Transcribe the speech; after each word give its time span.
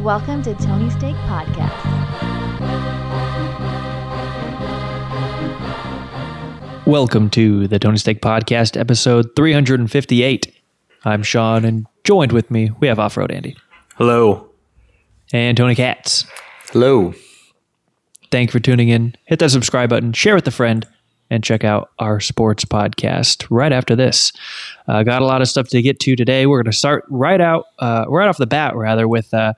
Welcome 0.00 0.42
to 0.44 0.54
Tony 0.54 0.88
Steak 0.90 1.14
Podcast. 1.26 1.76
Welcome 6.86 7.28
to 7.30 7.68
the 7.68 7.78
Tony 7.78 7.98
Steak 7.98 8.22
Podcast, 8.22 8.78
episode 8.80 9.36
358. 9.36 10.52
I'm 11.04 11.22
Sean, 11.22 11.64
and 11.64 11.86
joined 12.04 12.32
with 12.32 12.50
me, 12.50 12.70
we 12.80 12.88
have 12.88 12.98
Off 12.98 13.16
Road 13.16 13.30
Andy 13.30 13.56
Hello. 13.96 14.48
and 15.32 15.56
Tony 15.56 15.74
Katz. 15.74 16.24
Hello. 16.72 17.12
Thank 18.30 18.48
you 18.48 18.52
for 18.52 18.60
tuning 18.60 18.88
in. 18.88 19.14
Hit 19.26 19.38
that 19.40 19.50
subscribe 19.50 19.90
button, 19.90 20.12
share 20.12 20.34
with 20.34 20.46
a 20.46 20.52
friend, 20.52 20.86
and 21.28 21.44
check 21.44 21.62
out 21.62 21.90
our 21.98 22.20
sports 22.20 22.64
podcast 22.64 23.46
right 23.50 23.72
after 23.72 23.94
this. 23.94 24.32
Uh, 24.88 25.02
got 25.02 25.20
a 25.20 25.26
lot 25.26 25.42
of 25.42 25.48
stuff 25.48 25.68
to 25.68 25.82
get 25.82 26.00
to 26.00 26.16
today. 26.16 26.46
We're 26.46 26.62
going 26.62 26.72
to 26.72 26.76
start 26.78 27.04
right 27.10 27.40
out, 27.40 27.66
uh, 27.78 28.06
right 28.08 28.28
off 28.28 28.38
the 28.38 28.46
bat, 28.46 28.74
rather, 28.74 29.06
with 29.06 29.32
uh, 29.34 29.52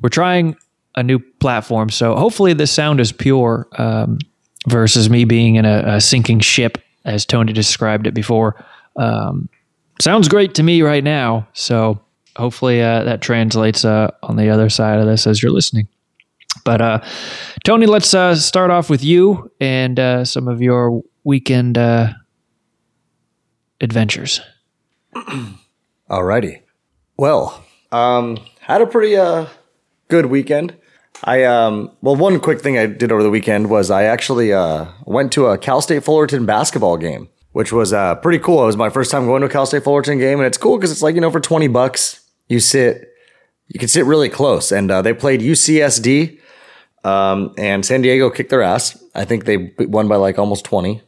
we're 0.00 0.08
trying 0.08 0.56
a 0.96 1.02
new 1.02 1.18
platform. 1.18 1.90
So 1.90 2.14
hopefully 2.14 2.52
this 2.52 2.70
sound 2.70 3.00
is 3.00 3.12
pure 3.12 3.66
um, 3.78 4.18
versus 4.68 5.10
me 5.10 5.24
being 5.24 5.56
in 5.56 5.64
a, 5.64 5.96
a 5.96 6.00
sinking 6.00 6.40
ship, 6.40 6.78
as 7.04 7.26
Tony 7.26 7.52
described 7.52 8.06
it 8.06 8.14
before. 8.14 8.64
Um, 8.96 9.48
sounds 10.00 10.28
great 10.28 10.54
to 10.54 10.62
me 10.62 10.82
right 10.82 11.02
now. 11.02 11.48
So 11.52 12.00
hopefully 12.36 12.82
uh, 12.82 13.04
that 13.04 13.22
translates 13.22 13.84
uh, 13.84 14.10
on 14.22 14.36
the 14.36 14.50
other 14.50 14.68
side 14.68 14.98
of 14.98 15.06
this 15.06 15.26
as 15.26 15.42
you're 15.42 15.52
listening. 15.52 15.88
But 16.64 16.80
uh, 16.80 17.00
Tony, 17.64 17.86
let's 17.86 18.14
uh, 18.14 18.36
start 18.36 18.70
off 18.70 18.88
with 18.88 19.02
you 19.02 19.50
and 19.60 19.98
uh, 19.98 20.24
some 20.24 20.46
of 20.48 20.62
your 20.62 21.02
weekend 21.24 21.76
uh, 21.76 22.12
adventures. 23.80 24.40
Alrighty. 26.10 26.62
Well, 27.16 27.64
um, 27.90 28.38
had 28.60 28.80
a 28.80 28.86
pretty 28.86 29.16
uh 29.16 29.46
good 30.14 30.26
weekend. 30.26 30.76
I 31.24 31.42
um 31.42 31.90
well 32.00 32.14
one 32.14 32.38
quick 32.38 32.60
thing 32.60 32.78
I 32.78 32.86
did 32.86 33.10
over 33.10 33.24
the 33.24 33.30
weekend 33.30 33.68
was 33.68 33.90
I 33.90 34.04
actually 34.04 34.52
uh 34.52 34.86
went 35.06 35.32
to 35.32 35.46
a 35.46 35.58
Cal 35.58 35.80
State 35.80 36.04
Fullerton 36.04 36.46
basketball 36.46 36.96
game, 36.96 37.28
which 37.50 37.72
was 37.72 37.92
uh 37.92 38.14
pretty 38.16 38.38
cool. 38.38 38.62
It 38.62 38.66
was 38.66 38.76
my 38.76 38.90
first 38.90 39.10
time 39.10 39.26
going 39.26 39.40
to 39.40 39.48
a 39.48 39.50
Cal 39.50 39.66
State 39.66 39.82
Fullerton 39.82 40.18
game 40.18 40.38
and 40.38 40.46
it's 40.46 40.58
cool 40.58 40.76
because 40.76 40.92
it's 40.92 41.02
like, 41.02 41.16
you 41.16 41.20
know, 41.20 41.32
for 41.32 41.40
20 41.40 41.66
bucks, 41.66 42.20
you 42.48 42.60
sit 42.60 43.08
you 43.66 43.80
can 43.80 43.88
sit 43.88 44.04
really 44.04 44.28
close 44.28 44.70
and 44.70 44.88
uh, 44.88 45.02
they 45.02 45.12
played 45.12 45.40
UCSD 45.40 46.38
um 47.02 47.52
and 47.58 47.84
San 47.84 48.02
Diego 48.02 48.30
kicked 48.30 48.50
their 48.50 48.62
ass. 48.62 48.96
I 49.16 49.24
think 49.24 49.46
they 49.46 49.74
won 49.78 50.06
by 50.06 50.16
like 50.16 50.38
almost 50.38 50.64
20. 50.64 51.02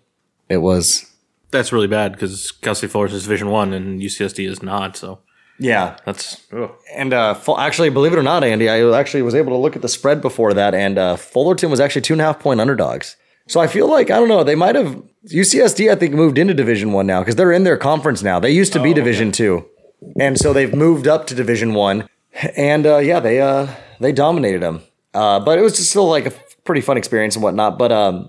It 0.49 0.59
was 0.59 1.07
That's 1.53 1.73
really 1.73 1.89
bad 1.89 2.11
because 2.13 2.51
Cal 2.51 2.75
State 2.75 2.91
Fullerton 2.91 3.17
is 3.17 3.23
Division 3.23 3.51
One 3.51 3.73
and 3.73 4.03
UCSD 4.03 4.49
is 4.49 4.63
not. 4.65 4.97
So 4.97 5.21
yeah, 5.59 5.97
that's 6.05 6.45
ugh. 6.53 6.71
And 6.95 7.13
uh, 7.13 7.35
Fu- 7.35 7.57
actually, 7.57 7.91
believe 7.91 8.13
it 8.13 8.19
or 8.19 8.23
not, 8.23 8.45
Andy, 8.45 8.69
I 8.69 8.83
actually 8.99 9.23
was 9.23 9.35
able 9.35 9.53
to 9.53 9.57
look 9.57 9.77
at 9.77 9.83
the 9.83 9.89
spread 9.89 10.21
before 10.21 10.55
that, 10.55 10.75
and 10.75 10.99
uh, 10.99 11.17
Fullerton 11.17 11.71
was 11.71 11.81
actually 11.81 12.03
two 12.03 12.15
and 12.15 12.21
a 12.21 12.25
half 12.25 12.39
point 12.39 12.61
underdogs. 12.61 13.17
So 13.49 13.61
I 13.61 13.67
feel 13.67 13.89
like 13.89 14.11
I 14.11 14.19
don't 14.19 14.29
know. 14.29 14.45
They 14.45 14.55
might 14.55 14.75
have 14.75 15.03
UCSD. 15.29 15.91
I 15.91 15.95
think 15.95 16.15
moved 16.15 16.39
into 16.39 16.55
Division 16.55 16.93
One 16.93 17.07
now 17.07 17.21
because 17.21 17.37
they're 17.37 17.53
in 17.53 17.65
their 17.65 17.77
conference 17.77 18.23
now. 18.23 18.41
They 18.41 18.51
used 18.51 18.73
to 18.75 18.83
be 18.83 18.93
Division 18.93 19.33
Two, 19.33 19.67
and 20.19 20.39
so 20.39 20.53
they've 20.53 20.75
moved 20.75 21.07
up 21.07 21.27
to 21.29 21.35
Division 21.35 21.75
One. 21.75 22.09
And 22.57 22.87
uh, 22.87 22.99
yeah, 22.99 23.21
they 23.21 23.41
uh, 23.41 23.69
they 24.01 24.13
dominated 24.13 24.61
them. 24.63 24.83
Uh, 25.15 25.41
but 25.41 25.59
it 25.59 25.63
was 25.63 25.77
just 25.77 25.91
still 25.91 26.09
like 26.09 26.27
a 26.27 26.33
pretty 26.65 26.83
fun 26.83 26.99
experience 26.99 27.37
and 27.37 27.43
whatnot. 27.43 27.79
But 27.79 27.93
um, 27.93 28.29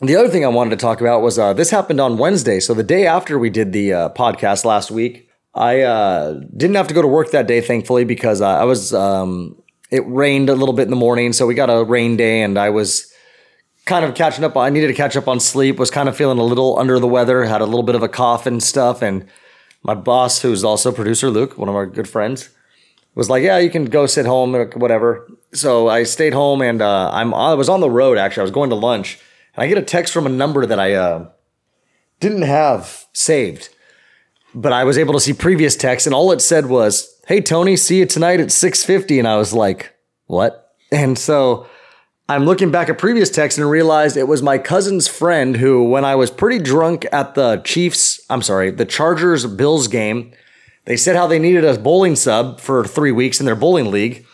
the 0.00 0.14
other 0.14 0.28
thing 0.28 0.44
I 0.44 0.48
wanted 0.48 0.70
to 0.70 0.76
talk 0.76 1.00
about 1.00 1.22
was 1.22 1.38
uh, 1.38 1.52
this 1.52 1.70
happened 1.70 2.00
on 2.00 2.18
Wednesday. 2.18 2.60
So 2.60 2.74
the 2.74 2.84
day 2.84 3.06
after 3.06 3.38
we 3.38 3.50
did 3.50 3.72
the 3.72 3.92
uh, 3.92 4.08
podcast 4.10 4.64
last 4.64 4.90
week, 4.90 5.27
I 5.54 5.82
uh, 5.82 6.40
didn't 6.56 6.76
have 6.76 6.88
to 6.88 6.94
go 6.94 7.02
to 7.02 7.08
work 7.08 7.30
that 7.32 7.46
day, 7.46 7.60
thankfully, 7.60 8.04
because 8.04 8.40
uh, 8.40 8.48
I 8.48 8.64
was. 8.64 8.94
Um, 8.94 9.62
it 9.90 10.06
rained 10.06 10.50
a 10.50 10.54
little 10.54 10.74
bit 10.74 10.82
in 10.82 10.90
the 10.90 10.96
morning, 10.96 11.32
so 11.32 11.46
we 11.46 11.54
got 11.54 11.70
a 11.70 11.82
rain 11.82 12.16
day, 12.16 12.42
and 12.42 12.58
I 12.58 12.68
was 12.68 13.10
kind 13.86 14.04
of 14.04 14.14
catching 14.14 14.44
up. 14.44 14.56
I 14.56 14.68
needed 14.68 14.88
to 14.88 14.94
catch 14.94 15.16
up 15.16 15.28
on 15.28 15.40
sleep. 15.40 15.78
Was 15.78 15.90
kind 15.90 16.08
of 16.08 16.16
feeling 16.16 16.38
a 16.38 16.44
little 16.44 16.78
under 16.78 16.98
the 16.98 17.08
weather. 17.08 17.44
Had 17.44 17.62
a 17.62 17.66
little 17.66 17.82
bit 17.82 17.94
of 17.94 18.02
a 18.02 18.08
cough 18.08 18.46
and 18.46 18.62
stuff, 18.62 19.02
and 19.02 19.26
my 19.82 19.94
boss, 19.94 20.42
who's 20.42 20.62
also 20.62 20.92
producer 20.92 21.30
Luke, 21.30 21.56
one 21.56 21.68
of 21.68 21.74
our 21.74 21.86
good 21.86 22.08
friends, 22.08 22.50
was 23.14 23.30
like, 23.30 23.42
"Yeah, 23.42 23.58
you 23.58 23.70
can 23.70 23.86
go 23.86 24.06
sit 24.06 24.26
home 24.26 24.54
or 24.54 24.66
whatever." 24.76 25.26
So 25.54 25.88
I 25.88 26.02
stayed 26.02 26.34
home, 26.34 26.60
and 26.60 26.82
uh, 26.82 27.10
I'm 27.12 27.32
I 27.32 27.54
was 27.54 27.70
on 27.70 27.80
the 27.80 27.90
road. 27.90 28.18
Actually, 28.18 28.42
I 28.42 28.44
was 28.44 28.50
going 28.52 28.70
to 28.70 28.76
lunch, 28.76 29.18
and 29.56 29.64
I 29.64 29.68
get 29.68 29.78
a 29.78 29.82
text 29.82 30.12
from 30.12 30.26
a 30.26 30.30
number 30.30 30.66
that 30.66 30.78
I 30.78 30.92
uh, 30.92 31.30
didn't 32.20 32.42
have 32.42 33.06
saved 33.14 33.70
but 34.54 34.72
I 34.72 34.84
was 34.84 34.98
able 34.98 35.14
to 35.14 35.20
see 35.20 35.32
previous 35.32 35.76
texts, 35.76 36.06
and 36.06 36.14
all 36.14 36.32
it 36.32 36.40
said 36.40 36.66
was, 36.66 37.14
"Hey 37.26 37.40
Tony, 37.40 37.76
see 37.76 37.98
you 37.98 38.06
tonight 38.06 38.40
at 38.40 38.48
6.50. 38.48 39.18
And 39.18 39.28
I 39.28 39.36
was 39.36 39.52
like, 39.52 39.94
"What?" 40.26 40.74
And 40.90 41.18
so 41.18 41.66
I'm 42.28 42.44
looking 42.44 42.70
back 42.70 42.88
at 42.88 42.98
previous 42.98 43.30
texts 43.30 43.58
and 43.58 43.70
realized 43.70 44.16
it 44.16 44.28
was 44.28 44.42
my 44.42 44.58
cousin's 44.58 45.08
friend 45.08 45.56
who, 45.56 45.84
when 45.84 46.04
I 46.04 46.14
was 46.14 46.30
pretty 46.30 46.58
drunk 46.58 47.06
at 47.10 47.34
the 47.34 47.62
Chiefs, 47.64 48.20
I'm 48.28 48.42
sorry, 48.42 48.70
the 48.70 48.84
Chargers 48.84 49.46
Bills 49.46 49.88
game, 49.88 50.32
they 50.84 50.96
said 50.96 51.16
how 51.16 51.26
they 51.26 51.38
needed 51.38 51.64
a 51.64 51.78
bowling 51.78 52.16
sub 52.16 52.60
for 52.60 52.84
three 52.84 53.12
weeks 53.12 53.40
in 53.40 53.46
their 53.46 53.56
bowling 53.56 53.90
league. 53.90 54.26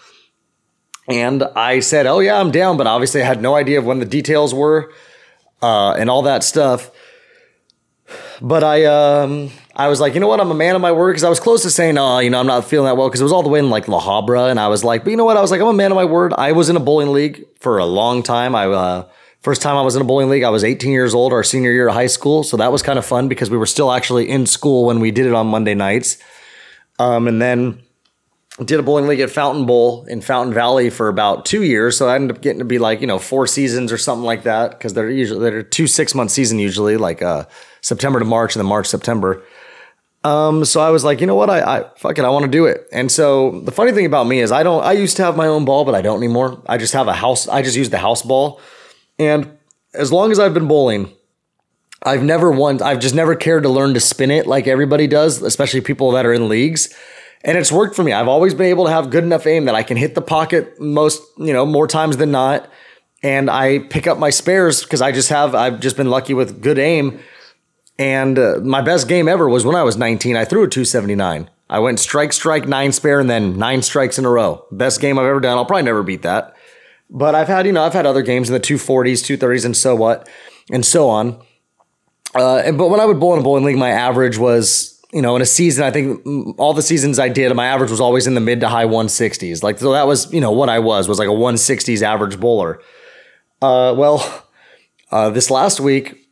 And 1.09 1.43
I 1.55 1.81
said, 1.81 2.07
"Oh 2.07 2.21
yeah, 2.21 2.41
I'm 2.41 2.51
down," 2.51 2.77
but 2.77 2.87
obviously 2.87 3.23
I 3.23 3.27
had 3.27 3.43
no 3.43 3.55
idea 3.55 3.79
of 3.79 3.85
when 3.85 3.99
the 3.99 4.07
details 4.07 4.55
were 4.55 4.93
uh, 5.63 5.93
and 5.93 6.11
all 6.11 6.23
that 6.23 6.43
stuff. 6.43 6.91
But 8.41 8.65
I, 8.65 8.85
um, 8.85 9.51
I 9.77 9.89
was 9.89 10.01
like, 10.01 10.15
you 10.15 10.21
know 10.21 10.29
what? 10.29 10.41
I'm 10.41 10.51
a 10.51 10.55
man 10.55 10.77
of 10.77 10.81
my 10.81 10.93
word 10.93 11.13
because 11.13 11.25
I 11.25 11.29
was 11.29 11.41
close 11.41 11.63
to 11.63 11.71
saying, 11.71 11.99
oh, 11.99 12.21
you 12.21 12.31
know, 12.31 12.39
I'm 12.39 12.47
not 12.47 12.65
feeling 12.65 12.87
that 12.87 12.97
well 12.97 13.09
because 13.09 13.21
it 13.21 13.25
was 13.25 13.33
all 13.33 13.43
the 13.43 13.49
way 13.49 13.59
in 13.59 13.71
like 13.71 13.89
La 13.89 14.01
Habra, 14.01 14.51
and 14.51 14.61
I 14.61 14.69
was 14.69 14.85
like, 14.85 15.05
but 15.05 15.11
you 15.11 15.17
know 15.17 15.25
what? 15.25 15.37
I 15.37 15.41
was 15.41 15.51
like, 15.51 15.61
I'm 15.61 15.67
a 15.67 15.73
man 15.73 15.91
of 15.91 15.97
my 15.97 16.05
word. 16.05 16.33
I 16.37 16.53
was 16.53 16.69
in 16.69 16.77
a 16.77 16.81
bowling 16.81 17.13
league 17.13 17.45
for 17.59 17.79
a 17.79 17.85
long 17.85 18.23
time. 18.23 18.55
I 18.55 18.67
uh, 18.67 19.09
first 19.41 19.63
time 19.63 19.77
I 19.77 19.83
was 19.83 19.97
in 19.97 20.03
a 20.03 20.05
bowling 20.05 20.29
league, 20.29 20.45
I 20.45 20.51
was 20.51 20.63
18 20.63 20.93
years 20.93 21.13
old, 21.13 21.33
our 21.33 21.43
senior 21.43 21.73
year 21.73 21.89
of 21.89 21.95
high 21.95 22.07
school, 22.07 22.45
so 22.45 22.57
that 22.57 22.71
was 22.71 22.83
kind 22.83 22.99
of 22.99 23.05
fun 23.05 23.29
because 23.29 23.51
we 23.51 23.59
were 23.59 23.67
still 23.67 23.91
actually 23.91 24.29
in 24.29 24.47
school 24.47 24.87
when 24.87 25.01
we 25.01 25.11
did 25.11 25.27
it 25.27 25.35
on 25.35 25.49
Monday 25.49 25.75
nights. 25.75 26.19
Um, 27.01 27.27
and 27.27 27.43
then 27.43 27.81
did 28.63 28.79
a 28.79 28.83
bowling 28.85 29.09
league 29.09 29.19
at 29.19 29.31
Fountain 29.31 29.67
Bowl 29.67 30.05
in 30.05 30.21
Fountain 30.21 30.55
Valley 30.55 30.89
for 30.89 31.09
about 31.09 31.45
two 31.45 31.65
years. 31.65 31.97
So 31.97 32.09
I 32.09 32.15
ended 32.15 32.37
up 32.37 32.43
getting 32.43 32.61
to 32.61 32.65
be 32.65 32.79
like, 32.79 33.01
you 33.01 33.07
know, 33.09 33.19
four 33.19 33.49
seasons 33.49 33.91
or 33.91 33.99
something 33.99 34.25
like 34.25 34.45
that. 34.45 34.79
Cause 34.79 34.95
they're 34.95 35.11
usually, 35.11 35.41
they're 35.41 35.65
two 35.65 35.89
six 35.89 36.15
month 36.15 36.31
season 36.31 36.61
usually, 36.61 36.97
like 36.97 37.21
uh, 37.21 37.47
September 37.81 38.21
to 38.21 38.25
March 38.25 38.55
and 38.55 38.61
then 38.61 38.69
March, 38.69 38.87
September. 38.87 39.43
Um, 40.25 40.65
so 40.65 40.81
I 40.81 40.89
was 40.89 41.05
like, 41.05 41.21
you 41.21 41.27
know 41.27 41.35
what? 41.35 41.51
I, 41.51 41.61
I 41.61 41.91
fuck 41.97 42.19
it. 42.19 42.25
I 42.25 42.31
want 42.31 42.47
to 42.47 42.51
do 42.51 42.65
it. 42.65 42.89
And 42.93 43.13
so 43.13 43.61
the 43.61 43.71
funny 43.71 43.93
thing 43.93 44.07
about 44.07 44.27
me 44.27 44.41
is 44.41 44.51
I 44.51 44.63
don't, 44.63 44.83
I 44.83 44.93
used 44.93 45.19
to 45.19 45.23
have 45.23 45.37
my 45.37 45.47
own 45.47 45.67
ball, 45.67 45.85
but 45.85 45.95
I 45.95 46.01
don't 46.01 46.17
anymore. 46.17 46.63
I 46.67 46.79
just 46.79 46.95
have 46.95 47.09
a 47.09 47.13
house. 47.13 47.47
I 47.47 47.61
just 47.61 47.77
use 47.77 47.91
the 47.91 47.99
house 47.99 48.23
ball. 48.23 48.61
And 49.19 49.59
as 49.93 50.11
long 50.11 50.33
as 50.33 50.39
I've 50.41 50.55
been 50.55 50.67
bowling, 50.67 51.13
I've 52.03 52.23
never 52.23 52.51
once, 52.51 52.81
I've 52.83 53.01
just 53.01 53.15
never 53.15 53.35
cared 53.35 53.63
to 53.65 53.69
learn 53.69 53.95
to 53.95 54.01
spin 54.01 54.31
it 54.31 54.47
like 54.47 54.67
everybody 54.67 55.07
does, 55.07 55.43
especially 55.43 55.83
people 55.83 56.11
that 56.13 56.25
are 56.25 56.33
in 56.33 56.49
leagues. 56.49 56.95
And 57.45 57.59
it's 57.59 57.71
worked 57.71 57.95
for 57.95 58.03
me. 58.03 58.13
I've 58.13 58.29
always 58.29 58.55
been 58.55 58.67
able 58.67 58.87
to 58.87 58.91
have 58.91 59.11
good 59.11 59.25
enough 59.25 59.47
aim 59.47 59.67
that 59.67 59.75
I 59.75 59.83
can 59.83 59.99
hit 59.99 60.15
the 60.15 60.23
pocket 60.23 60.81
most, 60.81 61.23
you 61.37 61.53
know, 61.53 61.67
more 61.67 61.87
times 61.87 62.17
than 62.17 62.31
not. 62.31 62.71
And 63.23 63.51
I 63.51 63.81
pick 63.81 64.07
up 64.07 64.19
my 64.19 64.31
spares 64.31 64.83
because 64.83 65.03
I 65.03 65.13
just 65.13 65.29
have, 65.29 65.55
I've 65.55 65.81
just 65.81 65.97
been 65.97 66.09
lucky 66.09 66.33
with 66.33 66.63
good 66.63 66.79
aim. 66.79 67.21
And 67.99 68.39
uh, 68.39 68.61
my 68.63 68.81
best 68.81 69.09
game 69.09 69.29
ever 69.29 69.49
was 69.49 69.65
when 69.65 69.77
I 69.77 69.83
was 69.83 69.97
19. 69.97 70.37
I 70.37 70.45
threw 70.45 70.65
a 70.65 70.69
279. 70.69 71.49
I 71.71 71.79
went 71.79 72.01
strike, 72.01 72.33
strike, 72.33 72.67
nine 72.67 72.93
spare, 72.93 73.21
and 73.21 73.31
then 73.31 73.57
nine 73.57 73.83
strikes 73.83 74.19
in 74.19 74.25
a 74.25 74.31
row. 74.31 74.67
Best 74.71 75.01
game 75.01 75.19
I've 75.19 75.27
ever 75.27 75.41
done. 75.41 75.57
I'll 75.57 75.65
probably 75.65 75.85
never 75.85 76.03
beat 76.03 76.23
that. 76.23 76.55
But 77.09 77.35
I've 77.35 77.49
had, 77.49 77.67
you 77.67 77.73
know, 77.73 77.85
I've 77.85 77.93
had 77.93 78.07
other 78.07 78.23
games 78.23 78.49
in 78.49 78.55
the 78.55 78.61
240s, 78.61 79.39
230s, 79.39 79.65
and 79.65 79.77
so 79.77 79.95
what, 79.95 80.29
and 80.71 80.85
so 80.85 81.09
on. 81.09 81.41
Uh, 82.35 82.57
and, 82.59 82.77
but 82.77 82.89
when 82.89 83.01
I 83.01 83.05
would 83.05 83.21
bowl 83.21 83.35
in 83.35 83.41
a 83.41 83.43
bowling 83.43 83.65
league, 83.65 83.79
my 83.79 83.91
average 83.91 84.39
was 84.39 84.95
you 85.15 85.23
know, 85.23 85.37
in 85.37 85.43
a 85.43 85.47
season, 85.47 85.85
I 85.85 85.93
think 85.93 86.25
mm, 86.25 86.55
all 86.59 86.75
the 86.75 86.83
seasons 86.83 87.21
I 87.21 87.29
did, 87.29 87.55
my 87.55 87.67
average 87.67 87.93
was 87.93 88.01
always 88.01 88.27
in 88.27 88.35
the 88.35 88.41
mid 88.41 88.61
to 88.61 88.69
high 88.69 88.85
160s. 88.85 89.63
Like, 89.63 89.79
so 89.79 89.93
that 89.93 90.09
was, 90.09 90.31
you 90.33 90.41
know, 90.41 90.51
what 90.51 90.69
I 90.69 90.81
was, 90.81 91.07
was 91.07 91.21
like 91.21 91.29
a 91.29 91.33
160s 91.33 92.03
average 92.03 92.41
bowler. 92.41 92.81
Uh, 93.63 93.95
well, 93.97 94.45
uh, 95.13 95.31
this 95.31 95.53
last 95.53 95.79
week, 95.79 96.24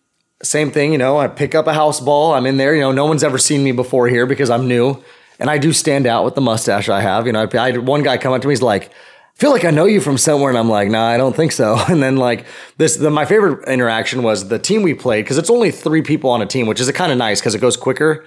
same 0.43 0.71
thing, 0.71 0.93
you 0.93 0.99
know, 0.99 1.19
I 1.19 1.29
pick 1.29 1.55
up 1.55 1.67
a 1.67 1.73
house 1.73 2.00
ball. 2.00 2.35
I'm 2.35 2.47
in 2.47 2.56
there, 2.56 2.75
you 2.75 2.81
know, 2.81 2.93
no 2.93 3.06
one's 3.06 3.25
ever 3.25 3.39
seen 3.39 3.62
me 3.62 3.73
before 3.73 4.09
here 4.09 4.27
because 4.27 4.50
I'm 4.50 4.67
new. 4.69 5.03
And 5.39 5.50
I 5.50 5.59
do 5.59 5.73
stand 5.73 6.06
out 6.06 6.25
with 6.25 6.35
the 6.35 6.41
mustache 6.41 6.89
I 6.89 7.00
have. 7.00 7.27
You 7.27 7.33
know, 7.33 7.49
I, 7.53 7.59
I 7.59 7.73
had 7.73 7.87
one 7.87 8.03
guy 8.03 8.17
come 8.19 8.33
up 8.33 8.43
to 8.43 8.49
me, 8.49 8.53
he's 8.53 8.62
like, 8.62 8.91
I 8.91 9.41
feel 9.41 9.50
like 9.50 9.65
I 9.65 9.71
know 9.71 9.87
you 9.87 10.00
from 10.00 10.19
somewhere. 10.19 10.50
And 10.50 10.59
I'm 10.59 10.69
like, 10.69 10.89
nah, 10.89 11.06
I 11.06 11.17
don't 11.17 11.35
think 11.35 11.53
so. 11.53 11.83
And 11.89 12.03
then 12.03 12.17
like 12.17 12.47
this, 12.77 12.97
the, 12.97 13.11
my 13.11 13.25
favorite 13.25 13.69
interaction 13.69 14.23
was 14.23 14.49
the 14.49 14.59
team 14.59 14.83
we 14.83 14.94
played 14.94 15.25
because 15.25 15.39
it's 15.39 15.50
only 15.50 15.71
three 15.71 16.03
people 16.03 16.31
on 16.31 16.43
a 16.43 16.47
team, 16.47 16.67
which 16.67 16.81
is 16.81 16.91
kind 16.93 17.11
of 17.11 17.19
nice 17.19 17.41
because 17.41 17.55
it 17.55 17.61
goes 17.61 17.77
quicker 17.77 18.25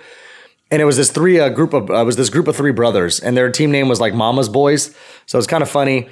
and 0.72 0.82
it 0.82 0.86
was 0.86 0.98
this 0.98 1.12
three 1.12 1.40
uh, 1.40 1.50
group 1.50 1.74
of 1.74 1.90
uh, 1.90 2.04
was 2.06 2.16
this 2.16 2.30
group 2.30 2.48
of 2.48 2.56
three 2.56 2.72
brothers, 2.72 3.20
and 3.20 3.38
their 3.38 3.52
team 3.52 3.72
name 3.72 3.88
was 3.88 4.02
like 4.02 4.14
Mama's 4.14 4.50
Boys. 4.50 4.96
So 5.26 5.38
it's 5.38 5.48
kind 5.48 5.62
of 5.64 5.70
funny. 5.70 6.10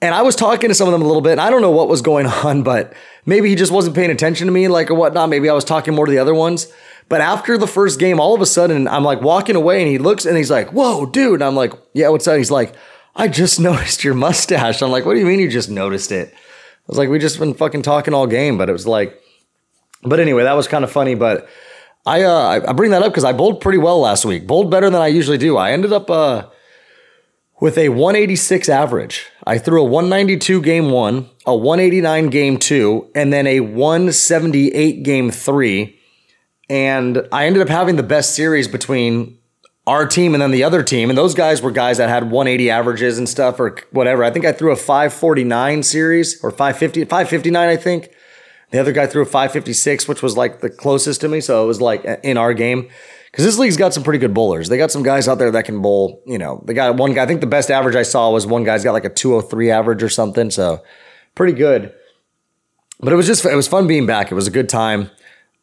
And 0.00 0.14
I 0.14 0.22
was 0.22 0.36
talking 0.36 0.68
to 0.68 0.74
some 0.74 0.86
of 0.86 0.92
them 0.92 1.02
a 1.02 1.06
little 1.06 1.22
bit, 1.22 1.32
and 1.32 1.40
I 1.40 1.50
don't 1.50 1.62
know 1.62 1.72
what 1.72 1.88
was 1.88 2.02
going 2.02 2.26
on, 2.44 2.62
but 2.62 2.92
maybe 3.26 3.48
he 3.48 3.54
just 3.54 3.72
wasn't 3.72 3.96
paying 3.96 4.10
attention 4.10 4.46
to 4.46 4.52
me, 4.52 4.68
like 4.68 4.90
or 4.90 4.94
whatnot. 4.94 5.28
Maybe 5.28 5.48
I 5.48 5.54
was 5.54 5.64
talking 5.64 5.94
more 5.94 6.06
to 6.06 6.12
the 6.12 6.18
other 6.18 6.34
ones. 6.34 6.72
But 7.08 7.22
after 7.22 7.56
the 7.56 7.66
first 7.66 7.98
game, 7.98 8.20
all 8.20 8.34
of 8.34 8.42
a 8.42 8.46
sudden, 8.46 8.86
I'm 8.86 9.02
like 9.02 9.22
walking 9.22 9.56
away, 9.56 9.80
and 9.80 9.90
he 9.90 9.98
looks 9.98 10.26
and 10.26 10.36
he's 10.36 10.50
like, 10.50 10.72
"Whoa, 10.72 11.06
dude!" 11.06 11.34
And 11.34 11.44
I'm 11.44 11.56
like, 11.56 11.72
"Yeah, 11.94 12.10
what's 12.10 12.28
up?" 12.28 12.36
He's 12.36 12.50
like, 12.50 12.74
I 13.18 13.26
just 13.28 13.58
noticed 13.60 14.04
your 14.04 14.14
mustache. 14.14 14.80
I'm 14.80 14.90
like, 14.90 15.04
what 15.04 15.14
do 15.14 15.20
you 15.20 15.26
mean 15.26 15.40
you 15.40 15.50
just 15.50 15.68
noticed 15.68 16.12
it? 16.12 16.32
I 16.32 16.36
was 16.86 16.96
like, 16.96 17.10
we 17.10 17.18
just 17.18 17.38
been 17.38 17.52
fucking 17.52 17.82
talking 17.82 18.14
all 18.14 18.26
game, 18.26 18.56
but 18.56 18.70
it 18.70 18.72
was 18.72 18.86
like, 18.86 19.20
but 20.02 20.20
anyway, 20.20 20.44
that 20.44 20.54
was 20.54 20.68
kind 20.68 20.84
of 20.84 20.92
funny. 20.92 21.14
But 21.14 21.48
I 22.06 22.22
uh, 22.22 22.60
I 22.66 22.72
bring 22.72 22.92
that 22.92 23.02
up 23.02 23.12
because 23.12 23.24
I 23.24 23.32
bowled 23.32 23.60
pretty 23.60 23.78
well 23.78 24.00
last 24.00 24.24
week. 24.24 24.46
Bowled 24.46 24.70
better 24.70 24.88
than 24.88 25.02
I 25.02 25.08
usually 25.08 25.36
do. 25.36 25.56
I 25.56 25.72
ended 25.72 25.92
up 25.92 26.08
uh, 26.08 26.46
with 27.60 27.76
a 27.76 27.88
186 27.90 28.68
average. 28.68 29.26
I 29.48 29.56
threw 29.56 29.80
a 29.80 29.84
192 29.84 30.60
game 30.60 30.90
one, 30.90 31.30
a 31.46 31.56
189 31.56 32.26
game 32.28 32.58
two, 32.58 33.10
and 33.14 33.32
then 33.32 33.46
a 33.46 33.60
178 33.60 35.02
game 35.02 35.30
three. 35.30 35.98
And 36.68 37.26
I 37.32 37.46
ended 37.46 37.62
up 37.62 37.70
having 37.70 37.96
the 37.96 38.02
best 38.02 38.34
series 38.34 38.68
between 38.68 39.38
our 39.86 40.06
team 40.06 40.34
and 40.34 40.42
then 40.42 40.50
the 40.50 40.64
other 40.64 40.82
team. 40.82 41.08
And 41.08 41.16
those 41.16 41.34
guys 41.34 41.62
were 41.62 41.70
guys 41.70 41.96
that 41.96 42.10
had 42.10 42.24
180 42.24 42.68
averages 42.68 43.16
and 43.16 43.26
stuff 43.26 43.58
or 43.58 43.74
whatever. 43.90 44.22
I 44.22 44.30
think 44.30 44.44
I 44.44 44.52
threw 44.52 44.70
a 44.70 44.76
549 44.76 45.82
series 45.82 46.44
or 46.44 46.50
550, 46.50 47.06
559, 47.06 47.68
I 47.70 47.76
think. 47.76 48.10
The 48.70 48.78
other 48.78 48.92
guy 48.92 49.06
threw 49.06 49.22
a 49.22 49.24
556, 49.24 50.06
which 50.06 50.20
was 50.20 50.36
like 50.36 50.60
the 50.60 50.68
closest 50.68 51.22
to 51.22 51.28
me. 51.28 51.40
So 51.40 51.64
it 51.64 51.66
was 51.66 51.80
like 51.80 52.04
in 52.22 52.36
our 52.36 52.52
game. 52.52 52.90
Because 53.30 53.44
this 53.44 53.58
league's 53.58 53.76
got 53.76 53.92
some 53.92 54.02
pretty 54.02 54.18
good 54.18 54.32
bowlers. 54.32 54.68
They 54.68 54.78
got 54.78 54.90
some 54.90 55.02
guys 55.02 55.28
out 55.28 55.38
there 55.38 55.50
that 55.50 55.64
can 55.64 55.82
bowl. 55.82 56.22
You 56.26 56.38
know, 56.38 56.62
they 56.66 56.74
got 56.74 56.96
one 56.96 57.12
guy. 57.12 57.24
I 57.24 57.26
think 57.26 57.40
the 57.40 57.46
best 57.46 57.70
average 57.70 57.94
I 57.94 58.02
saw 58.02 58.30
was 58.30 58.46
one 58.46 58.64
guy's 58.64 58.84
got 58.84 58.92
like 58.92 59.04
a 59.04 59.10
203 59.10 59.70
average 59.70 60.02
or 60.02 60.08
something. 60.08 60.50
So 60.50 60.82
pretty 61.34 61.52
good. 61.52 61.92
But 63.00 63.12
it 63.12 63.16
was 63.16 63.26
just, 63.26 63.44
it 63.44 63.54
was 63.54 63.68
fun 63.68 63.86
being 63.86 64.06
back. 64.06 64.32
It 64.32 64.34
was 64.34 64.46
a 64.46 64.50
good 64.50 64.68
time. 64.68 65.10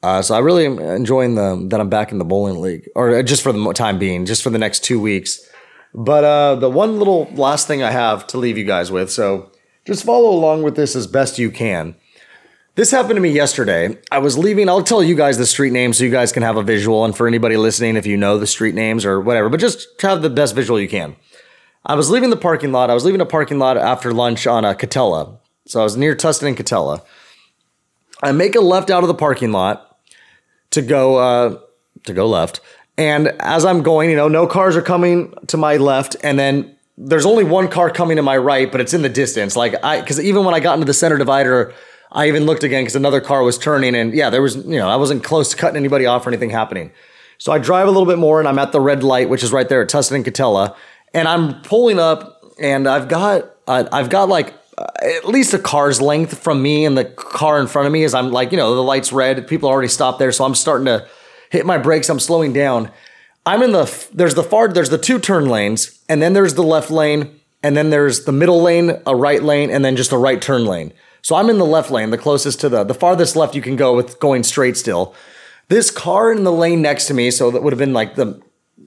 Uh, 0.05 0.21
so 0.21 0.35
I 0.35 0.39
really 0.39 0.67
am 0.67 0.77
enjoying 0.77 1.33
the 1.33 1.65
that 1.69 1.79
I'm 1.79 1.89
back 1.89 2.11
in 2.11 2.19
the 2.19 2.25
bowling 2.25 2.61
league, 2.61 2.87
or 2.95 3.23
just 3.23 3.41
for 3.41 3.51
the 3.51 3.73
time 3.73 3.97
being, 3.97 4.27
just 4.27 4.43
for 4.43 4.51
the 4.51 4.59
next 4.59 4.83
two 4.83 4.99
weeks. 4.99 5.49
But 5.95 6.23
uh, 6.23 6.55
the 6.55 6.69
one 6.69 6.99
little 6.99 7.27
last 7.33 7.65
thing 7.65 7.81
I 7.81 7.89
have 7.89 8.27
to 8.27 8.37
leave 8.37 8.55
you 8.55 8.65
guys 8.65 8.91
with, 8.91 9.11
so 9.11 9.51
just 9.83 10.05
follow 10.05 10.29
along 10.29 10.61
with 10.61 10.75
this 10.75 10.95
as 10.95 11.07
best 11.07 11.39
you 11.39 11.49
can. 11.49 11.95
This 12.75 12.91
happened 12.91 13.15
to 13.15 13.21
me 13.21 13.29
yesterday. 13.29 13.97
I 14.11 14.17
was 14.17 14.37
leaving. 14.37 14.67
I'll 14.67 14.83
tell 14.83 15.01
you 15.01 15.15
guys 15.15 15.37
the 15.37 15.45
street 15.45 15.71
names 15.71 15.97
so 15.97 16.03
you 16.03 16.11
guys 16.11 16.33
can 16.33 16.43
have 16.43 16.57
a 16.57 16.63
visual, 16.63 17.05
and 17.05 17.15
for 17.15 17.25
anybody 17.25 17.55
listening, 17.55 17.95
if 17.95 18.05
you 18.05 18.17
know 18.17 18.37
the 18.37 18.45
street 18.45 18.75
names 18.75 19.05
or 19.05 19.21
whatever, 19.21 19.47
but 19.47 19.61
just 19.61 19.87
have 20.01 20.21
the 20.21 20.29
best 20.29 20.53
visual 20.53 20.77
you 20.77 20.89
can. 20.89 21.15
I 21.85 21.95
was 21.95 22.09
leaving 22.09 22.31
the 22.31 22.37
parking 22.37 22.73
lot. 22.73 22.89
I 22.89 22.93
was 22.93 23.05
leaving 23.05 23.21
a 23.21 23.25
parking 23.25 23.59
lot 23.59 23.77
after 23.77 24.13
lunch 24.13 24.45
on 24.45 24.65
a 24.65 24.75
Katella. 24.75 25.37
So 25.65 25.79
I 25.79 25.83
was 25.83 25.95
near 25.95 26.17
Tustin 26.17 26.49
and 26.49 26.57
Katella. 26.57 27.01
I 28.21 28.33
make 28.33 28.55
a 28.55 28.59
left 28.59 28.89
out 28.89 29.03
of 29.03 29.07
the 29.07 29.13
parking 29.13 29.53
lot 29.53 29.97
to 30.71 30.81
go 30.81 31.15
uh, 31.15 31.59
to 32.03 32.13
go 32.13 32.27
left. 32.27 32.59
And 32.97 33.29
as 33.39 33.63
I'm 33.63 33.83
going, 33.83 34.09
you 34.09 34.17
know, 34.17 34.27
no 34.27 34.47
cars 34.47 34.75
are 34.75 34.81
coming 34.81 35.33
to 35.47 35.55
my 35.55 35.77
left, 35.77 36.17
and 36.23 36.37
then 36.37 36.75
there's 36.97 37.25
only 37.25 37.45
one 37.45 37.69
car 37.69 37.89
coming 37.89 38.17
to 38.17 38.21
my 38.21 38.35
right, 38.35 38.69
but 38.69 38.81
it's 38.81 38.93
in 38.93 39.01
the 39.01 39.07
distance. 39.07 39.55
Like 39.55 39.75
I, 39.81 40.01
because 40.01 40.19
even 40.19 40.43
when 40.43 40.53
I 40.53 40.59
got 40.59 40.73
into 40.73 40.85
the 40.85 40.93
center 40.93 41.17
divider, 41.17 41.73
I 42.15 42.29
even 42.29 42.45
looked 42.45 42.63
again 42.63 42.83
because 42.83 42.95
another 42.95 43.19
car 43.19 43.43
was 43.43 43.57
turning, 43.57 43.93
and 43.93 44.13
yeah, 44.13 44.29
there 44.29 44.41
was, 44.41 44.55
you 44.55 44.77
know, 44.77 44.87
I 44.87 44.95
wasn't 44.95 45.23
close 45.23 45.51
to 45.51 45.57
cutting 45.57 45.75
anybody 45.75 46.05
off 46.05 46.25
or 46.25 46.29
anything 46.29 46.49
happening. 46.49 46.91
So 47.37 47.51
I 47.51 47.59
drive 47.59 47.87
a 47.87 47.91
little 47.91 48.05
bit 48.05 48.17
more, 48.17 48.39
and 48.39 48.47
I'm 48.47 48.57
at 48.57 48.71
the 48.71 48.79
red 48.79 49.03
light, 49.03 49.29
which 49.29 49.43
is 49.43 49.51
right 49.51 49.67
there 49.67 49.81
at 49.81 49.89
Tustin 49.89 50.15
and 50.15 50.25
Katella, 50.25 50.75
and 51.13 51.27
I'm 51.27 51.61
pulling 51.61 51.99
up, 51.99 52.41
and 52.57 52.87
I've 52.87 53.09
got, 53.09 53.51
uh, 53.67 53.83
I've 53.91 54.09
got 54.09 54.29
like 54.29 54.53
uh, 54.77 54.85
at 55.03 55.27
least 55.27 55.53
a 55.53 55.59
car's 55.59 56.01
length 56.01 56.41
from 56.41 56.61
me 56.61 56.85
and 56.85 56.97
the 56.97 57.05
car 57.05 57.59
in 57.59 57.67
front 57.67 57.85
of 57.85 57.91
me 57.91 58.03
as 58.05 58.13
I'm 58.13 58.31
like, 58.31 58.51
you 58.51 58.57
know, 58.57 58.75
the 58.75 58.83
light's 58.83 59.11
red. 59.11 59.47
People 59.47 59.69
already 59.69 59.89
stopped 59.89 60.19
there. 60.19 60.31
So 60.31 60.45
I'm 60.45 60.55
starting 60.55 60.85
to 60.85 61.07
hit 61.49 61.65
my 61.65 61.77
brakes. 61.77 62.09
I'm 62.09 62.19
slowing 62.19 62.53
down. 62.53 62.91
I'm 63.45 63.61
in 63.61 63.73
the, 63.73 64.07
there's 64.13 64.35
the 64.35 64.43
far, 64.43 64.67
there's 64.69 64.89
the 64.89 64.97
two 64.97 65.19
turn 65.19 65.47
lanes, 65.47 66.01
and 66.09 66.21
then 66.21 66.33
there's 66.33 66.55
the 66.55 66.63
left 66.63 66.89
lane, 66.89 67.39
and 67.61 67.77
then 67.77 67.89
there's 67.89 68.25
the 68.25 68.31
middle 68.31 68.61
lane, 68.61 69.01
a 69.05 69.15
right 69.15 69.43
lane, 69.43 69.69
and 69.69 69.85
then 69.85 69.95
just 69.95 70.11
a 70.11 70.17
right 70.17 70.41
turn 70.41 70.65
lane. 70.65 70.93
So 71.25 71.33
I'm 71.33 71.49
in 71.49 71.57
the 71.57 71.65
left 71.65 71.89
lane, 71.89 72.11
the 72.11 72.19
closest 72.19 72.61
to 72.61 72.69
the, 72.69 72.83
the 72.83 72.93
farthest 72.93 73.35
left 73.35 73.55
you 73.55 73.61
can 73.63 73.75
go 73.75 73.95
with 73.95 74.19
going 74.19 74.43
straight 74.43 74.77
still. 74.77 75.15
This 75.69 75.89
car 75.89 76.31
in 76.31 76.43
the 76.43 76.51
lane 76.51 76.83
next 76.83 77.07
to 77.07 77.15
me, 77.15 77.31
so 77.31 77.49
that 77.49 77.63
would 77.63 77.73
have 77.73 77.79
been 77.79 77.93
like 77.93 78.13
the 78.13 78.39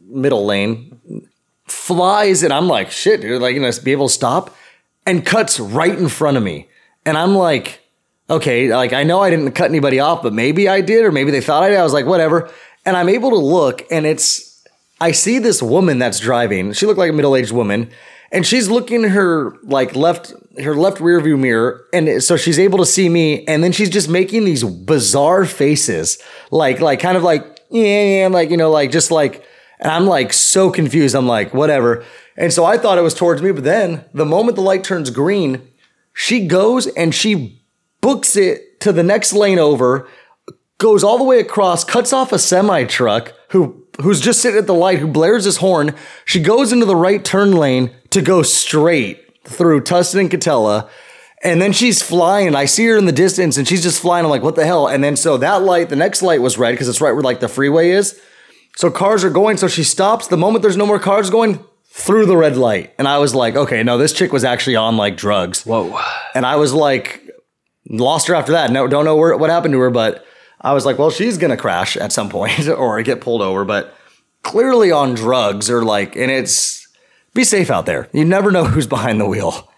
middle 0.07 0.47
lane, 0.47 1.01
flies, 1.65 2.45
and 2.45 2.53
I'm 2.53 2.69
like, 2.69 2.93
shit, 2.93 3.23
dude, 3.23 3.43
like, 3.43 3.57
you 3.57 3.61
know, 3.61 3.73
be 3.83 3.91
able 3.91 4.07
to 4.07 4.15
stop 4.15 4.55
and 5.05 5.27
cuts 5.27 5.59
right 5.59 5.99
in 5.99 6.09
front 6.09 6.37
of 6.37 6.45
me. 6.45 6.69
And 7.05 7.19
I'm 7.19 7.35
like, 7.35 7.81
okay, 8.31 8.73
like 8.73 8.93
I 8.93 9.03
know 9.03 9.21
I 9.21 9.31
didn't 9.31 9.51
cut 9.51 9.69
anybody 9.69 9.99
off, 9.99 10.23
but 10.23 10.33
maybe 10.33 10.69
I 10.69 10.81
did, 10.81 11.05
or 11.05 11.11
maybe 11.11 11.33
they 11.33 11.41
thought 11.41 11.65
I 11.65 11.71
did. 11.71 11.79
I 11.79 11.83
was 11.83 11.93
like, 11.93 12.07
whatever. 12.07 12.49
And 12.87 12.97
I'm 12.97 13.09
able 13.09 13.31
to 13.31 13.37
look, 13.37 13.83
and 13.91 14.07
it's, 14.07 14.65
I 15.01 15.11
see 15.11 15.41
this 15.41 15.61
woman 15.61 15.99
that's 15.99 16.21
driving. 16.21 16.73
She 16.73 16.87
looked 16.87 17.01
like 17.01 17.11
a 17.11 17.15
middle 17.15 17.35
aged 17.35 17.51
woman, 17.51 17.91
and 18.31 18.47
she's 18.47 18.69
looking 18.69 19.05
her 19.05 19.57
like 19.63 19.97
left, 19.97 20.33
her 20.63 20.75
left 20.75 21.01
rear 21.01 21.21
view 21.21 21.37
mirror. 21.37 21.87
And 21.93 22.23
so 22.23 22.37
she's 22.37 22.59
able 22.59 22.79
to 22.79 22.87
see 22.87 23.09
me, 23.09 23.45
and 23.47 23.63
then 23.65 23.73
she's 23.73 23.91
just 23.91 24.09
making 24.09 24.45
these 24.45 24.65
bizarre 24.65 25.45
faces, 25.45 26.19
like, 26.51 26.81
like 26.81 27.01
kind 27.01 27.17
of 27.17 27.23
like, 27.23 27.61
yeah, 27.71 28.29
like, 28.31 28.51
you 28.51 28.57
know, 28.57 28.71
like 28.71 28.91
just 28.91 29.11
like, 29.11 29.45
and 29.81 29.91
I'm 29.91 30.07
like 30.07 30.33
so 30.33 30.71
confused. 30.71 31.15
I'm 31.15 31.27
like, 31.27 31.55
whatever. 31.55 32.05
And 32.37 32.53
so 32.53 32.65
I 32.65 32.79
thought 32.79 32.99
it 32.99 33.03
was 33.03 33.15
towards 33.15 33.43
me, 33.43 33.53
but 33.53 33.65
then 33.65 34.05
the 34.13 34.25
moment 34.25 34.57
the 34.57 34.63
light 34.63 34.85
turns 34.85 35.11
green, 35.11 35.69
she 36.13 36.47
goes 36.47 36.87
and 36.87 37.15
she 37.15 37.63
books 38.01 38.37
it 38.37 38.81
to 38.81 38.93
the 38.93 39.03
next 39.03 39.33
lane 39.33 39.59
over, 39.59 40.09
goes 40.79 41.03
all 41.03 41.19
the 41.19 41.25
way 41.25 41.41
across, 41.41 41.85
cuts 41.85 42.13
off 42.13 42.33
a 42.33 42.39
semi 42.39 42.85
truck 42.85 43.35
who 43.51 43.85
who's 44.01 44.21
just 44.21 44.41
sitting 44.41 44.59
at 44.59 44.67
the 44.67 44.75
light, 44.75 45.01
who 45.01 45.09
blares 45.09 45.45
his 45.45 45.57
horn. 45.57 45.95
She 46.25 46.41
goes 46.41 46.73
into 46.73 46.87
the 46.87 46.95
right 46.95 47.25
turn 47.25 47.53
lane 47.53 47.95
to 48.11 48.23
go 48.23 48.43
straight 48.43 49.25
through 49.45 49.83
Tustin 49.83 50.21
and 50.21 50.31
Katella. 50.31 50.89
And 51.43 51.63
then 51.63 51.73
she's 51.73 52.03
flying. 52.03 52.55
I 52.55 52.65
see 52.65 52.87
her 52.87 52.97
in 52.97 53.07
the 53.07 53.13
distance 53.13 53.57
and 53.57 53.67
she's 53.67 53.83
just 53.83 54.01
flying. 54.01 54.25
I'm 54.25 54.31
like, 54.31 54.43
what 54.43 54.57
the 54.57 54.67
hell? 54.67 54.89
And 54.89 55.05
then 55.05 55.17
so 55.17 55.37
that 55.37 55.63
light, 55.63 55.89
the 55.89 55.97
next 55.97 56.21
light 56.23 56.43
was 56.43 56.59
red 56.59 56.73
because 56.73 56.89
it's 56.89 57.01
right 57.01 57.13
where 57.13 57.23
like 57.23 57.41
the 57.41 57.49
freeway 57.49 57.91
is. 57.91 58.21
So 58.77 58.91
cars 58.91 59.25
are 59.25 59.31
going. 59.31 59.57
So 59.57 59.69
she 59.69 59.85
stops. 59.85 60.27
The 60.27 60.37
moment 60.37 60.63
there's 60.63 60.77
no 60.77 60.87
more 60.87 60.99
cars 60.99 61.31
going, 61.31 61.65
through 61.99 62.27
the 62.27 62.37
red 62.37 62.57
light. 62.57 62.95
And 62.97 63.09
I 63.09 63.19
was 63.19 63.35
like, 63.35 63.57
okay, 63.57 63.83
no, 63.83 63.99
this 63.99 64.13
chick 64.13 64.33
was 64.33 64.45
actually 64.45 64.77
on 64.77 64.97
like 64.97 65.17
drugs. 65.17 65.65
Whoa. 65.65 65.99
And 66.35 66.47
I 66.47 66.57
was 66.57 66.73
like, 66.73 67.29
lost 67.91 68.29
her 68.29 68.35
after 68.35 68.53
that. 68.53 68.71
No, 68.71 68.87
don't 68.87 69.05
know 69.05 69.17
where, 69.17 69.37
what 69.37 69.51
happened 69.51 69.73
to 69.73 69.81
her, 69.81 69.91
but 69.91 70.25
I 70.61 70.75
was 70.75 70.87
like, 70.87 70.99
well, 70.99 71.11
she's 71.11 71.39
going 71.39 71.51
to 71.51 71.57
crash 71.57 71.97
at 71.97 72.13
some 72.13 72.29
point 72.29 72.69
or 72.69 73.03
get 73.03 73.21
pulled 73.21 73.43
over, 73.43 73.65
but 73.65 73.95
clearly 74.43 74.93
on 74.93 75.15
drugs 75.15 75.69
or 75.69 75.83
like, 75.83 76.15
and 76.15 76.31
it's 76.31 76.88
be 77.39 77.45
safe 77.45 77.71
out 77.71 77.87
there. 77.87 78.09
You 78.13 78.25
never 78.25 78.51
know 78.51 78.65
who's 78.73 78.87
behind 78.87 79.21
the 79.21 79.27
wheel. 79.27 79.71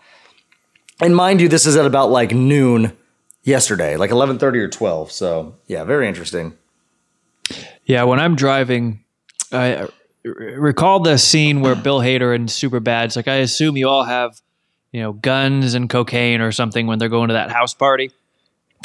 And 1.00 1.14
mind 1.14 1.40
you, 1.40 1.48
this 1.48 1.66
is 1.66 1.76
at 1.76 1.86
about 1.86 2.10
like 2.10 2.32
noon 2.32 2.96
yesterday, 3.42 3.96
like 3.96 4.10
11:30 4.10 4.42
or 4.56 4.68
12. 4.68 5.12
So, 5.12 5.56
yeah, 5.66 5.84
very 5.84 6.08
interesting. 6.08 6.54
Yeah, 7.84 8.04
when 8.04 8.20
I'm 8.20 8.36
driving, 8.36 9.04
I 9.52 9.74
uh, 9.74 9.88
recall 10.24 11.00
the 11.00 11.18
scene 11.18 11.60
where 11.60 11.74
Bill 11.74 12.00
Hader 12.00 12.34
and 12.34 12.50
Super 12.50 12.76
Superbad's 12.76 13.16
like 13.16 13.28
I 13.28 13.36
assume 13.36 13.76
you 13.76 13.88
all 13.88 14.04
have, 14.04 14.40
you 14.92 15.02
know, 15.02 15.12
guns 15.12 15.74
and 15.74 15.88
cocaine 15.88 16.40
or 16.40 16.52
something 16.52 16.86
when 16.86 16.98
they're 16.98 17.08
going 17.08 17.28
to 17.28 17.34
that 17.34 17.50
house 17.50 17.74
party. 17.74 18.10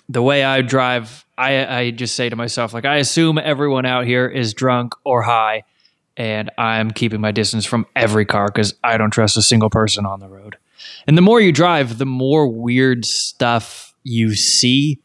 The 0.10 0.22
way 0.22 0.44
I 0.44 0.62
drive, 0.62 1.26
I 1.38 1.66
I 1.66 1.92
just 1.92 2.16
say 2.16 2.30
to 2.30 2.36
myself 2.36 2.74
like 2.74 2.86
I 2.86 2.98
assume 2.98 3.38
everyone 3.38 3.86
out 3.86 4.06
here 4.06 4.28
is 4.28 4.54
drunk 4.54 4.96
or 5.04 5.22
high, 5.22 5.64
and 6.18 6.50
I'm 6.58 6.92
keeping 6.92 7.22
my 7.22 7.32
distance 7.32 7.66
from 7.66 7.86
every 7.96 8.26
car 8.26 8.48
because 8.48 8.74
I 8.84 8.98
don't 8.98 9.12
trust 9.12 9.38
a 9.38 9.42
single 9.42 9.70
person 9.70 10.06
on 10.06 10.20
the 10.20 10.30
road. 10.30 10.58
And 11.08 11.18
the 11.18 11.22
more 11.22 11.42
you 11.42 11.52
drive, 11.52 11.98
the 11.98 12.06
more 12.06 12.48
weird 12.48 13.06
stuff 13.06 13.94
you 14.04 14.36
see, 14.36 15.02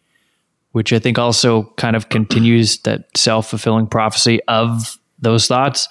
which 0.73 0.93
I 0.93 0.99
think 0.99 1.19
also 1.19 1.64
kind 1.76 1.97
of 1.97 2.09
continues 2.09 2.79
that 2.81 3.17
self 3.17 3.50
fulfilling 3.50 3.87
prophecy 3.87 4.40
of 4.47 4.99
those 5.19 5.47
thoughts 5.47 5.88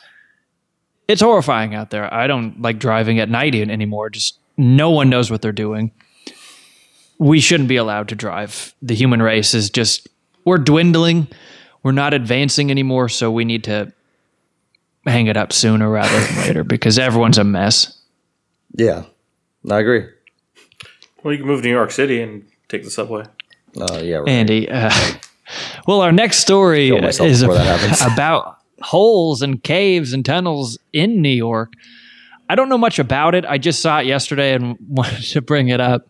it's 1.09 1.21
horrifying 1.21 1.73
out 1.73 1.89
there. 1.89 2.13
I 2.13 2.27
don't 2.27 2.61
like 2.61 2.77
driving 2.77 3.19
at 3.19 3.29
night 3.29 3.55
anymore. 3.55 4.11
Just 4.11 4.37
no 4.57 4.91
one 4.91 5.09
knows 5.09 5.31
what 5.31 5.41
they're 5.41 5.51
doing. 5.51 5.91
We 7.17 7.39
shouldn't 7.39 7.67
be 7.67 7.77
allowed 7.77 8.09
to 8.09 8.15
drive. 8.15 8.75
The 8.83 8.93
human 8.93 9.19
race 9.19 9.55
is 9.55 9.71
just 9.71 10.07
we're 10.45 10.59
dwindling. 10.59 11.27
We're 11.81 11.93
not 11.93 12.13
advancing 12.13 12.69
anymore, 12.69 13.09
so 13.09 13.31
we 13.31 13.43
need 13.43 13.63
to 13.63 13.91
hang 15.05 15.27
it 15.27 15.37
up 15.37 15.53
sooner 15.53 15.89
rather 15.89 16.19
than 16.19 16.35
later 16.47 16.63
because 16.63 16.99
everyone's 16.99 17.37
a 17.37 17.43
mess. 17.43 18.01
Yeah, 18.75 19.05
I 19.69 19.79
agree. 19.79 20.05
Well, 21.23 21.33
you 21.33 21.39
can 21.39 21.47
move 21.47 21.61
to 21.61 21.67
New 21.67 21.73
York 21.73 21.91
City 21.91 22.21
and 22.21 22.45
take 22.67 22.83
the 22.83 22.91
subway. 22.91 23.25
Uh, 23.79 23.99
yeah, 24.01 24.17
right. 24.17 24.29
Andy. 24.29 24.69
Uh, 24.69 24.91
well, 25.87 26.01
our 26.01 26.11
next 26.11 26.37
story 26.37 26.89
is 26.89 27.41
about 28.01 28.57
holes 28.81 29.41
and 29.41 29.61
caves 29.63 30.13
and 30.13 30.25
tunnels 30.25 30.77
in 30.93 31.21
New 31.21 31.29
York. 31.29 31.73
I 32.47 32.55
don't 32.55 32.69
know 32.69 32.77
much 32.77 32.99
about 32.99 33.35
it. 33.35 33.45
I 33.45 33.57
just 33.57 33.81
saw 33.81 33.99
it 33.99 34.07
yesterday 34.07 34.53
and 34.53 34.77
wanted 34.87 35.21
to 35.23 35.41
bring 35.41 35.69
it 35.69 35.79
up. 35.79 36.07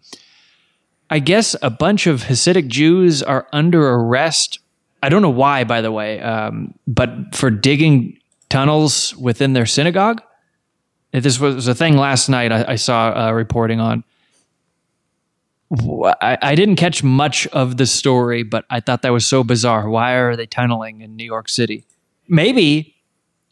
I 1.10 1.20
guess 1.20 1.56
a 1.62 1.70
bunch 1.70 2.08
of 2.08 2.24
Hasidic 2.24 2.68
Jews 2.68 3.24
are 3.24 3.48
under 3.52 3.90
arrest. 3.90 4.60
I 5.02 5.10
don't 5.10 5.22
know 5.22 5.30
why, 5.30 5.64
by 5.64 5.82
the 5.82 5.92
way, 5.92 6.22
um, 6.22 6.76
but 6.88 7.10
for 7.34 7.50
digging 7.50 8.19
tunnels 8.50 9.16
within 9.16 9.54
their 9.54 9.66
synagogue. 9.66 10.22
this 11.12 11.40
was 11.40 11.68
a 11.68 11.76
thing 11.76 11.98
last 11.98 12.30
night. 12.30 12.52
I, 12.52 12.66
I 12.70 12.76
saw 12.76 13.10
uh, 13.28 13.32
reporting 13.32 13.80
on. 13.80 14.04
I, 15.72 16.38
I 16.42 16.56
didn't 16.56 16.78
catch 16.78 17.04
much 17.04 17.46
of 17.48 17.78
the 17.78 17.86
story, 17.86 18.42
but 18.44 18.66
I 18.72 18.80
thought 18.80 19.04
that 19.04 19.12
was 19.14 19.26
so 19.26 19.44
bizarre. 19.44 19.88
Why 19.88 20.14
are 20.14 20.36
they 20.36 20.48
tunneling 20.48 21.02
in 21.02 21.16
New 21.16 21.24
York 21.26 21.48
City? 21.48 21.86
Maybe 22.28 22.96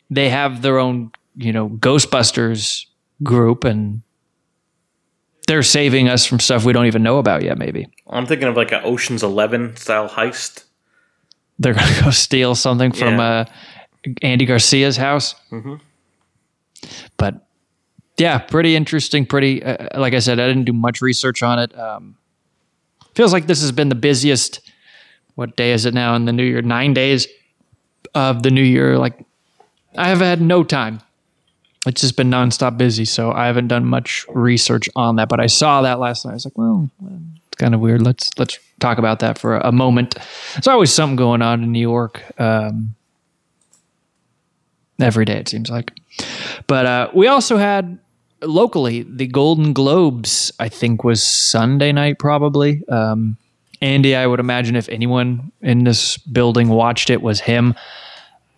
they 0.09 0.29
have 0.29 0.63
their 0.63 0.79
own, 0.79 1.11
you 1.35 1.53
know, 1.53 1.69
Ghostbusters 1.69 2.85
group, 3.21 3.63
and 3.63 4.01
they're 5.47 5.61
saving 5.63 6.09
us 6.09 6.25
from 6.25 6.39
stuff 6.39 6.65
we 6.65 6.73
don't 6.73 6.87
even 6.87 7.03
know 7.03 7.19
about 7.19 7.43
yet. 7.43 7.57
Maybe 7.59 7.87
I'm 8.07 8.25
thinking 8.25 8.47
of 8.47 8.55
like 8.57 8.71
an 8.71 8.81
Ocean's 8.83 9.21
Eleven 9.21 9.75
style 9.75 10.09
heist. 10.09 10.63
they're 11.59 11.73
gonna 11.75 12.01
go 12.03 12.09
steal 12.09 12.55
something 12.55 12.91
from 12.93 13.17
Yeah. 13.17 13.21
uh, 13.29 13.45
Andy 14.21 14.45
Garcia's 14.45 14.97
house. 14.97 15.35
But 17.17 17.47
yeah, 18.17 18.39
pretty 18.39 18.75
interesting. 18.75 19.25
Pretty, 19.25 19.63
uh, 19.63 19.99
like 19.99 20.13
I 20.13 20.19
said, 20.19 20.39
I 20.39 20.47
didn't 20.47 20.65
do 20.65 20.73
much 20.73 21.01
research 21.01 21.43
on 21.43 21.59
it. 21.59 21.77
Um, 21.77 22.17
feels 23.15 23.33
like 23.33 23.47
this 23.47 23.61
has 23.61 23.71
been 23.71 23.89
the 23.89 23.95
busiest. 23.95 24.59
What 25.35 25.55
day 25.55 25.71
is 25.71 25.85
it 25.85 25.93
now 25.93 26.15
in 26.15 26.25
the 26.25 26.33
new 26.33 26.43
year? 26.43 26.61
Nine 26.61 26.93
days 26.93 27.27
of 28.15 28.43
the 28.43 28.51
new 28.51 28.63
year. 28.63 28.97
Like 28.97 29.23
I 29.95 30.09
have 30.09 30.19
had 30.19 30.41
no 30.41 30.63
time. 30.63 31.01
It's 31.85 32.01
just 32.01 32.17
been 32.17 32.29
nonstop 32.29 32.77
busy, 32.77 33.05
so 33.05 33.31
I 33.31 33.45
haven't 33.45 33.69
done 33.69 33.85
much 33.85 34.25
research 34.29 34.89
on 34.95 35.15
that. 35.17 35.29
But 35.29 35.39
I 35.39 35.45
saw 35.47 35.83
that 35.83 35.99
last 35.99 36.25
night. 36.25 36.31
I 36.31 36.33
was 36.33 36.45
like, 36.45 36.57
well, 36.57 36.89
it's 37.47 37.55
kind 37.57 37.73
of 37.73 37.79
weird. 37.79 38.01
Let's 38.01 38.29
let's 38.37 38.59
talk 38.79 38.97
about 38.97 39.19
that 39.19 39.37
for 39.37 39.55
a, 39.55 39.69
a 39.69 39.71
moment. 39.71 40.15
There's 40.53 40.67
always 40.67 40.91
something 40.91 41.15
going 41.15 41.41
on 41.41 41.63
in 41.63 41.71
New 41.71 41.79
York. 41.79 42.21
Um, 42.39 42.95
every 44.99 45.25
day 45.25 45.37
it 45.37 45.47
seems 45.47 45.69
like. 45.69 45.91
But 46.67 46.85
uh, 46.85 47.09
we 47.13 47.27
also 47.27 47.57
had 47.57 47.99
locally 48.41 49.03
the 49.03 49.27
Golden 49.27 49.73
Globes. 49.73 50.51
I 50.59 50.69
think 50.69 51.03
was 51.03 51.23
Sunday 51.23 51.91
night 51.91 52.19
probably. 52.19 52.87
Um, 52.87 53.37
Andy, 53.81 54.15
I 54.15 54.25
would 54.25 54.39
imagine 54.39 54.75
if 54.75 54.89
anyone 54.89 55.51
in 55.61 55.83
this 55.83 56.17
building 56.17 56.69
watched 56.69 57.09
it 57.09 57.21
was 57.21 57.39
him. 57.39 57.75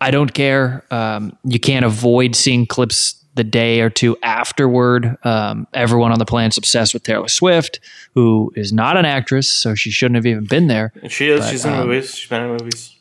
I 0.00 0.10
don't 0.10 0.32
care. 0.32 0.84
Um, 0.90 1.36
you 1.44 1.60
can't 1.60 1.84
avoid 1.84 2.34
seeing 2.34 2.66
clips 2.66 3.22
the 3.34 3.44
day 3.44 3.80
or 3.80 3.90
two 3.90 4.16
afterward. 4.22 5.16
Um, 5.24 5.66
everyone 5.74 6.10
on 6.12 6.18
the 6.18 6.24
planet's 6.24 6.56
obsessed 6.56 6.94
with 6.94 7.02
Taylor 7.02 7.28
Swift, 7.28 7.80
who 8.14 8.52
is 8.56 8.72
not 8.72 8.96
an 8.96 9.04
actress, 9.04 9.48
so 9.48 9.74
she 9.74 9.90
shouldn't 9.90 10.16
have 10.16 10.26
even 10.26 10.44
been 10.44 10.66
there. 10.68 10.92
She 11.08 11.28
is. 11.28 11.40
But, 11.40 11.50
she's 11.50 11.64
in 11.64 11.72
um, 11.72 11.86
movies. 11.86 12.14
She's 12.14 12.28
been 12.28 12.42
in 12.42 12.50
movies. 12.50 12.96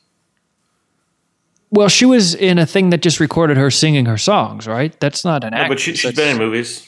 Well, 1.71 1.88
she 1.88 2.05
was 2.05 2.33
in 2.33 2.57
a 2.57 2.65
thing 2.65 2.89
that 2.89 3.01
just 3.01 3.19
recorded 3.19 3.57
her 3.57 3.69
singing 3.69 4.05
her 4.07 4.17
songs, 4.17 4.67
right? 4.67 4.97
That's 4.99 5.23
not 5.23 5.43
an 5.43 5.51
No, 5.51 5.57
actress. 5.57 5.69
but 5.69 5.79
she, 5.79 5.91
she's 5.95 6.01
That's- 6.15 6.15
been 6.17 6.35
in 6.35 6.38
movies. 6.38 6.85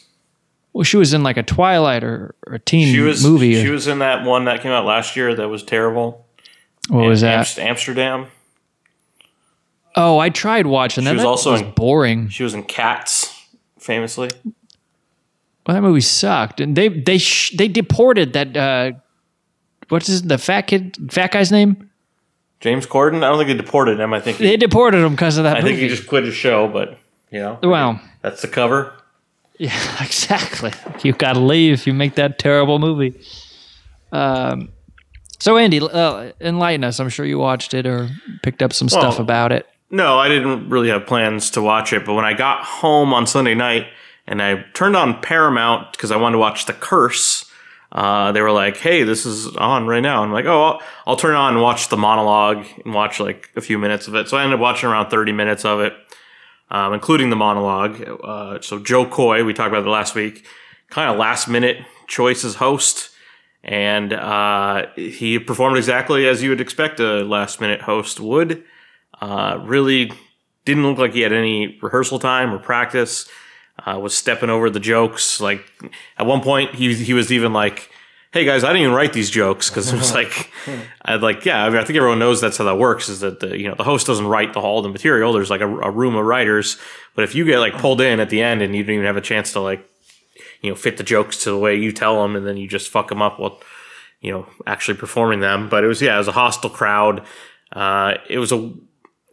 Well, 0.73 0.83
she 0.85 0.95
was 0.97 1.13
in 1.13 1.21
like 1.21 1.35
a 1.37 1.43
Twilight 1.43 2.03
or, 2.03 2.33
or 2.47 2.53
a 2.55 2.59
teen 2.59 2.93
She 2.93 3.01
was 3.01 3.23
movie. 3.25 3.61
She 3.61 3.69
was 3.69 3.87
in 3.87 3.99
that 3.99 4.25
one 4.25 4.45
that 4.45 4.61
came 4.61 4.71
out 4.71 4.85
last 4.85 5.15
year 5.17 5.35
that 5.35 5.49
was 5.49 5.63
terrible. 5.63 6.25
what 6.87 7.05
was 7.07 7.21
that? 7.21 7.39
Amst- 7.39 7.59
Amsterdam. 7.59 8.27
oh, 9.95 10.17
I 10.17 10.29
tried 10.29 10.65
watching 10.67 11.03
that. 11.03 11.11
She 11.11 11.15
was 11.15 11.23
That 11.23 11.27
also 11.27 11.51
was 11.51 11.61
in- 11.61 11.71
boring. 11.71 12.29
She 12.29 12.43
was 12.43 12.53
in 12.53 12.63
Cats, 12.63 13.37
famously. 13.79 14.29
Well, 15.67 15.75
that 15.75 15.81
movie 15.81 16.01
sucked, 16.01 16.59
and 16.61 16.75
they 16.75 16.87
they 16.87 17.17
sh- 17.19 17.51
they 17.57 17.67
deported 17.67 18.33
that. 18.33 18.57
Uh, 18.57 18.93
what's 19.89 20.07
his, 20.07 20.23
the 20.23 20.37
fat 20.39 20.63
kid, 20.63 20.97
fat 21.11 21.31
guy's 21.31 21.51
name? 21.51 21.90
James 22.61 22.85
Corden. 22.87 23.17
I 23.17 23.29
don't 23.29 23.37
think 23.37 23.47
they 23.49 23.53
deported 23.63 23.99
him. 23.99 24.13
I 24.13 24.19
think 24.21 24.37
he, 24.37 24.45
They 24.45 24.57
deported 24.57 25.03
him 25.03 25.11
because 25.11 25.37
of 25.37 25.43
that 25.43 25.57
I 25.57 25.61
movie. 25.61 25.73
think 25.75 25.81
he 25.81 25.87
just 25.95 26.07
quit 26.07 26.23
his 26.23 26.35
show. 26.35 26.67
But 26.67 26.97
you 27.31 27.39
know, 27.39 27.59
well, 27.63 27.99
that's 28.21 28.41
the 28.41 28.47
cover. 28.47 28.93
yeah, 29.57 29.73
exactly. 30.03 30.71
You've 31.03 31.17
got 31.17 31.33
to 31.33 31.39
leave 31.39 31.73
if 31.73 31.87
you 31.87 31.93
make 31.93 32.15
that 32.15 32.39
terrible 32.39 32.79
movie. 32.79 33.19
Um, 34.11 34.69
so 35.39 35.57
Andy, 35.57 35.79
uh, 35.81 36.31
enlighten 36.39 36.83
us. 36.83 36.99
I'm 36.99 37.09
sure 37.09 37.25
you 37.25 37.39
watched 37.39 37.73
it 37.73 37.85
or 37.87 38.09
picked 38.43 38.61
up 38.61 38.73
some 38.73 38.89
stuff 38.89 39.13
Well, 39.15 39.21
about 39.21 39.51
it. 39.51 39.67
No, 39.89 40.17
I 40.19 40.29
didn't 40.29 40.69
really 40.69 40.89
have 40.89 41.05
plans 41.05 41.49
to 41.51 41.61
watch 41.61 41.91
it, 41.93 42.05
but 42.05 42.13
when 42.13 42.23
I 42.25 42.33
got 42.33 42.63
home 42.63 43.13
on 43.13 43.25
Sunday 43.27 43.55
night 43.55 43.87
and 44.27 44.41
I 44.41 44.63
turned 44.73 44.95
on 44.95 45.19
Paramount 45.21 45.91
because 45.91 46.11
I 46.11 46.15
wanted 46.15 46.33
to 46.33 46.39
watch 46.39 46.65
The 46.65 46.73
Curse, 46.73 47.50
uh, 47.91 48.31
they 48.31 48.41
were 48.41 48.51
like, 48.51 48.77
"Hey, 48.77 49.03
this 49.03 49.25
is 49.25 49.55
on 49.57 49.87
right 49.87 50.01
now." 50.01 50.23
I'm 50.23 50.31
like, 50.31 50.45
"Oh, 50.45 50.63
I'll, 50.63 50.81
I'll 51.07 51.15
turn 51.15 51.33
it 51.33 51.37
on 51.37 51.53
and 51.53 51.61
watch 51.61 51.89
the 51.89 51.97
monologue 51.97 52.65
and 52.85 52.93
watch 52.93 53.19
like 53.19 53.49
a 53.55 53.61
few 53.61 53.77
minutes 53.77 54.07
of 54.07 54.15
it." 54.15 54.29
So 54.29 54.37
I 54.37 54.43
ended 54.43 54.55
up 54.55 54.61
watching 54.61 54.89
around 54.89 55.09
30 55.09 55.31
minutes 55.33 55.65
of 55.65 55.81
it, 55.81 55.93
um, 56.69 56.93
including 56.93 57.29
the 57.29 57.35
monologue. 57.35 58.01
Uh, 58.23 58.61
so 58.61 58.79
Jo 58.79 59.05
Koy, 59.05 59.43
we 59.43 59.53
talked 59.53 59.69
about 59.69 59.85
it 59.85 59.89
last 59.89 60.15
week, 60.15 60.45
kind 60.89 61.11
of 61.11 61.17
last 61.17 61.47
minute 61.47 61.77
choice 62.07 62.43
as 62.45 62.55
host. 62.55 63.09
And 63.63 64.13
uh, 64.13 64.87
he 64.95 65.37
performed 65.37 65.77
exactly 65.77 66.27
as 66.27 66.41
you 66.41 66.49
would 66.49 66.61
expect 66.61 66.99
a 66.99 67.23
last 67.23 67.61
minute 67.61 67.81
host 67.81 68.19
would. 68.19 68.63
Uh, 69.21 69.59
really 69.61 70.11
didn't 70.65 70.83
look 70.83 70.97
like 70.97 71.13
he 71.13 71.21
had 71.21 71.33
any 71.33 71.77
rehearsal 71.81 72.19
time 72.19 72.53
or 72.53 72.57
practice. 72.57 73.29
Uh, 73.85 73.97
was 73.99 74.15
stepping 74.15 74.49
over 74.49 74.69
the 74.69 74.79
jokes. 74.79 75.41
Like 75.41 75.65
at 76.17 76.25
one 76.25 76.41
point, 76.41 76.75
he 76.75 76.93
he 76.93 77.13
was 77.13 77.31
even 77.31 77.53
like, 77.53 77.89
"Hey 78.31 78.45
guys, 78.45 78.63
I 78.63 78.67
didn't 78.67 78.83
even 78.83 78.93
write 78.93 79.13
these 79.13 79.29
jokes 79.29 79.69
because 79.69 79.91
it 79.91 79.97
was 79.97 80.13
like, 80.15 80.51
I'd 81.03 81.21
like, 81.21 81.45
yeah, 81.45 81.65
I, 81.65 81.69
mean, 81.69 81.79
I 81.79 81.83
think 81.83 81.97
everyone 81.97 82.19
knows 82.19 82.41
that's 82.41 82.57
how 82.57 82.65
that 82.65 82.77
works. 82.77 83.09
Is 83.09 83.21
that 83.21 83.39
the 83.39 83.57
you 83.57 83.67
know 83.67 83.75
the 83.75 83.83
host 83.83 84.07
doesn't 84.07 84.27
write 84.27 84.53
the 84.53 84.59
all 84.59 84.81
the 84.81 84.89
material. 84.89 85.33
There's 85.33 85.49
like 85.49 85.61
a, 85.61 85.67
a 85.79 85.89
room 85.89 86.15
of 86.15 86.25
writers, 86.25 86.77
but 87.15 87.23
if 87.23 87.33
you 87.33 87.45
get 87.45 87.59
like 87.59 87.73
pulled 87.73 88.01
in 88.01 88.19
at 88.19 88.29
the 88.29 88.41
end 88.41 88.61
and 88.61 88.75
you 88.75 88.83
don't 88.83 88.95
even 88.95 89.05
have 89.05 89.17
a 89.17 89.21
chance 89.21 89.53
to 89.53 89.59
like, 89.59 89.83
you 90.61 90.69
know, 90.69 90.75
fit 90.75 90.97
the 90.97 91.03
jokes 91.03 91.43
to 91.43 91.49
the 91.49 91.57
way 91.57 91.75
you 91.75 91.91
tell 91.91 92.21
them, 92.21 92.35
and 92.35 92.45
then 92.45 92.57
you 92.57 92.67
just 92.67 92.89
fuck 92.89 93.09
them 93.09 93.21
up 93.21 93.39
while 93.39 93.59
you 94.21 94.31
know 94.31 94.47
actually 94.67 94.97
performing 94.97 95.39
them. 95.39 95.69
But 95.69 95.83
it 95.83 95.87
was 95.87 96.01
yeah, 96.01 96.15
it 96.15 96.19
was 96.19 96.27
a 96.27 96.33
hostile 96.33 96.69
crowd. 96.69 97.23
Uh, 97.71 98.15
it 98.29 98.37
was 98.37 98.51
a 98.51 98.71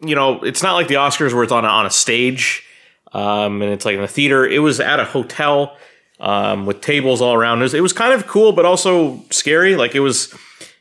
you 0.01 0.15
know, 0.15 0.43
it's 0.43 0.63
not 0.63 0.75
like 0.75 0.89
the 0.89 0.95
Oscars 0.95 1.35
where 1.35 1.43
it's 1.43 1.53
on 1.53 1.65
a, 1.65 1.69
on 1.69 1.87
a 1.87 1.91
stage 1.91 2.65
um, 3.13 3.63
and 3.63 3.73
it's 3.73 3.85
like 3.85 3.97
in 3.97 4.03
a 4.03 4.09
theater. 4.09 4.47
It 4.47 4.61
was 4.61 4.81
at 4.81 5.01
a 5.01 5.05
hotel 5.05 5.77
um, 6.21 6.67
with 6.67 6.81
tables 6.81 7.21
all 7.21 7.35
around. 7.35 7.61
It 7.61 7.63
was, 7.63 7.75
it 7.75 7.81
was 7.81 7.93
kind 7.93 8.13
of 8.13 8.27
cool, 8.27 8.53
but 8.53 8.65
also 8.65 9.23
scary. 9.31 9.77
Like 9.77 9.95
it 9.95 10.01
was, 10.01 10.35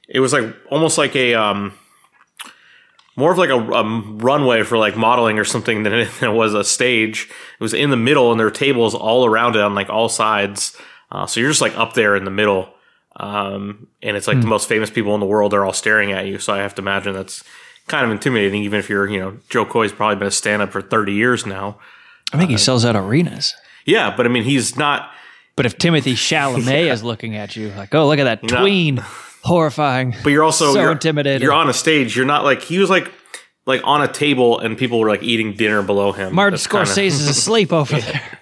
it 0.07 0.19
was 0.19 0.33
like 0.33 0.45
almost 0.69 0.97
like 0.97 1.15
a 1.15 1.35
um, 1.35 1.73
more 3.15 3.31
of 3.31 3.37
like 3.37 3.49
a, 3.49 3.59
a 3.59 4.01
runway 4.01 4.63
for 4.63 4.77
like 4.77 4.95
modeling 4.95 5.39
or 5.39 5.43
something 5.43 5.83
than 5.83 5.93
it, 5.93 6.09
than 6.19 6.31
it 6.31 6.33
was 6.33 6.53
a 6.53 6.63
stage. 6.63 7.29
It 7.59 7.63
was 7.63 7.73
in 7.73 7.89
the 7.89 7.97
middle, 7.97 8.31
and 8.31 8.39
there 8.39 8.47
were 8.47 8.51
tables 8.51 8.95
all 8.95 9.25
around 9.25 9.55
it 9.55 9.61
on 9.61 9.75
like 9.75 9.89
all 9.89 10.09
sides. 10.09 10.77
Uh, 11.11 11.25
so 11.25 11.39
you're 11.39 11.49
just 11.49 11.61
like 11.61 11.77
up 11.77 11.93
there 11.93 12.15
in 12.15 12.23
the 12.23 12.31
middle. 12.31 12.69
Um, 13.19 13.87
and 14.03 14.15
it's 14.15 14.27
like 14.27 14.39
the 14.39 14.47
most 14.47 14.69
famous 14.69 14.91
people 14.91 15.15
in 15.15 15.19
the 15.19 15.25
world 15.25 15.53
are 15.53 15.65
all 15.65 15.73
staring 15.73 16.11
at 16.11 16.27
you. 16.27 16.37
So 16.37 16.53
I 16.53 16.59
have 16.59 16.75
to 16.75 16.83
imagine 16.83 17.13
that's 17.13 17.43
kind 17.87 18.05
of 18.05 18.11
intimidating, 18.11 18.63
even 18.63 18.77
if 18.77 18.89
you're, 18.89 19.09
you 19.09 19.19
know, 19.19 19.37
Jo 19.49 19.65
Koy's 19.65 19.91
probably 19.91 20.17
been 20.17 20.27
a 20.27 20.31
stand 20.31 20.61
up 20.61 20.71
for 20.71 20.81
30 20.81 21.13
years 21.13 21.45
now. 21.45 21.79
I 22.33 22.37
think 22.37 22.49
he 22.51 22.57
sells 22.57 22.83
out 22.85 22.95
arenas. 22.95 23.53
Yeah, 23.85 24.13
but 24.15 24.25
I 24.25 24.29
mean, 24.29 24.43
he's 24.43 24.75
not. 24.77 25.11
But 25.55 25.65
if 25.65 25.77
Timothée 25.77 26.13
Chalamet 26.13 26.91
is 26.91 27.03
looking 27.03 27.35
at 27.35 27.55
you 27.55 27.69
like, 27.69 27.93
oh, 27.95 28.07
look 28.07 28.19
at 28.19 28.25
that 28.25 28.47
tween, 28.47 28.97
horrifying. 29.43 30.13
But 30.23 30.29
you're 30.31 30.43
also 30.43 30.73
So 30.73 30.81
you're, 30.81 30.91
intimidated. 30.91 31.41
You're 31.41 31.53
on 31.53 31.69
a 31.69 31.73
stage. 31.73 32.15
You're 32.15 32.25
not 32.25 32.43
like 32.43 32.61
he 32.61 32.79
was 32.79 32.89
like 32.89 33.11
like 33.65 33.81
on 33.83 34.01
a 34.01 34.07
table 34.07 34.59
and 34.59 34.77
people 34.77 34.99
were 34.99 35.09
like 35.09 35.23
eating 35.23 35.53
dinner 35.53 35.81
below 35.81 36.11
him. 36.11 36.33
Martin 36.35 36.53
That's 36.53 36.67
kinda- 36.67 36.85
Scorsese 36.85 37.05
is 37.07 37.27
asleep 37.27 37.73
over 37.73 37.97
there. 37.99 38.39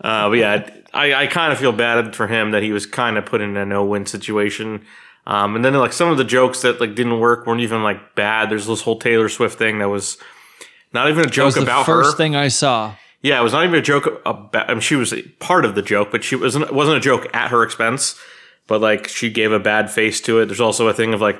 Uh, 0.00 0.28
but 0.30 0.38
yeah, 0.38 0.70
I, 0.92 1.14
I 1.14 1.26
kind 1.28 1.52
of 1.52 1.58
feel 1.58 1.72
bad 1.72 2.14
for 2.16 2.26
him 2.26 2.50
that 2.50 2.62
he 2.62 2.72
was 2.72 2.86
kind 2.86 3.16
of 3.16 3.24
put 3.26 3.40
in 3.40 3.56
a 3.56 3.64
no 3.64 3.84
win 3.84 4.04
situation. 4.06 4.84
Um, 5.26 5.54
and 5.54 5.64
then 5.64 5.74
like 5.74 5.92
some 5.92 6.08
of 6.08 6.18
the 6.18 6.24
jokes 6.24 6.62
that 6.62 6.80
like 6.80 6.94
didn't 6.96 7.20
work 7.20 7.46
weren't 7.46 7.60
even 7.60 7.82
like 7.84 8.14
bad. 8.16 8.50
There's 8.50 8.66
this 8.66 8.82
whole 8.82 8.98
Taylor 8.98 9.28
Swift 9.28 9.56
thing 9.58 9.78
that 9.78 9.88
was 9.88 10.18
not 10.92 11.08
even 11.08 11.20
a 11.20 11.22
That 11.24 11.32
joke 11.32 11.44
was 11.46 11.54
the 11.56 11.62
about 11.62 11.86
first 11.86 12.12
her. 12.12 12.16
thing 12.16 12.36
I 12.36 12.48
saw. 12.48 12.94
Yeah, 13.22 13.38
it 13.40 13.42
was 13.44 13.52
not 13.52 13.64
even 13.64 13.76
a 13.78 13.82
joke 13.82 14.06
about. 14.26 14.68
I 14.68 14.74
mean, 14.74 14.80
she 14.80 14.96
was 14.96 15.14
part 15.38 15.64
of 15.64 15.74
the 15.74 15.82
joke, 15.82 16.10
but 16.10 16.24
she 16.24 16.34
wasn't. 16.36 16.72
Wasn't 16.72 16.96
a 16.96 17.00
joke 17.00 17.26
at 17.34 17.50
her 17.50 17.62
expense. 17.62 18.18
But 18.66 18.80
like, 18.80 19.08
she 19.08 19.30
gave 19.30 19.52
a 19.52 19.58
bad 19.60 19.90
face 19.90 20.20
to 20.22 20.38
it. 20.40 20.46
There's 20.46 20.60
also 20.60 20.88
a 20.88 20.92
thing 20.94 21.14
of 21.14 21.20
like 21.20 21.38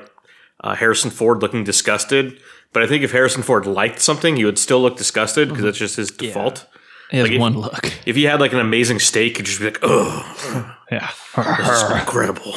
uh, 0.61 0.75
Harrison 0.75 1.09
Ford 1.11 1.41
looking 1.41 1.63
disgusted. 1.63 2.39
But 2.73 2.83
I 2.83 2.87
think 2.87 3.03
if 3.03 3.11
Harrison 3.11 3.43
Ford 3.43 3.65
liked 3.65 4.01
something, 4.01 4.35
he 4.35 4.45
would 4.45 4.57
still 4.57 4.81
look 4.81 4.97
disgusted 4.97 5.49
because 5.49 5.65
it's 5.65 5.77
just 5.77 5.95
his 5.97 6.09
default. 6.09 6.65
He 7.11 7.17
has 7.17 7.25
Like 7.27 7.33
if- 7.35 7.39
one 7.41 7.57
look. 7.59 7.93
If 8.05 8.15
he 8.15 8.23
had 8.23 8.39
like 8.39 8.53
an 8.53 8.59
amazing 8.59 8.99
steak, 8.99 9.37
he'd 9.37 9.45
just 9.45 9.59
be 9.59 9.65
like, 9.65 9.79
"Oh, 9.83 10.77
Yeah. 10.91 11.09
this 11.35 11.83
is 11.83 11.91
incredible." 11.91 12.55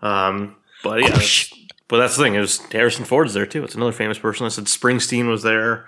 Um, 0.00 0.56
but 0.82 1.00
yeah, 1.00 1.08
that's- 1.08 1.52
but 1.92 1.98
that's 1.98 2.16
the 2.16 2.22
thing. 2.22 2.34
It 2.34 2.40
was 2.40 2.56
Harrison 2.72 3.04
Ford's 3.04 3.34
there 3.34 3.44
too. 3.44 3.62
It's 3.64 3.74
another 3.74 3.92
famous 3.92 4.18
person. 4.18 4.46
I 4.46 4.48
said 4.48 4.64
Springsteen 4.64 5.28
was 5.28 5.42
there. 5.42 5.84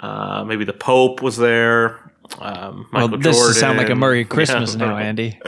Uh, 0.00 0.42
maybe 0.44 0.64
the 0.64 0.72
Pope 0.72 1.22
was 1.22 1.36
there. 1.36 2.00
Um, 2.40 2.88
Well, 2.92 3.06
this 3.06 3.36
Jordan. 3.36 3.54
sounds 3.54 3.78
like 3.78 3.88
a 3.88 3.94
Merry 3.94 4.24
Christmas 4.34 4.74
Yeah. 4.74 4.86
now, 4.86 4.96
Andy. 4.98 5.38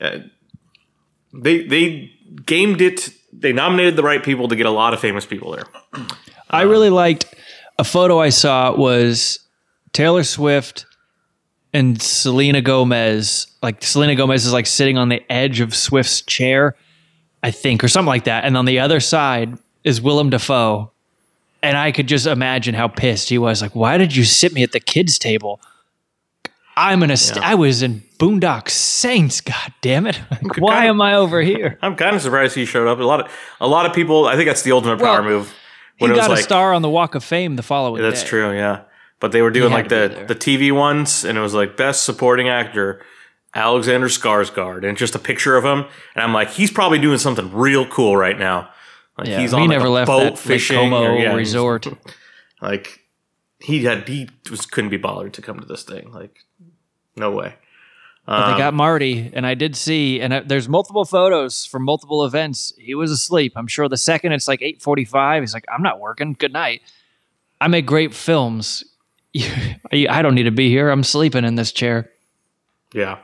They 0.00 1.62
they 1.64 2.10
gamed 2.46 2.80
it. 2.80 3.10
They 3.32 3.52
nominated 3.52 3.96
the 3.96 4.02
right 4.02 4.22
people 4.22 4.48
to 4.48 4.56
get 4.56 4.66
a 4.66 4.70
lot 4.70 4.94
of 4.94 5.00
famous 5.00 5.26
people 5.26 5.52
there. 5.52 5.64
I 6.50 6.62
really 6.62 6.90
liked 6.90 7.26
a 7.78 7.84
photo 7.84 8.18
I 8.18 8.28
saw 8.30 8.74
was 8.74 9.38
Taylor 9.92 10.24
Swift 10.24 10.86
and 11.72 12.00
Selena 12.00 12.60
Gomez. 12.60 13.46
Like 13.62 13.82
Selena 13.82 14.14
Gomez 14.14 14.44
is 14.46 14.52
like 14.52 14.66
sitting 14.66 14.98
on 14.98 15.08
the 15.08 15.22
edge 15.32 15.60
of 15.60 15.74
Swift's 15.74 16.22
chair, 16.22 16.76
I 17.42 17.50
think, 17.50 17.82
or 17.82 17.88
something 17.88 18.08
like 18.08 18.24
that. 18.24 18.44
And 18.44 18.56
on 18.56 18.64
the 18.66 18.78
other 18.78 19.00
side 19.00 19.56
is 19.84 20.00
Willem 20.00 20.30
Dafoe. 20.30 20.90
And 21.64 21.76
I 21.76 21.92
could 21.92 22.08
just 22.08 22.26
imagine 22.26 22.74
how 22.74 22.88
pissed 22.88 23.28
he 23.28 23.38
was. 23.38 23.62
Like, 23.62 23.74
why 23.76 23.96
did 23.96 24.14
you 24.16 24.24
sit 24.24 24.52
me 24.52 24.62
at 24.64 24.72
the 24.72 24.80
kids' 24.80 25.18
table? 25.18 25.60
I'm 26.76 27.02
in 27.02 27.10
a. 27.10 27.16
St- 27.16 27.44
I 27.44 27.54
was 27.54 27.82
in 27.82 28.02
Boondock 28.18 28.68
Saints. 28.70 29.40
God 29.40 29.72
damn 29.80 30.06
it! 30.06 30.18
Like, 30.30 30.56
why 30.58 30.74
kinda- 30.76 30.88
am 30.88 31.00
I 31.02 31.14
over 31.14 31.40
here? 31.40 31.78
I'm 31.82 31.96
kind 31.96 32.16
of 32.16 32.22
surprised 32.22 32.54
he 32.56 32.64
showed 32.64 32.88
up. 32.88 32.98
A 32.98 33.02
lot 33.04 33.20
of 33.26 33.32
a 33.60 33.68
lot 33.68 33.86
of 33.86 33.92
people. 33.94 34.26
I 34.26 34.36
think 34.36 34.48
that's 34.48 34.62
the 34.62 34.72
ultimate 34.72 34.98
power 34.98 35.20
Well, 35.22 35.30
move. 35.30 35.54
He 35.98 36.04
When 36.04 36.12
was 36.12 36.20
got 36.20 36.30
a 36.30 36.34
like, 36.34 36.42
star 36.44 36.72
on 36.72 36.82
the 36.82 36.88
Walk 36.88 37.14
of 37.14 37.22
Fame 37.22 37.56
the 37.56 37.62
following 37.62 38.00
That's 38.02 38.22
day. 38.22 38.28
true, 38.28 38.52
yeah. 38.56 38.82
But 39.20 39.30
they 39.32 39.42
were 39.42 39.50
doing 39.50 39.70
like 39.72 39.88
the 39.88 40.24
the 40.26 40.34
TV 40.34 40.72
ones, 40.72 41.24
and 41.24 41.36
it 41.38 41.40
was 41.42 41.54
like 41.54 41.76
best 41.76 42.04
supporting 42.04 42.48
actor 42.48 43.04
Alexander 43.54 44.08
Skarsgård, 44.08 44.88
and 44.88 44.96
just 44.96 45.14
a 45.14 45.18
picture 45.18 45.56
of 45.56 45.64
him. 45.64 45.84
And 46.14 46.22
I'm 46.22 46.32
like, 46.32 46.50
he's 46.50 46.70
probably 46.70 46.98
doing 46.98 47.18
something 47.18 47.52
real 47.52 47.86
cool 47.86 48.16
right 48.16 48.38
now. 48.38 48.70
Like 49.18 49.28
Yeah, 49.28 49.40
he's 49.40 49.50
he 49.50 49.56
on 49.56 49.62
like, 49.62 49.70
never 49.70 49.88
left 49.88 50.06
boat 50.06 50.22
that 50.22 50.38
fishing. 50.38 50.76
Como 50.76 51.04
or, 51.04 51.18
yeah, 51.18 51.34
resort. 51.34 51.86
Like 52.60 53.00
he 53.58 53.82
had 53.82 54.08
he 54.08 54.28
was 54.48 54.66
couldn't 54.66 54.90
be 54.90 54.96
bothered 54.96 55.34
to 55.34 55.42
come 55.42 55.58
to 55.58 55.66
this 55.66 55.82
thing. 55.82 56.12
Like 56.12 56.44
no 57.16 57.32
way. 57.32 57.56
But 58.24 58.32
Um, 58.34 58.52
they 58.52 58.58
got 58.58 58.72
Marty, 58.72 59.32
and 59.32 59.44
I 59.44 59.54
did 59.54 59.74
see, 59.74 60.20
and 60.20 60.32
uh, 60.32 60.42
there's 60.46 60.68
multiple 60.68 61.04
photos 61.04 61.64
from 61.64 61.82
multiple 61.82 62.24
events. 62.24 62.72
He 62.78 62.94
was 62.94 63.10
asleep. 63.10 63.54
I'm 63.56 63.66
sure 63.66 63.88
the 63.88 63.96
second 63.96 64.30
it's 64.30 64.46
like 64.46 64.60
8:45, 64.60 65.40
he's 65.40 65.54
like, 65.54 65.64
"I'm 65.72 65.82
not 65.82 65.98
working. 65.98 66.34
Good 66.38 66.52
night." 66.52 66.82
I 67.60 67.66
make 67.66 67.84
great 67.84 68.14
films. 68.14 68.84
I 69.92 70.22
don't 70.22 70.34
need 70.36 70.44
to 70.44 70.50
be 70.52 70.68
here. 70.68 70.88
I'm 70.90 71.04
sleeping 71.04 71.44
in 71.44 71.56
this 71.56 71.72
chair. 71.72 72.10
Yeah. 72.92 73.18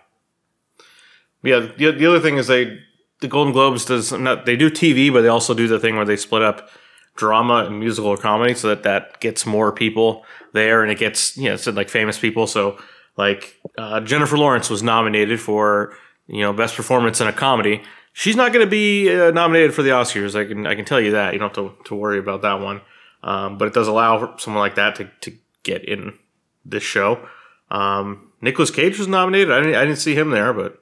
Yeah. 1.43 1.69
The, 1.77 1.93
the 1.93 2.07
other 2.07 2.21
thing 2.21 2.37
is 2.37 2.47
they 2.47 2.79
the 3.21 3.29
Golden 3.29 3.53
Globes 3.53 3.85
does 3.85 4.13
not 4.13 4.47
they 4.47 4.57
do 4.57 4.71
TV, 4.71 5.13
but 5.13 5.23
they 5.23 5.29
also 5.29 5.55
do 5.55 5.67
the 5.67 5.81
thing 5.81 5.97
where 5.97 6.05
they 6.05 6.17
split 6.17 6.43
up 6.43 6.69
drama 7.17 7.65
and 7.65 7.81
musical 7.81 8.11
or 8.11 8.17
comedy, 8.17 8.55
so 8.55 8.69
that 8.69 8.85
that 8.85 9.21
gets 9.21 9.45
more 9.45 9.73
people 9.73 10.25
there, 10.53 10.83
and 10.83 10.91
it 10.91 10.99
gets 10.99 11.37
you 11.37 11.49
know 11.49 11.57
said 11.57 11.75
like 11.75 11.89
famous 11.89 12.19
people. 12.19 12.47
So 12.47 12.79
like 13.17 13.57
uh, 13.77 14.01
Jennifer 14.01 14.39
Lawrence 14.39 14.71
was 14.71 14.83
nominated 14.83 15.41
for 15.41 15.95
you 16.27 16.41
know 16.41 16.53
best 16.53 16.77
performance 16.77 17.21
in 17.21 17.27
a 17.27 17.33
comedy. 17.33 17.83
She's 18.13 18.37
not 18.37 18.53
going 18.53 18.65
to 18.65 18.71
be 18.71 19.15
uh, 19.15 19.31
nominated 19.31 19.75
for 19.75 19.83
the 19.83 19.91
Oscars. 19.91 20.39
I 20.39 20.47
can 20.47 20.67
I 20.67 20.75
can 20.75 20.85
tell 20.85 21.01
you 21.01 21.13
that. 21.13 21.33
You 21.33 21.39
don't 21.39 21.55
have 21.55 21.77
to, 21.77 21.85
to 21.85 21.95
worry 21.95 22.19
about 22.19 22.43
that 22.43 22.61
one. 22.61 22.81
Um, 23.23 23.59
but 23.59 23.69
it 23.69 23.75
does 23.75 23.89
allow 23.89 24.37
someone 24.37 24.61
like 24.61 24.77
that 24.77 24.97
to, 24.97 25.11
to 25.23 25.37
get 25.65 25.85
in 25.85 26.17
this 26.65 26.83
show. 26.83 27.27
Um, 27.71 28.33
Nicolas 28.41 28.71
Cage 28.71 28.99
was 28.99 29.09
nominated. 29.09 29.51
I 29.51 29.61
didn't, 29.61 29.75
I 29.75 29.85
didn't 29.85 29.99
see 29.99 30.15
him 30.15 30.31
there, 30.31 30.53
but 30.53 30.81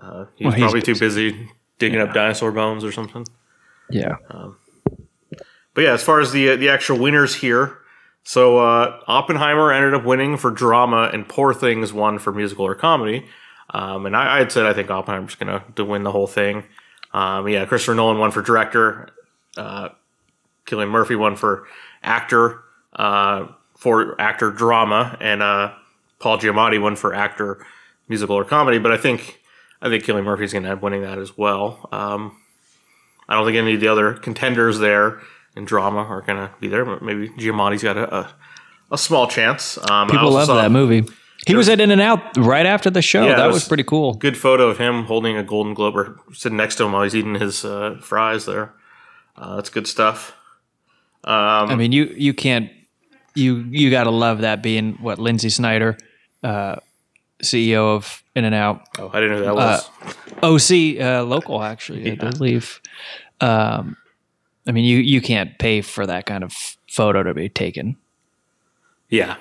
uh, 0.00 0.26
he's 0.36 0.46
Well, 0.46 0.54
he's 0.54 0.62
probably 0.62 0.82
too 0.82 0.98
busy 0.98 1.48
digging 1.78 2.00
up 2.00 2.12
dinosaur 2.12 2.52
bones 2.52 2.84
or 2.84 2.92
something. 2.92 3.26
Yeah. 3.90 4.16
But 5.74 5.84
yeah, 5.84 5.92
as 5.92 6.02
far 6.02 6.20
as 6.20 6.32
the 6.32 6.56
the 6.56 6.70
actual 6.70 6.98
winners 6.98 7.34
here, 7.34 7.78
so 8.22 8.58
uh, 8.58 8.98
Oppenheimer 9.06 9.70
ended 9.72 9.94
up 9.94 10.04
winning 10.04 10.36
for 10.36 10.50
drama, 10.50 11.10
and 11.12 11.28
Poor 11.28 11.52
Things 11.52 11.92
won 11.92 12.18
for 12.18 12.32
musical 12.32 12.66
or 12.66 12.74
comedy. 12.74 13.26
Um, 13.70 14.06
and 14.06 14.16
I, 14.16 14.36
I 14.36 14.38
had 14.38 14.50
said 14.50 14.64
I 14.66 14.72
think 14.72 14.90
Oppenheimer's 14.90 15.34
going 15.34 15.48
to 15.48 15.62
to 15.74 15.84
win 15.84 16.02
the 16.02 16.12
whole 16.12 16.26
thing. 16.26 16.64
Um, 17.12 17.46
yeah, 17.48 17.66
Christopher 17.66 17.94
Nolan 17.94 18.18
won 18.18 18.30
for 18.30 18.42
director. 18.42 19.08
Uh, 19.56 19.90
Cillian 20.66 20.90
Murphy 20.90 21.14
won 21.14 21.36
for 21.36 21.66
actor 22.02 22.62
uh, 22.94 23.46
for 23.76 24.20
actor 24.20 24.50
drama, 24.50 25.16
and 25.20 25.42
uh, 25.42 25.72
Paul 26.18 26.38
Giamatti 26.38 26.80
won 26.80 26.96
for 26.96 27.14
actor 27.14 27.64
musical 28.08 28.36
or 28.36 28.44
comedy. 28.44 28.78
But 28.78 28.92
I 28.92 28.96
think 28.96 29.40
I 29.82 29.88
think 29.88 30.04
Cillian 30.04 30.24
Murphy's 30.24 30.52
going 30.52 30.62
to 30.64 30.70
end 30.70 30.78
up 30.78 30.82
winning 30.82 31.02
that 31.02 31.18
as 31.18 31.36
well. 31.36 31.88
Um, 31.92 32.36
I 33.28 33.34
don't 33.34 33.44
think 33.44 33.56
any 33.56 33.74
of 33.74 33.80
the 33.80 33.88
other 33.88 34.14
contenders 34.14 34.78
there 34.78 35.20
in 35.56 35.64
drama 35.64 35.98
are 36.00 36.20
going 36.22 36.38
to 36.38 36.50
be 36.60 36.68
there. 36.68 36.84
But 36.84 37.02
maybe 37.02 37.28
Giamatti's 37.30 37.82
got 37.82 37.96
a, 37.96 38.14
a, 38.14 38.34
a 38.92 38.98
small 38.98 39.26
chance. 39.28 39.78
Um, 39.90 40.08
People 40.08 40.30
love 40.32 40.48
that 40.48 40.70
movie. 40.70 41.04
He 41.46 41.54
was 41.54 41.68
at 41.68 41.80
In 41.80 41.90
and 41.92 42.00
Out 42.00 42.36
right 42.38 42.66
after 42.66 42.90
the 42.90 43.02
show. 43.02 43.24
Yeah, 43.26 43.36
that 43.36 43.46
was, 43.46 43.56
was- 43.56 43.68
pretty 43.68 43.84
cool. 43.84 44.14
Good 44.14 44.36
photo 44.36 44.68
of 44.68 44.78
him 44.78 45.04
holding 45.04 45.36
a 45.36 45.42
Golden 45.44 45.74
Globe 45.74 45.96
or 45.96 46.18
sitting 46.32 46.56
next 46.56 46.76
to 46.76 46.84
him 46.84 46.92
while 46.92 47.02
he's 47.04 47.14
eating 47.14 47.34
his 47.36 47.64
uh, 47.64 47.98
fries 48.00 48.46
there. 48.46 48.72
Uh, 49.36 49.56
that's 49.56 49.70
good 49.70 49.86
stuff. 49.86 50.34
Um, 51.24 51.70
I 51.70 51.74
mean, 51.76 51.92
you 51.92 52.04
you 52.16 52.32
can't 52.34 52.70
you 53.34 53.56
you 53.70 53.90
got 53.90 54.04
to 54.04 54.10
love 54.10 54.40
that 54.40 54.62
being 54.62 54.94
what 54.94 55.18
Lynsi 55.18 55.52
Snyder, 55.52 55.98
uh, 56.42 56.76
CEO 57.42 57.94
of 57.96 58.22
In 58.34 58.44
and 58.44 58.54
Out, 58.54 58.82
oh, 58.98 59.10
I 59.12 59.20
didn't 59.20 59.40
know 59.40 59.54
that 59.54 59.54
was. 59.54 59.90
OC 60.42 61.00
uh, 61.00 61.22
local 61.24 61.62
actually, 61.62 62.10
I 62.12 62.14
believe. 62.14 62.80
Um, 63.40 63.96
I 64.66 64.72
mean, 64.72 64.84
you 64.84 64.98
you 64.98 65.20
can't 65.20 65.58
pay 65.58 65.80
for 65.82 66.06
that 66.06 66.26
kind 66.26 66.42
of 66.42 66.52
photo 66.90 67.22
to 67.22 67.34
be 67.34 67.48
taken. 67.48 67.96
Yeah. 69.08 69.36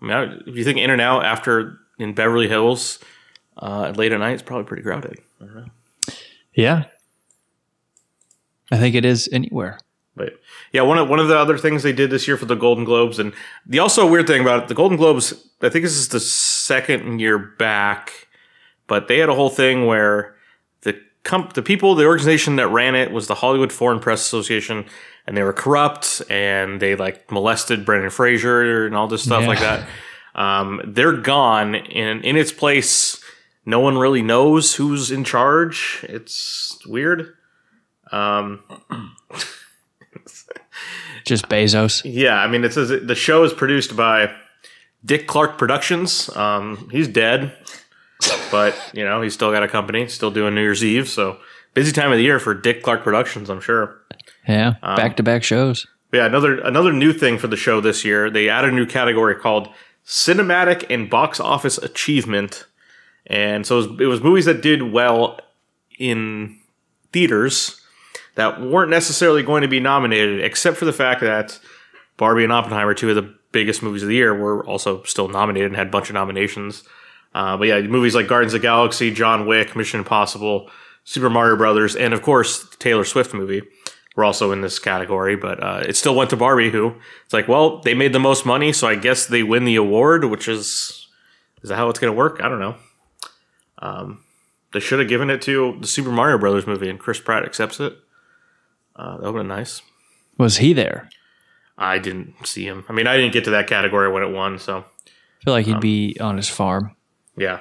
I 0.00 0.04
mean, 0.04 0.12
I- 0.12 0.34
if 0.46 0.54
you 0.56 0.64
think 0.64 0.78
in 0.78 0.90
and 0.90 1.00
out 1.00 1.24
after 1.24 1.78
in 1.98 2.12
Beverly 2.14 2.46
Hills 2.48 2.98
uh, 3.56 3.92
late 3.96 4.12
at 4.12 4.20
night, 4.20 4.32
it's 4.34 4.42
probably 4.42 4.64
pretty 4.66 4.82
crowded. 4.84 5.18
Yeah, 6.54 6.84
I 8.70 8.76
think 8.78 8.94
it 8.94 9.04
is 9.04 9.28
anywhere. 9.32 9.78
Yeah, 10.72 10.82
one 10.82 10.98
of 10.98 11.08
one 11.08 11.18
of 11.18 11.28
the 11.28 11.38
other 11.38 11.56
things 11.58 11.82
they 11.82 11.92
did 11.92 12.10
this 12.10 12.28
year 12.28 12.36
for 12.36 12.44
the 12.44 12.54
Golden 12.54 12.84
Globes, 12.84 13.18
and 13.18 13.32
the 13.66 13.78
also 13.78 14.06
weird 14.06 14.26
thing 14.26 14.42
about 14.42 14.62
it, 14.64 14.68
the 14.68 14.74
Golden 14.74 14.98
Globes, 14.98 15.32
I 15.62 15.68
think 15.70 15.84
this 15.84 15.96
is 15.96 16.08
the 16.08 16.20
second 16.20 17.20
year 17.20 17.38
back, 17.38 18.28
but 18.86 19.08
they 19.08 19.18
had 19.18 19.28
a 19.30 19.34
whole 19.34 19.48
thing 19.50 19.86
where 19.86 20.34
the 20.82 21.00
comp- 21.24 21.54
the 21.54 21.62
people, 21.62 21.94
the 21.94 22.04
organization 22.04 22.56
that 22.56 22.68
ran 22.68 22.94
it 22.94 23.12
was 23.12 23.28
the 23.28 23.34
Hollywood 23.36 23.72
Foreign 23.72 23.98
Press 23.98 24.20
Association, 24.20 24.84
and 25.26 25.36
they 25.36 25.42
were 25.42 25.54
corrupt 25.54 26.20
and 26.28 26.80
they 26.80 26.94
like 26.96 27.30
molested 27.32 27.86
Brendan 27.86 28.10
Fraser 28.10 28.84
and 28.86 28.94
all 28.94 29.08
this 29.08 29.22
stuff 29.22 29.42
Yeah. 29.42 29.48
like 29.48 29.60
that. 29.60 29.88
Um, 30.34 30.80
they're 30.84 31.12
gone, 31.16 31.74
and 31.76 32.22
in 32.24 32.36
its 32.36 32.52
place, 32.52 33.22
no 33.64 33.80
one 33.80 33.96
really 33.98 34.22
knows 34.22 34.74
who's 34.76 35.10
in 35.10 35.24
charge. 35.24 36.04
It's 36.08 36.78
weird. 36.86 37.34
Um, 38.12 38.60
Just 41.24 41.48
Bezos. 41.48 42.02
Yeah, 42.04 42.36
I 42.36 42.48
mean, 42.48 42.64
it 42.64 42.72
says 42.72 42.88
the 42.88 43.14
show 43.14 43.44
is 43.44 43.52
produced 43.52 43.96
by 43.96 44.32
Dick 45.04 45.26
Clark 45.26 45.58
Productions. 45.58 46.34
Um, 46.36 46.88
he's 46.90 47.08
dead, 47.08 47.52
but 48.50 48.74
you 48.94 49.04
know 49.04 49.20
he's 49.22 49.34
still 49.34 49.50
got 49.50 49.62
a 49.62 49.68
company, 49.68 50.08
still 50.08 50.30
doing 50.30 50.54
New 50.54 50.62
Year's 50.62 50.84
Eve. 50.84 51.08
So 51.08 51.38
busy 51.74 51.92
time 51.92 52.10
of 52.10 52.18
the 52.18 52.24
year 52.24 52.38
for 52.38 52.54
Dick 52.54 52.82
Clark 52.82 53.04
Productions, 53.04 53.50
I'm 53.50 53.60
sure. 53.60 54.00
Yeah, 54.46 54.74
back 54.80 55.16
to 55.18 55.22
back 55.22 55.42
shows. 55.42 55.86
Yeah, 56.12 56.26
another 56.26 56.58
another 56.60 56.92
new 56.92 57.12
thing 57.12 57.38
for 57.38 57.48
the 57.48 57.56
show 57.56 57.80
this 57.80 58.04
year. 58.04 58.30
They 58.30 58.48
added 58.48 58.72
a 58.72 58.76
new 58.76 58.86
category 58.86 59.34
called 59.34 59.68
Cinematic 60.06 60.86
and 60.88 61.10
Box 61.10 61.38
Office 61.38 61.76
Achievement, 61.78 62.66
and 63.26 63.66
so 63.66 63.78
it 63.78 63.90
was, 63.90 64.00
it 64.00 64.06
was 64.06 64.20
movies 64.22 64.46
that 64.46 64.62
did 64.62 64.92
well 64.92 65.38
in 65.98 66.58
theaters 67.12 67.77
that 68.38 68.60
weren't 68.60 68.88
necessarily 68.88 69.42
going 69.42 69.62
to 69.62 69.68
be 69.68 69.80
nominated, 69.80 70.44
except 70.44 70.76
for 70.76 70.84
the 70.84 70.92
fact 70.92 71.22
that 71.22 71.58
Barbie 72.16 72.44
and 72.44 72.52
Oppenheimer, 72.52 72.94
two 72.94 73.10
of 73.10 73.16
the 73.16 73.34
biggest 73.50 73.82
movies 73.82 74.04
of 74.04 74.08
the 74.08 74.14
year, 74.14 74.32
were 74.32 74.64
also 74.64 75.02
still 75.02 75.26
nominated 75.26 75.66
and 75.66 75.76
had 75.76 75.88
a 75.88 75.90
bunch 75.90 76.08
of 76.08 76.14
nominations. 76.14 76.84
Uh, 77.34 77.56
but 77.56 77.66
yeah, 77.66 77.80
movies 77.80 78.14
like 78.14 78.28
Guardians 78.28 78.54
of 78.54 78.62
Galaxy, 78.62 79.12
John 79.12 79.48
Wick, 79.48 79.74
Mission 79.74 79.98
Impossible, 79.98 80.70
Super 81.02 81.28
Mario 81.28 81.56
Brothers, 81.56 81.96
and 81.96 82.14
of 82.14 82.22
course 82.22 82.62
the 82.62 82.76
Taylor 82.76 83.02
Swift 83.02 83.34
movie 83.34 83.60
were 84.14 84.22
also 84.22 84.52
in 84.52 84.60
this 84.60 84.78
category. 84.78 85.34
But 85.34 85.60
uh, 85.60 85.82
it 85.88 85.96
still 85.96 86.14
went 86.14 86.30
to 86.30 86.36
Barbie, 86.36 86.70
who 86.70 86.94
it's 87.24 87.34
like, 87.34 87.48
well, 87.48 87.80
they 87.80 87.94
made 87.94 88.12
the 88.12 88.20
most 88.20 88.46
money, 88.46 88.72
so 88.72 88.86
I 88.86 88.94
guess 88.94 89.26
they 89.26 89.42
win 89.42 89.64
the 89.64 89.74
award, 89.74 90.24
which 90.24 90.46
is 90.46 91.08
is 91.64 91.70
that 91.70 91.76
how 91.76 91.88
it's 91.88 91.98
going 91.98 92.12
to 92.12 92.16
work? 92.16 92.40
I 92.40 92.48
don't 92.48 92.60
know. 92.60 92.76
Um, 93.80 94.22
they 94.72 94.78
should 94.78 95.00
have 95.00 95.08
given 95.08 95.28
it 95.28 95.42
to 95.42 95.76
the 95.80 95.88
Super 95.88 96.12
Mario 96.12 96.38
Brothers 96.38 96.68
movie, 96.68 96.88
and 96.88 97.00
Chris 97.00 97.18
Pratt 97.18 97.44
accepts 97.44 97.80
it. 97.80 97.98
Uh, 98.98 99.12
that 99.18 99.20
would 99.20 99.26
have 99.26 99.34
been 99.34 99.48
nice. 99.48 99.80
Was 100.38 100.56
he 100.58 100.72
there? 100.72 101.08
I 101.76 101.98
didn't 101.98 102.34
see 102.46 102.64
him. 102.66 102.84
I 102.88 102.92
mean, 102.92 103.06
I 103.06 103.16
didn't 103.16 103.32
get 103.32 103.44
to 103.44 103.50
that 103.50 103.68
category 103.68 104.10
when 104.10 104.22
it 104.24 104.30
won, 104.30 104.58
so 104.58 104.78
I 105.06 105.44
feel 105.44 105.54
like 105.54 105.66
he'd 105.66 105.74
Um, 105.74 105.80
be 105.80 106.16
on 106.20 106.36
his 106.36 106.48
farm. 106.48 106.96
yeah. 107.36 107.60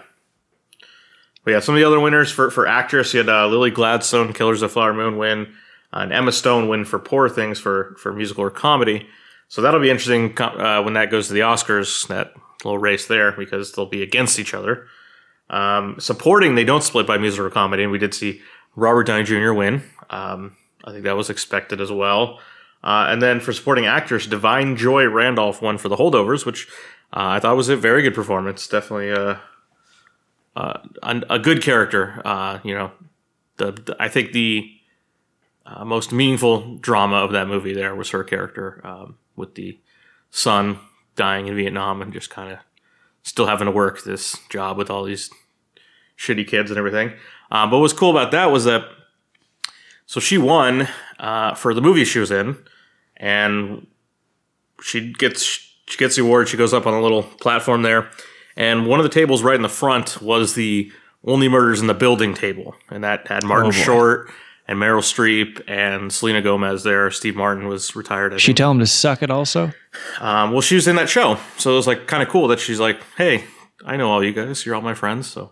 But 1.43 1.51
yeah, 1.51 1.59
some 1.61 1.75
of 1.75 1.79
the 1.79 1.85
other 1.87 1.99
winners 1.99 2.29
for 2.31 2.49
for 2.51 2.67
actress, 2.67 3.13
you 3.13 3.19
had 3.19 3.29
uh, 3.29 3.47
Lily 3.47 3.71
Gladstone, 3.71 4.33
Killers 4.33 4.61
of 4.61 4.69
the 4.69 4.73
Flower 4.73 4.93
Moon 4.93 5.17
win, 5.17 5.47
uh, 5.93 5.99
and 5.99 6.11
Emma 6.11 6.31
Stone 6.33 6.67
win 6.67 6.83
for 6.83 6.99
Poor 6.99 7.29
Things 7.29 7.57
for 7.59 7.95
for 7.99 8.11
musical 8.11 8.43
or 8.43 8.49
comedy. 8.49 9.07
So 9.47 9.61
that'll 9.61 9.79
be 9.79 9.89
interesting 9.89 10.37
uh, 10.41 10.81
when 10.83 10.95
that 10.95 11.09
goes 11.09 11.27
to 11.27 11.33
the 11.33 11.39
Oscars. 11.41 12.05
That 12.07 12.33
little 12.65 12.79
race 12.79 13.07
there 13.07 13.31
because 13.31 13.71
they'll 13.71 13.85
be 13.85 14.03
against 14.03 14.39
each 14.39 14.53
other. 14.53 14.87
Um, 15.49 15.95
supporting, 15.99 16.55
they 16.55 16.65
don't 16.65 16.83
split 16.83 17.07
by 17.07 17.17
musical 17.17 17.45
or 17.45 17.49
comedy, 17.49 17.83
and 17.83 17.91
we 17.93 17.97
did 17.97 18.13
see 18.13 18.41
Robert 18.75 19.05
Downey 19.05 19.23
Jr. 19.23 19.53
win. 19.53 19.83
Um, 20.09 20.57
I 20.87 20.91
think 20.91 21.03
that 21.03 21.17
was 21.17 21.29
expected 21.29 21.81
as 21.81 21.91
well. 21.91 22.39
Uh, 22.81 23.07
and 23.09 23.21
then 23.21 23.41
for 23.41 23.51
supporting 23.51 23.85
actress, 23.85 24.25
Da'Vine 24.25 24.77
Joy 24.77 25.05
Randolph 25.05 25.61
won 25.61 25.77
for 25.77 25.89
The 25.89 25.97
Holdovers, 25.97 26.45
which 26.45 26.67
uh, 27.11 27.35
I 27.35 27.39
thought 27.39 27.57
was 27.57 27.67
a 27.67 27.75
very 27.75 28.01
good 28.01 28.15
performance. 28.15 28.67
Definitely 28.67 29.09
a 29.09 29.41
a, 30.55 31.21
a 31.29 31.37
good 31.37 31.61
character. 31.61 32.21
Uh, 32.25 32.59
you 32.63 32.73
know, 32.73 32.91
the, 33.57 33.73
the 33.73 33.95
I 33.99 34.07
think 34.07 34.31
the 34.31 34.71
uh, 35.65 35.83
most 35.85 36.11
meaningful 36.11 36.77
drama 36.77 37.17
of 37.17 37.31
that 37.33 37.47
movie 37.47 37.73
there 37.73 37.93
was 37.93 38.11
her 38.11 38.23
character 38.23 38.81
um, 38.83 39.17
with 39.35 39.55
the 39.55 39.77
son 40.31 40.79
dying 41.15 41.47
in 41.47 41.55
Vietnam 41.55 42.01
and 42.01 42.13
just 42.13 42.29
kind 42.29 42.53
of 42.53 42.59
still 43.23 43.47
having 43.47 43.65
to 43.65 43.71
work 43.71 44.03
this 44.03 44.37
job 44.49 44.77
with 44.77 44.89
all 44.89 45.03
these 45.03 45.29
shitty 46.17 46.47
kids 46.47 46.71
and 46.71 46.77
everything. 46.77 47.11
But 47.51 47.77
what's 47.77 47.93
cool 47.93 48.11
about 48.11 48.31
that 48.31 48.51
was 48.51 48.63
that 48.63 48.83
so 50.07 50.19
she 50.19 50.39
won 50.39 50.87
uh, 51.19 51.53
for 51.53 51.75
the 51.75 51.81
movie 51.81 52.03
she 52.05 52.17
was 52.17 52.31
in, 52.31 52.57
and 53.17 53.85
she 54.81 55.13
gets 55.13 55.43
she 55.43 55.97
gets 55.97 56.15
the 56.15 56.21
award. 56.23 56.49
She 56.49 56.57
goes 56.57 56.73
up 56.73 56.87
on 56.87 56.93
a 56.95 57.01
little 57.01 57.23
platform 57.23 57.83
there, 57.83 58.09
and 58.55 58.87
one 58.87 58.99
of 58.99 59.03
the 59.03 59.09
tables 59.09 59.43
right 59.43 59.55
in 59.55 59.61
the 59.61 59.69
front 59.69 60.21
was 60.21 60.55
the 60.55 60.91
only 61.23 61.47
murders 61.47 61.81
in 61.81 61.87
the 61.87 61.93
building 61.93 62.33
table, 62.33 62.75
and 62.89 63.03
that 63.03 63.27
had 63.27 63.43
Martin 63.43 63.69
Oh. 63.69 63.71
Short 63.71 64.31
and 64.69 64.77
Meryl 64.79 65.01
Streep 65.01 65.61
and 65.67 66.11
Selena 66.11 66.41
Gomez 66.41 66.83
there. 66.83 67.09
Steve 67.09 67.35
Martin 67.37 67.67
was 67.67 67.95
retired. 67.95 68.33
I 68.33 68.37
She 68.37 68.47
think. 68.47 68.57
tell 68.57 68.71
him 68.71 68.79
to 68.79 68.85
suck 68.85 69.23
it 69.23 69.31
also? 69.31 69.71
Um, 70.19 70.51
well, 70.51 70.61
she 70.61 70.75
was 70.75 70.87
in 70.87 70.95
that 70.97 71.09
show, 71.09 71.37
so 71.57 71.71
it 71.71 71.75
was 71.75 71.87
like 71.87 72.05
kind 72.07 72.21
of 72.21 72.29
cool 72.29 72.47
that 72.49 72.59
she's 72.59 72.79
like, 72.79 72.99
"Hey, 73.17 73.45
I 73.85 73.95
know 73.97 74.09
all 74.11 74.23
you 74.23 74.33
guys. 74.33 74.65
You're 74.65 74.75
all 74.75 74.81
my 74.81 74.93
friends." 74.93 75.27
So 75.27 75.51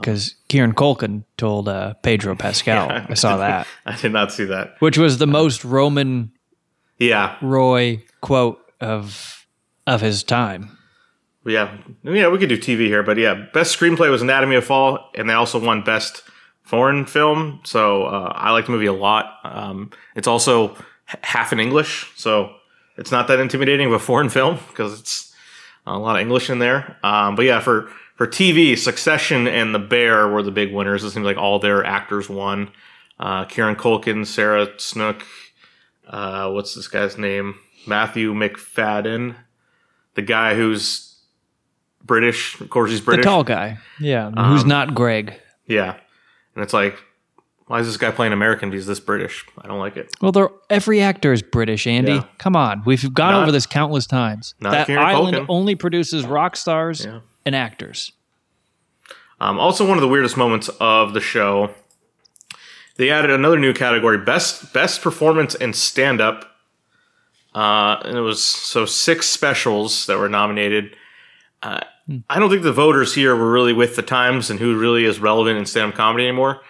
Because 0.00 0.34
Kieran 0.48 0.74
Culkin 0.74 1.24
told 1.36 1.68
uh, 1.68 1.94
Pedro 2.02 2.34
Pascal. 2.38 2.86
Yeah. 2.88 3.06
I 3.08 3.14
saw 3.14 3.36
that. 3.38 3.66
I 3.86 3.96
did 3.96 4.12
not 4.12 4.32
see 4.32 4.44
that. 4.44 4.76
Which 4.80 4.98
was 4.98 5.18
the 5.18 5.26
most 5.26 5.64
Roman 5.64 6.32
Yeah, 6.98 7.36
Roy 7.42 8.02
quote 8.20 8.58
of 8.80 9.46
of 9.86 10.00
his 10.00 10.22
time. 10.22 10.76
yeah, 11.46 11.76
yeah. 12.02 12.28
We 12.28 12.38
could 12.38 12.48
do 12.48 12.56
TV 12.58 12.86
here, 12.86 13.02
but 13.02 13.18
yeah, 13.18 13.46
best 13.52 13.78
screenplay 13.78 14.10
was 14.10 14.22
Anatomy 14.22 14.56
of 14.56 14.64
Fall, 14.64 15.10
and 15.14 15.28
they 15.28 15.34
also 15.34 15.58
won 15.58 15.82
best 15.82 16.22
foreign 16.62 17.04
film. 17.04 17.60
So 17.64 18.04
uh, 18.04 18.32
I 18.34 18.50
like 18.52 18.66
the 18.66 18.72
movie 18.72 18.86
a 18.86 18.92
lot. 18.94 19.26
Um, 19.44 19.90
it's 20.16 20.26
also 20.26 20.70
h- 21.10 21.16
half 21.22 21.52
in 21.52 21.60
English, 21.60 22.10
so 22.16 22.54
it's 22.96 23.10
not 23.12 23.28
that 23.28 23.40
intimidating 23.40 23.88
of 23.88 23.92
a 23.92 23.98
foreign 23.98 24.30
film 24.30 24.58
because 24.68 24.98
it's 24.98 25.34
a 25.86 25.98
lot 25.98 26.16
of 26.16 26.22
English 26.22 26.48
in 26.48 26.58
there. 26.60 26.96
Um, 27.02 27.36
but 27.36 27.44
yeah, 27.44 27.60
for 27.60 27.90
for 28.14 28.26
TV, 28.26 28.76
Succession 28.78 29.46
and 29.48 29.74
The 29.74 29.78
Bear 29.78 30.28
were 30.28 30.42
the 30.42 30.50
big 30.50 30.72
winners. 30.72 31.02
It 31.04 31.10
seems 31.10 31.24
like 31.26 31.36
all 31.36 31.58
their 31.58 31.84
actors 31.84 32.28
won. 32.28 32.70
Uh, 33.18 33.44
Kieran 33.44 33.76
Culkin, 33.76 34.26
Sarah 34.26 34.68
Snook, 34.78 35.22
uh, 36.08 36.50
what's 36.50 36.74
this 36.74 36.88
guy's 36.88 37.16
name? 37.16 37.54
Matthew 37.86 38.32
Macfadyen, 38.34 39.36
the 40.14 40.22
guy 40.22 40.54
who's 40.54 41.16
British. 42.02 42.60
Of 42.60 42.70
course, 42.70 42.90
he's 42.90 43.00
British. 43.00 43.24
The 43.24 43.30
tall 43.30 43.44
guy. 43.44 43.78
Yeah. 44.00 44.30
Um, 44.36 44.50
who's 44.52 44.64
not 44.64 44.94
Greg. 44.94 45.34
Yeah, 45.66 45.96
and 46.54 46.62
it's 46.62 46.72
like, 46.74 47.02
why 47.66 47.80
is 47.80 47.86
this 47.86 47.96
guy 47.96 48.10
playing 48.10 48.32
American? 48.32 48.68
if 48.68 48.74
He's 48.74 48.86
this 48.86 49.00
British. 49.00 49.44
I 49.58 49.66
don't 49.68 49.78
like 49.78 49.96
it. 49.96 50.12
Well, 50.20 50.32
they're, 50.32 50.50
every 50.68 51.00
actor 51.00 51.32
is 51.32 51.40
British, 51.42 51.86
Andy. 51.86 52.12
Yeah. 52.12 52.24
Come 52.38 52.56
on. 52.56 52.82
We've 52.84 53.12
gone 53.14 53.32
Not- 53.32 53.42
over 53.44 53.52
this 53.52 53.66
countless 53.66 54.06
times. 54.06 54.54
not 54.60 54.72
that 54.72 54.86
Kieran 54.86 55.02
island 55.04 55.36
Culkin. 55.36 55.46
only 55.48 55.74
produces 55.74 56.26
rock 56.26 56.56
stars 56.56 57.04
Yeah. 57.06 57.20
And 57.44 57.54
actors. 57.54 58.12
Um, 59.40 59.58
also, 59.58 59.86
one 59.86 59.98
of 59.98 60.02
the 60.02 60.08
weirdest 60.08 60.36
moments 60.36 60.68
of 60.80 61.12
the 61.12 61.20
show, 61.20 61.74
they 62.96 63.10
added 63.10 63.30
another 63.30 63.58
new 63.58 63.74
category: 63.74 64.18
best 64.18 64.72
best 64.72 65.02
performance 65.02 65.54
in 65.54 65.72
stand 65.72 66.20
up. 66.20 66.50
Uh, 67.54 68.00
and 68.04 68.16
it 68.16 68.20
was 68.20 68.42
so 68.42 68.84
six 68.84 69.26
specials 69.26 70.06
that 70.06 70.18
were 70.18 70.28
nominated. 70.28 70.96
Uh, 71.62 71.80
I 72.28 72.38
don't 72.38 72.50
think 72.50 72.62
the 72.62 72.72
voters 72.72 73.14
here 73.14 73.34
were 73.34 73.50
really 73.50 73.72
with 73.72 73.96
the 73.96 74.02
times 74.02 74.50
and 74.50 74.60
who 74.60 74.78
really 74.78 75.04
is 75.04 75.20
relevant 75.20 75.58
in 75.58 75.64
stand 75.64 75.92
up 75.92 75.96
comedy 75.96 76.26
anymore. 76.26 76.60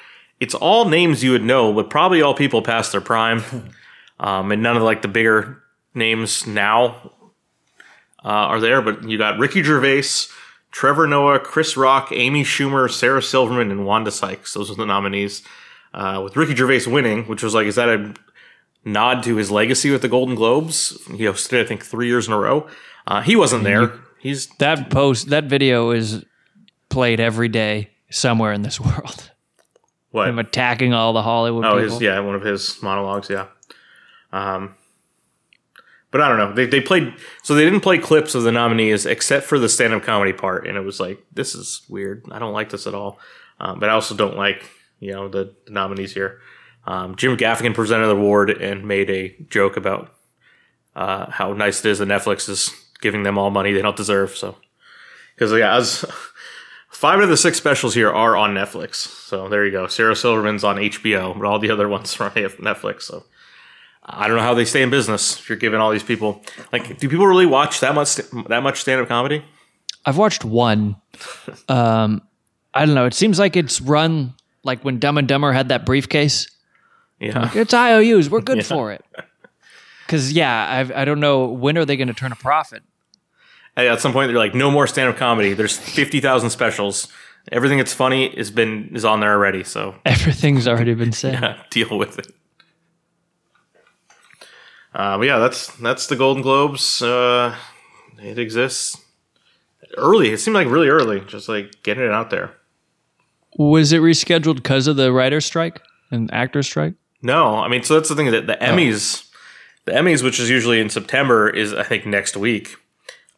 It's 0.40 0.54
all 0.54 0.88
names 0.88 1.24
you 1.24 1.32
would 1.32 1.42
know, 1.42 1.72
but 1.72 1.90
probably 1.90 2.22
all 2.22 2.34
people 2.34 2.62
past 2.62 2.92
their 2.92 3.00
prime, 3.00 3.42
um, 4.20 4.52
and 4.52 4.62
none 4.62 4.76
of 4.76 4.82
like 4.82 5.02
the 5.02 5.08
bigger 5.08 5.62
names 5.94 6.46
now 6.46 7.12
uh, 8.24 8.28
are 8.28 8.60
there. 8.60 8.82
But 8.82 9.08
you 9.08 9.18
got 9.18 9.38
Ricky 9.38 9.62
Gervais, 9.62 10.28
Trevor 10.74 11.06
Noah, 11.06 11.38
Chris 11.38 11.76
Rock, 11.76 12.08
Amy 12.10 12.42
Schumer, 12.42 12.90
Sarah 12.90 13.22
Silverman, 13.22 13.70
and 13.70 13.86
Wanda 13.86 14.10
Sykes. 14.10 14.54
Those 14.54 14.72
are 14.72 14.74
the 14.74 14.84
nominees. 14.84 15.42
Uh, 15.94 16.20
with 16.24 16.36
Ricky 16.36 16.56
Gervais 16.56 16.88
winning, 16.90 17.22
which 17.28 17.44
was 17.44 17.54
like, 17.54 17.68
is 17.68 17.76
that 17.76 17.88
a 17.88 18.12
nod 18.84 19.22
to 19.22 19.36
his 19.36 19.52
legacy 19.52 19.92
with 19.92 20.02
the 20.02 20.08
Golden 20.08 20.34
Globes? 20.34 20.98
He 21.12 21.22
hosted, 21.22 21.60
I 21.60 21.64
think, 21.64 21.84
three 21.84 22.08
years 22.08 22.26
in 22.26 22.32
a 22.32 22.38
row. 22.38 22.66
Uh, 23.06 23.20
he 23.20 23.36
wasn't 23.36 23.62
there. 23.62 23.92
He's 24.18 24.48
That 24.58 24.90
post, 24.90 25.28
that 25.28 25.44
video 25.44 25.92
is 25.92 26.24
played 26.88 27.20
every 27.20 27.48
day 27.48 27.90
somewhere 28.10 28.52
in 28.52 28.62
this 28.62 28.80
world. 28.80 29.30
what? 30.10 30.28
Him 30.28 30.40
attacking 30.40 30.92
all 30.92 31.12
the 31.12 31.22
Hollywood 31.22 31.64
Oh, 31.64 31.74
people. 31.78 31.92
his 31.92 32.00
yeah, 32.02 32.18
one 32.18 32.34
of 32.34 32.42
his 32.42 32.82
monologues. 32.82 33.30
Yeah. 33.30 33.46
Um, 34.32 34.74
but 36.14 36.20
I 36.20 36.28
don't 36.28 36.38
know. 36.38 36.52
They 36.52 36.66
they 36.66 36.80
played 36.80 37.12
so 37.42 37.56
they 37.56 37.64
didn't 37.64 37.80
play 37.80 37.98
clips 37.98 38.36
of 38.36 38.44
the 38.44 38.52
nominees 38.52 39.04
except 39.04 39.46
for 39.46 39.58
the 39.58 39.68
stand 39.68 39.92
up 39.92 40.04
comedy 40.04 40.32
part, 40.32 40.64
and 40.64 40.76
it 40.76 40.82
was 40.82 41.00
like 41.00 41.18
this 41.32 41.56
is 41.56 41.82
weird. 41.88 42.24
I 42.30 42.38
don't 42.38 42.52
like 42.52 42.70
this 42.70 42.86
at 42.86 42.94
all. 42.94 43.18
Um, 43.58 43.80
but 43.80 43.88
I 43.88 43.94
also 43.94 44.14
don't 44.14 44.36
like 44.36 44.70
you 45.00 45.10
know 45.10 45.26
the, 45.26 45.52
the 45.66 45.72
nominees 45.72 46.14
here. 46.14 46.38
Um, 46.86 47.16
Jim 47.16 47.36
Gaffigan 47.36 47.74
presented 47.74 48.06
the 48.06 48.12
award 48.12 48.50
and 48.50 48.86
made 48.86 49.10
a 49.10 49.34
joke 49.50 49.76
about 49.76 50.14
uh, 50.94 51.32
how 51.32 51.52
nice 51.52 51.84
it 51.84 51.90
is 51.90 51.98
that 51.98 52.06
Netflix 52.06 52.48
is 52.48 52.70
giving 53.00 53.24
them 53.24 53.36
all 53.36 53.50
money 53.50 53.72
they 53.72 53.82
don't 53.82 53.96
deserve. 53.96 54.36
So 54.36 54.54
because 55.34 55.50
yeah, 55.50 55.76
as 55.76 56.04
Five 56.94 57.18
of 57.18 57.28
the 57.28 57.36
six 57.36 57.58
specials 57.58 57.92
here 57.94 58.08
are 58.08 58.36
on 58.36 58.54
Netflix. 58.54 58.94
So 58.94 59.48
there 59.48 59.66
you 59.66 59.72
go. 59.72 59.88
Sarah 59.88 60.14
Silverman's 60.14 60.62
on 60.62 60.76
HBO, 60.76 61.36
but 61.36 61.44
all 61.44 61.58
the 61.58 61.72
other 61.72 61.88
ones 61.88 62.20
are 62.20 62.26
on 62.26 62.30
Netflix. 62.30 63.02
So 63.02 63.24
I 64.06 64.28
don't 64.28 64.36
know 64.36 64.42
how 64.42 64.54
they 64.54 64.64
stay 64.66 64.82
in 64.82 64.90
business 64.90 65.38
if 65.38 65.48
you're 65.48 65.56
giving 65.56 65.80
all 65.80 65.90
these 65.90 66.02
people 66.02 66.42
like 66.72 66.98
do 66.98 67.08
people 67.08 67.26
really 67.26 67.46
watch 67.46 67.80
that 67.80 67.94
much 67.94 68.16
that 68.48 68.62
much 68.62 68.80
stand 68.80 69.00
up 69.00 69.08
comedy? 69.08 69.42
I've 70.04 70.18
watched 70.18 70.44
one. 70.44 70.96
Um, 71.68 72.20
I 72.74 72.84
don't 72.84 72.94
know. 72.96 73.06
It 73.06 73.14
seems 73.14 73.38
like 73.38 73.56
it's 73.56 73.80
run 73.80 74.34
like 74.64 74.84
when 74.84 74.98
Dumb 74.98 75.16
and 75.16 75.28
Dumber 75.28 75.52
had 75.52 75.68
that 75.68 75.86
briefcase. 75.86 76.50
Yeah. 77.20 77.50
It's 77.54 77.72
IOUs. 77.72 78.28
We're 78.28 78.40
good 78.40 78.66
for 78.74 78.92
it. 78.92 79.04
Because 80.04 80.32
yeah, 80.32 80.66
I've, 80.70 80.90
I 80.90 81.04
don't 81.04 81.20
know 81.20 81.46
when 81.46 81.78
are 81.78 81.84
they 81.84 81.96
going 81.96 82.08
to 82.08 82.14
turn 82.14 82.32
a 82.32 82.36
profit. 82.36 82.82
At 83.76 84.00
some 84.00 84.12
point 84.12 84.28
they're 84.28 84.36
like, 84.38 84.54
no 84.54 84.70
more 84.70 84.86
stand 84.86 85.08
up 85.08 85.16
comedy. 85.16 85.54
There's 85.54 85.76
fifty 85.76 86.20
thousand 86.20 86.50
specials. 86.50 87.08
Everything 87.52 87.78
that's 87.78 87.92
funny 87.94 88.34
has 88.36 88.50
been 88.50 88.90
is 88.94 89.04
on 89.04 89.20
there 89.20 89.32
already. 89.32 89.64
So 89.64 89.94
Everything's 90.04 90.66
already 90.68 90.94
been 90.94 91.12
said. 91.12 91.34
yeah, 91.34 91.62
deal 91.70 91.96
with 91.98 92.18
it. 92.18 92.26
Uh, 94.94 95.18
but 95.18 95.26
yeah, 95.26 95.38
that's 95.38 95.68
that's 95.78 96.06
the 96.06 96.16
Golden 96.16 96.42
Globes. 96.42 97.02
Uh, 97.02 97.56
it 98.18 98.38
exists 98.38 99.00
early. 99.96 100.30
It 100.30 100.38
seemed 100.38 100.54
like 100.54 100.68
really 100.68 100.88
early, 100.88 101.20
just 101.20 101.48
like 101.48 101.82
getting 101.82 102.04
it 102.04 102.12
out 102.12 102.30
there. 102.30 102.52
Was 103.56 103.92
it 103.92 104.00
rescheduled 104.00 104.56
because 104.56 104.86
of 104.86 104.96
the 104.96 105.12
writer's 105.12 105.44
strike 105.44 105.80
and 106.10 106.32
actor's 106.32 106.66
strike? 106.66 106.94
No, 107.22 107.56
I 107.56 107.68
mean, 107.68 107.82
so 107.82 107.94
that's 107.94 108.08
the 108.08 108.14
thing 108.14 108.30
that 108.30 108.46
the 108.46 108.56
Emmys, 108.56 109.28
the 109.84 109.92
Emmys, 109.92 110.22
which 110.22 110.38
is 110.38 110.50
usually 110.50 110.80
in 110.80 110.90
September, 110.90 111.48
is 111.48 111.72
I 111.72 111.82
think 111.82 112.06
next 112.06 112.36
week. 112.36 112.76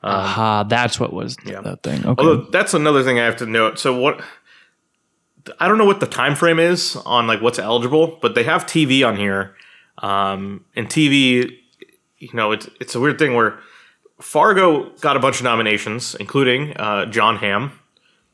Aha, 0.02 0.64
that's 0.64 1.00
what 1.00 1.12
was 1.12 1.36
yeah. 1.44 1.60
that 1.62 1.82
thing. 1.82 2.06
Okay. 2.06 2.22
Although 2.22 2.50
that's 2.50 2.74
another 2.74 3.02
thing 3.02 3.18
I 3.18 3.24
have 3.24 3.36
to 3.36 3.46
note. 3.46 3.78
So 3.78 3.98
what? 3.98 4.20
I 5.60 5.68
don't 5.68 5.78
know 5.78 5.84
what 5.84 6.00
the 6.00 6.06
time 6.06 6.34
frame 6.34 6.58
is 6.58 6.96
on 7.06 7.26
like 7.26 7.40
what's 7.40 7.58
eligible, 7.58 8.18
but 8.20 8.34
they 8.34 8.42
have 8.44 8.66
TV 8.66 9.06
on 9.06 9.16
here, 9.16 9.54
um, 9.98 10.64
and 10.74 10.88
TV, 10.88 11.50
you 12.18 12.30
know, 12.32 12.52
it's 12.52 12.68
it's 12.80 12.94
a 12.94 13.00
weird 13.00 13.18
thing 13.18 13.34
where 13.34 13.58
Fargo 14.20 14.90
got 15.00 15.16
a 15.16 15.20
bunch 15.20 15.38
of 15.38 15.44
nominations, 15.44 16.14
including 16.16 16.76
uh, 16.76 17.06
Jon 17.06 17.36
Hamm 17.36 17.72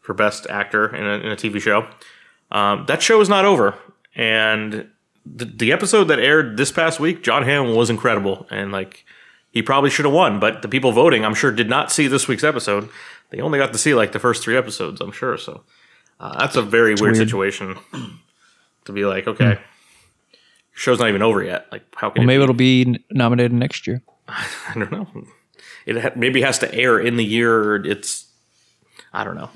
for 0.00 0.14
best 0.14 0.46
actor 0.48 0.94
in 0.94 1.04
a, 1.04 1.26
in 1.26 1.32
a 1.32 1.36
TV 1.36 1.60
show. 1.60 1.86
Um, 2.50 2.84
that 2.86 3.02
show 3.02 3.20
is 3.20 3.28
not 3.28 3.44
over, 3.44 3.76
and 4.14 4.88
the, 5.24 5.44
the 5.44 5.72
episode 5.72 6.04
that 6.04 6.18
aired 6.18 6.56
this 6.56 6.72
past 6.72 7.00
week, 7.00 7.22
Jon 7.22 7.44
Hamm 7.44 7.74
was 7.74 7.90
incredible, 7.90 8.46
and 8.50 8.72
like 8.72 9.04
he 9.52 9.62
probably 9.62 9.90
should 9.90 10.04
have 10.04 10.14
won, 10.14 10.40
but 10.40 10.62
the 10.62 10.68
people 10.68 10.92
voting, 10.92 11.24
I'm 11.24 11.34
sure, 11.34 11.52
did 11.52 11.68
not 11.68 11.92
see 11.92 12.08
this 12.08 12.26
week's 12.26 12.44
episode. 12.44 12.88
They 13.30 13.40
only 13.40 13.58
got 13.58 13.72
to 13.72 13.78
see 13.78 13.94
like 13.94 14.12
the 14.12 14.18
first 14.18 14.42
three 14.42 14.56
episodes, 14.56 15.00
I'm 15.00 15.12
sure. 15.12 15.36
So 15.36 15.62
uh, 16.18 16.38
that's 16.38 16.56
a 16.56 16.62
very 16.62 16.90
weird, 16.90 17.00
weird. 17.00 17.16
situation 17.16 17.76
to 18.84 18.92
be 18.92 19.04
like, 19.04 19.28
okay, 19.28 19.44
your 19.44 19.58
show's 20.72 20.98
not 20.98 21.08
even 21.08 21.22
over 21.22 21.42
yet. 21.42 21.66
Like, 21.70 21.84
how 21.94 22.10
can 22.10 22.20
well, 22.20 22.24
it 22.24 22.26
maybe 22.26 22.38
be? 22.38 22.42
it'll 22.42 22.94
be 22.94 23.04
nominated 23.10 23.52
next 23.52 23.86
year. 23.86 24.02
I 24.28 24.74
don't 24.74 24.92
know. 24.92 25.06
It 25.86 26.00
ha- 26.00 26.12
maybe 26.16 26.42
has 26.42 26.58
to 26.60 26.74
air 26.74 26.98
in 26.98 27.16
the 27.16 27.24
year 27.24 27.84
it's. 27.84 28.26
I 29.12 29.24
don't 29.24 29.36
know. 29.36 29.50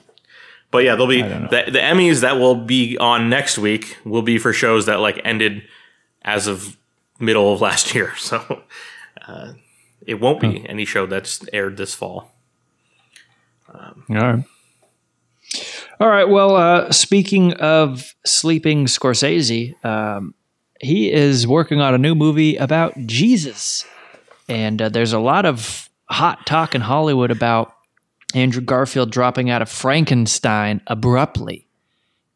But 0.70 0.78
yeah, 0.84 0.92
there'll 0.92 1.06
be 1.06 1.22
the, 1.22 1.64
the 1.70 1.78
Emmys 1.78 2.20
that 2.20 2.36
will 2.36 2.56
be 2.56 2.98
on 2.98 3.30
next 3.30 3.56
week 3.56 3.96
will 4.04 4.22
be 4.22 4.36
for 4.36 4.52
shows 4.52 4.86
that 4.86 5.00
like 5.00 5.20
ended 5.24 5.62
as 6.22 6.46
of 6.46 6.76
middle 7.18 7.52
of 7.52 7.60
last 7.60 7.94
year. 7.94 8.12
So 8.18 8.62
uh, 9.26 9.52
it 10.06 10.20
won't 10.20 10.40
be 10.40 10.68
any 10.68 10.84
show 10.84 11.06
that's 11.06 11.44
aired 11.52 11.76
this 11.76 11.94
fall. 11.94 12.30
All 13.72 13.94
right. 14.08 14.44
All 15.98 16.08
right. 16.08 16.28
Well, 16.28 16.56
uh, 16.56 16.92
speaking 16.92 17.54
of 17.54 18.14
sleeping 18.24 18.86
Scorsese, 18.86 19.82
um, 19.84 20.34
he 20.80 21.10
is 21.12 21.46
working 21.46 21.80
on 21.80 21.94
a 21.94 21.98
new 21.98 22.14
movie 22.14 22.56
about 22.56 22.94
Jesus. 23.06 23.84
And 24.48 24.80
uh, 24.80 24.88
there's 24.88 25.12
a 25.12 25.18
lot 25.18 25.44
of 25.46 25.88
hot 26.08 26.46
talk 26.46 26.74
in 26.74 26.80
Hollywood 26.82 27.30
about 27.30 27.74
Andrew 28.34 28.60
Garfield 28.62 29.10
dropping 29.10 29.50
out 29.50 29.62
of 29.62 29.68
Frankenstein 29.68 30.80
abruptly. 30.86 31.66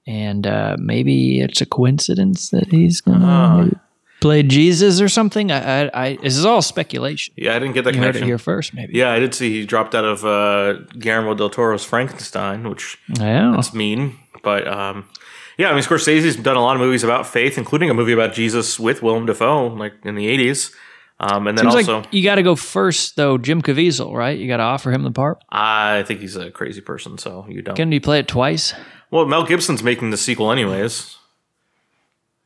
And 0.07 0.46
uh, 0.46 0.76
maybe 0.79 1.40
it's 1.40 1.61
a 1.61 1.66
coincidence 1.66 2.50
that 2.50 2.68
he's 2.70 3.00
going 3.00 3.20
to 3.20 3.79
play 4.20 4.42
Jesus 4.42 5.00
or 5.00 5.09
something. 5.09 5.53
I, 5.53 5.83
I, 5.85 5.90
I, 6.07 6.16
this 6.16 6.37
is 6.37 6.44
all 6.44 6.62
speculation. 6.62 7.35
Yeah, 7.37 7.55
I 7.55 7.59
didn't 7.59 7.74
get 7.74 7.85
that 7.85 7.94
You 7.94 8.00
connection. 8.00 8.26
here 8.26 8.38
first, 8.38 8.74
maybe. 8.74 8.94
Yeah, 8.98 9.12
I 9.12 9.18
did 9.20 9.35
see 9.35 9.50
he 9.50 9.66
dropped 9.66 9.94
out 9.94 10.05
of 10.05 10.24
uh, 10.24 10.81
Guillermo 10.98 11.35
del 11.35 11.50
Toro's 11.50 11.85
Frankenstein, 11.85 12.68
which 12.68 12.98
Yeah. 13.18 13.53
that's 13.55 13.72
mean. 13.72 14.16
But 14.42 14.66
um, 14.66 15.05
yeah, 15.60 15.68
I 15.68 15.74
mean, 15.74 15.82
Scorsese's 15.82 16.36
done 16.36 16.56
a 16.56 16.62
lot 16.62 16.74
of 16.74 16.80
movies 16.80 17.04
about 17.04 17.26
faith, 17.26 17.58
including 17.58 17.90
a 17.90 17.94
movie 17.94 18.12
about 18.12 18.32
Jesus 18.32 18.80
with 18.80 19.02
Willem 19.02 19.26
Dafoe, 19.26 19.66
like 19.66 19.92
in 20.04 20.14
the 20.14 20.26
'80s. 20.26 20.74
Um, 21.22 21.46
and 21.46 21.58
then 21.58 21.64
Seems 21.70 21.74
also, 21.74 21.98
like 21.98 22.14
you 22.14 22.22
got 22.22 22.36
to 22.36 22.42
go 22.42 22.56
first, 22.56 23.16
though. 23.16 23.36
Jim 23.36 23.60
Caviezel, 23.60 24.14
right? 24.14 24.38
You 24.38 24.48
got 24.48 24.56
to 24.56 24.62
offer 24.62 24.90
him 24.90 25.02
the 25.02 25.10
part. 25.10 25.44
I 25.50 26.02
think 26.04 26.20
he's 26.20 26.34
a 26.34 26.50
crazy 26.50 26.80
person, 26.80 27.18
so 27.18 27.44
you 27.46 27.60
don't. 27.60 27.74
Can 27.76 27.92
he 27.92 28.00
play 28.00 28.20
it 28.20 28.26
twice? 28.28 28.72
well, 29.10 29.26
Mel 29.26 29.44
Gibson's 29.44 29.82
making 29.82 30.10
the 30.10 30.16
sequel, 30.16 30.50
anyways. 30.50 31.18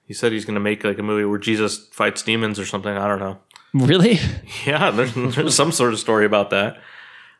He 0.06 0.12
said 0.12 0.32
he's 0.32 0.44
going 0.44 0.54
to 0.54 0.60
make 0.60 0.82
like 0.82 0.98
a 0.98 1.04
movie 1.04 1.24
where 1.24 1.38
Jesus 1.38 1.86
fights 1.92 2.22
demons 2.22 2.58
or 2.58 2.66
something. 2.66 2.92
I 2.92 3.06
don't 3.06 3.20
know. 3.20 3.38
Really 3.72 4.18
Yeah, 4.66 4.90
there's, 4.90 5.14
there's 5.14 5.54
some 5.54 5.72
sort 5.72 5.92
of 5.92 6.00
story 6.00 6.26
about 6.26 6.50
that. 6.50 6.78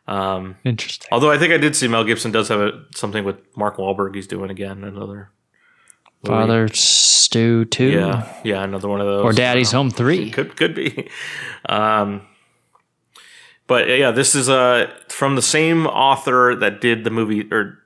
Um, 0.07 0.55
interesting. 0.63 1.07
although 1.11 1.31
I 1.31 1.37
think 1.37 1.51
I 1.51 1.57
did 1.57 1.75
see 1.75 1.87
Mel 1.87 2.03
Gibson 2.03 2.31
does 2.31 2.47
have 2.49 2.59
a, 2.59 2.85
something 2.95 3.23
with 3.23 3.37
Mark 3.57 3.77
Wahlberg. 3.77 4.15
He's 4.15 4.27
doing 4.27 4.49
again 4.51 4.83
another. 4.83 5.31
Father 6.25 6.67
Stu 6.73 7.65
two, 7.65 7.89
Yeah, 7.91 8.27
yeah, 8.43 8.63
another 8.63 8.87
one 8.87 9.01
of 9.01 9.07
those. 9.07 9.23
or 9.23 9.33
Daddy's 9.33 9.71
Home 9.71 9.89
three. 9.89 10.31
Could 10.35 10.55
could 10.57 10.73
be. 10.75 11.09
Um, 11.67 12.21
but 13.67 13.87
yeah, 13.89 14.11
this 14.11 14.35
is 14.35 14.49
uh, 14.49 14.91
from 15.09 15.35
the 15.35 15.41
same 15.41 15.87
author 15.87 16.55
that 16.55 16.81
did 16.81 17.03
the 17.03 17.09
movie 17.09 17.47
or 17.51 17.79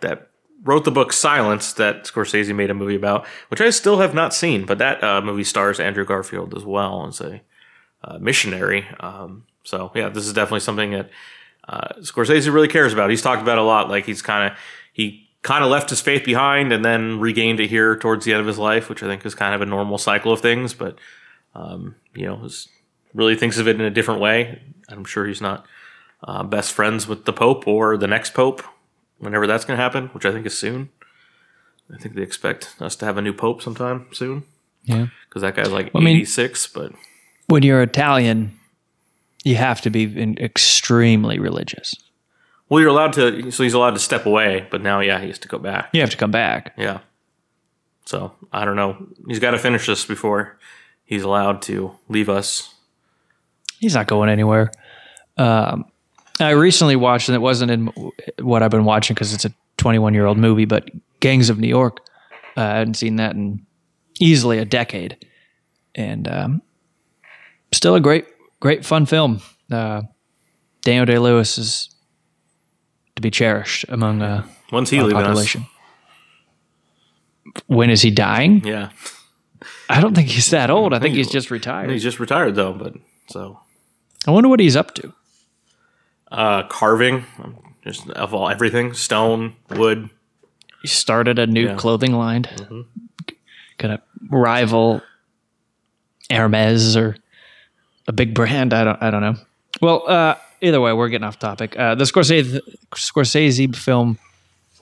that 0.00 0.30
wrote 0.62 0.84
the 0.84 0.90
book 0.90 1.12
Silence 1.12 1.72
that 1.74 2.04
Scorsese 2.04 2.54
made 2.54 2.70
a 2.70 2.74
movie 2.74 2.94
about, 2.96 3.26
which 3.48 3.60
I 3.60 3.70
still 3.70 3.98
have 3.98 4.14
not 4.14 4.32
seen. 4.34 4.66
But 4.66 4.78
that 4.78 5.02
uh, 5.02 5.20
movie 5.22 5.44
stars 5.44 5.80
Andrew 5.80 6.04
Garfield 6.04 6.56
as 6.56 6.64
well 6.64 7.06
as 7.08 7.20
a 7.20 7.40
uh, 8.04 8.18
missionary. 8.18 8.86
Um, 9.00 9.44
so 9.64 9.90
yeah, 9.94 10.08
this 10.08 10.26
is 10.26 10.32
definitely 10.32 10.60
something 10.60 10.92
that 10.92 11.10
uh, 11.68 11.88
Scorsese 12.00 12.52
really 12.52 12.68
cares 12.68 12.92
about. 12.92 13.10
He's 13.10 13.22
talked 13.22 13.42
about 13.42 13.58
a 13.58 13.62
lot. 13.62 13.88
Like 13.88 14.06
he's 14.06 14.22
kind 14.22 14.52
of 14.52 14.58
he 14.92 15.25
kind 15.46 15.62
of 15.62 15.70
left 15.70 15.90
his 15.90 16.00
faith 16.00 16.24
behind 16.24 16.72
and 16.72 16.84
then 16.84 17.20
regained 17.20 17.60
it 17.60 17.70
here 17.70 17.96
towards 17.96 18.24
the 18.24 18.32
end 18.32 18.40
of 18.40 18.48
his 18.48 18.58
life, 18.58 18.88
which 18.88 19.00
I 19.00 19.06
think 19.06 19.24
is 19.24 19.32
kind 19.32 19.54
of 19.54 19.60
a 19.62 19.66
normal 19.66 19.96
cycle 19.96 20.32
of 20.32 20.40
things. 20.40 20.74
But 20.74 20.98
um, 21.54 21.94
you 22.14 22.26
know, 22.26 22.44
is, 22.44 22.68
really 23.14 23.36
thinks 23.36 23.56
of 23.56 23.68
it 23.68 23.76
in 23.76 23.80
a 23.82 23.90
different 23.90 24.20
way. 24.20 24.60
I'm 24.88 25.04
sure 25.04 25.24
he's 25.24 25.40
not 25.40 25.64
uh, 26.24 26.42
best 26.42 26.72
friends 26.72 27.06
with 27.06 27.26
the 27.26 27.32
Pope 27.32 27.68
or 27.68 27.96
the 27.96 28.08
next 28.08 28.34
Pope, 28.34 28.60
whenever 29.18 29.46
that's 29.46 29.64
going 29.64 29.76
to 29.78 29.82
happen, 29.82 30.08
which 30.08 30.26
I 30.26 30.32
think 30.32 30.46
is 30.46 30.58
soon. 30.58 30.88
I 31.94 31.98
think 31.98 32.16
they 32.16 32.22
expect 32.22 32.74
us 32.80 32.96
to 32.96 33.04
have 33.06 33.16
a 33.16 33.22
new 33.22 33.32
Pope 33.32 33.62
sometime 33.62 34.06
soon 34.12 34.42
Yeah. 34.84 35.06
because 35.28 35.42
that 35.42 35.54
guy's 35.54 35.70
like 35.70 35.92
I 35.94 36.00
mean- 36.00 36.16
86. 36.16 36.66
But 36.66 36.92
When 37.46 37.62
you're 37.62 37.82
Italian, 37.82 38.58
you 39.44 39.54
have 39.54 39.80
to 39.82 39.90
be 39.90 40.34
extremely 40.40 41.38
religious. 41.38 41.94
Well, 42.68 42.80
you're 42.80 42.90
allowed 42.90 43.12
to. 43.14 43.50
So 43.50 43.62
he's 43.62 43.74
allowed 43.74 43.92
to 43.92 44.00
step 44.00 44.26
away, 44.26 44.66
but 44.70 44.82
now, 44.82 45.00
yeah, 45.00 45.20
he 45.20 45.28
has 45.28 45.38
to 45.40 45.48
go 45.48 45.58
back. 45.58 45.90
You 45.92 46.00
have 46.00 46.10
to 46.10 46.16
come 46.16 46.30
back. 46.30 46.74
Yeah. 46.76 47.00
So 48.04 48.32
I 48.52 48.64
don't 48.64 48.76
know. 48.76 49.06
He's 49.26 49.38
got 49.38 49.52
to 49.52 49.58
finish 49.58 49.86
this 49.86 50.04
before 50.04 50.58
he's 51.06 51.22
allowed 51.22 51.62
to 51.62 51.96
leave 52.08 52.28
us. 52.28 52.74
He's 53.78 53.94
not 53.94 54.06
going 54.06 54.28
anywhere. 54.28 54.70
Um, 55.38 55.86
I 56.38 56.50
recently 56.50 56.96
watched, 56.96 57.28
and 57.28 57.36
it 57.36 57.40
wasn't 57.40 57.70
in 57.70 57.86
what 58.40 58.62
I've 58.62 58.70
been 58.70 58.84
watching 58.84 59.14
because 59.14 59.32
it's 59.32 59.46
a 59.46 59.54
21 59.78 60.12
year 60.12 60.26
old 60.26 60.36
movie, 60.36 60.66
but 60.66 60.90
Gangs 61.20 61.48
of 61.48 61.58
New 61.58 61.68
York. 61.68 62.00
Uh, 62.56 62.62
I 62.62 62.78
hadn't 62.78 62.94
seen 62.94 63.16
that 63.16 63.34
in 63.34 63.64
easily 64.20 64.58
a 64.58 64.64
decade, 64.64 65.26
and 65.94 66.28
um, 66.28 66.62
still 67.72 67.94
a 67.94 68.00
great, 68.00 68.26
great 68.60 68.84
fun 68.84 69.06
film. 69.06 69.40
Uh, 69.70 70.02
Daniel 70.82 71.06
Day 71.06 71.18
Lewis 71.18 71.58
is 71.58 71.90
to 73.16 73.22
be 73.22 73.30
cherished 73.30 73.84
among 73.88 74.22
uh, 74.22 74.46
When's 74.70 74.90
he 74.90 74.98
our 74.98 75.04
leaving 75.04 75.22
population. 75.22 75.66
When 77.66 77.90
is 77.90 78.02
he 78.02 78.10
dying? 78.10 78.64
Yeah. 78.64 78.90
I 79.88 80.00
don't 80.00 80.14
think 80.14 80.28
he's 80.28 80.50
that 80.50 80.70
old. 80.70 80.92
I 80.92 80.98
think 80.98 81.14
he's- 81.14 81.30
just 81.30 81.50
retired. 81.50 81.90
He's 81.90 82.02
just 82.02 82.20
retired 82.20 82.54
though, 82.54 82.72
but 82.72 82.94
so 83.28 83.60
I 84.26 84.30
wonder 84.30 84.48
what 84.48 84.60
he's 84.60 84.76
up 84.76 84.94
to. 84.94 85.12
uh, 86.30 86.64
carving, 86.64 87.24
just 87.84 88.08
of 88.10 88.34
all 88.34 88.48
everything, 88.50 88.92
stone, 88.92 89.54
wood. 89.70 90.10
He 90.82 90.88
started 90.88 91.38
a 91.38 91.46
new 91.46 91.62
Yeah. 91.62 91.68
Mm-hmm. 91.70 91.78
clothing 91.78 92.12
line, 92.12 92.44
gonna 93.78 94.02
rival 94.28 95.00
Hermes 96.30 96.96
or 96.96 97.16
a 98.08 98.12
big 98.12 98.34
brand. 98.34 98.74
I 98.74 98.84
don't. 98.84 99.02
I 99.02 99.10
don't 99.10 99.20
know. 99.22 99.36
Well, 99.80 100.02
uh, 100.08 100.34
either 100.60 100.80
way, 100.80 100.92
we're 100.92 101.08
getting 101.08 101.24
off 101.26 101.38
topic. 101.38 101.76
Uh, 101.78 101.94
the 101.94 102.04
Scorsese 102.04 102.60
Scorsese 102.94 103.74
film 103.74 104.18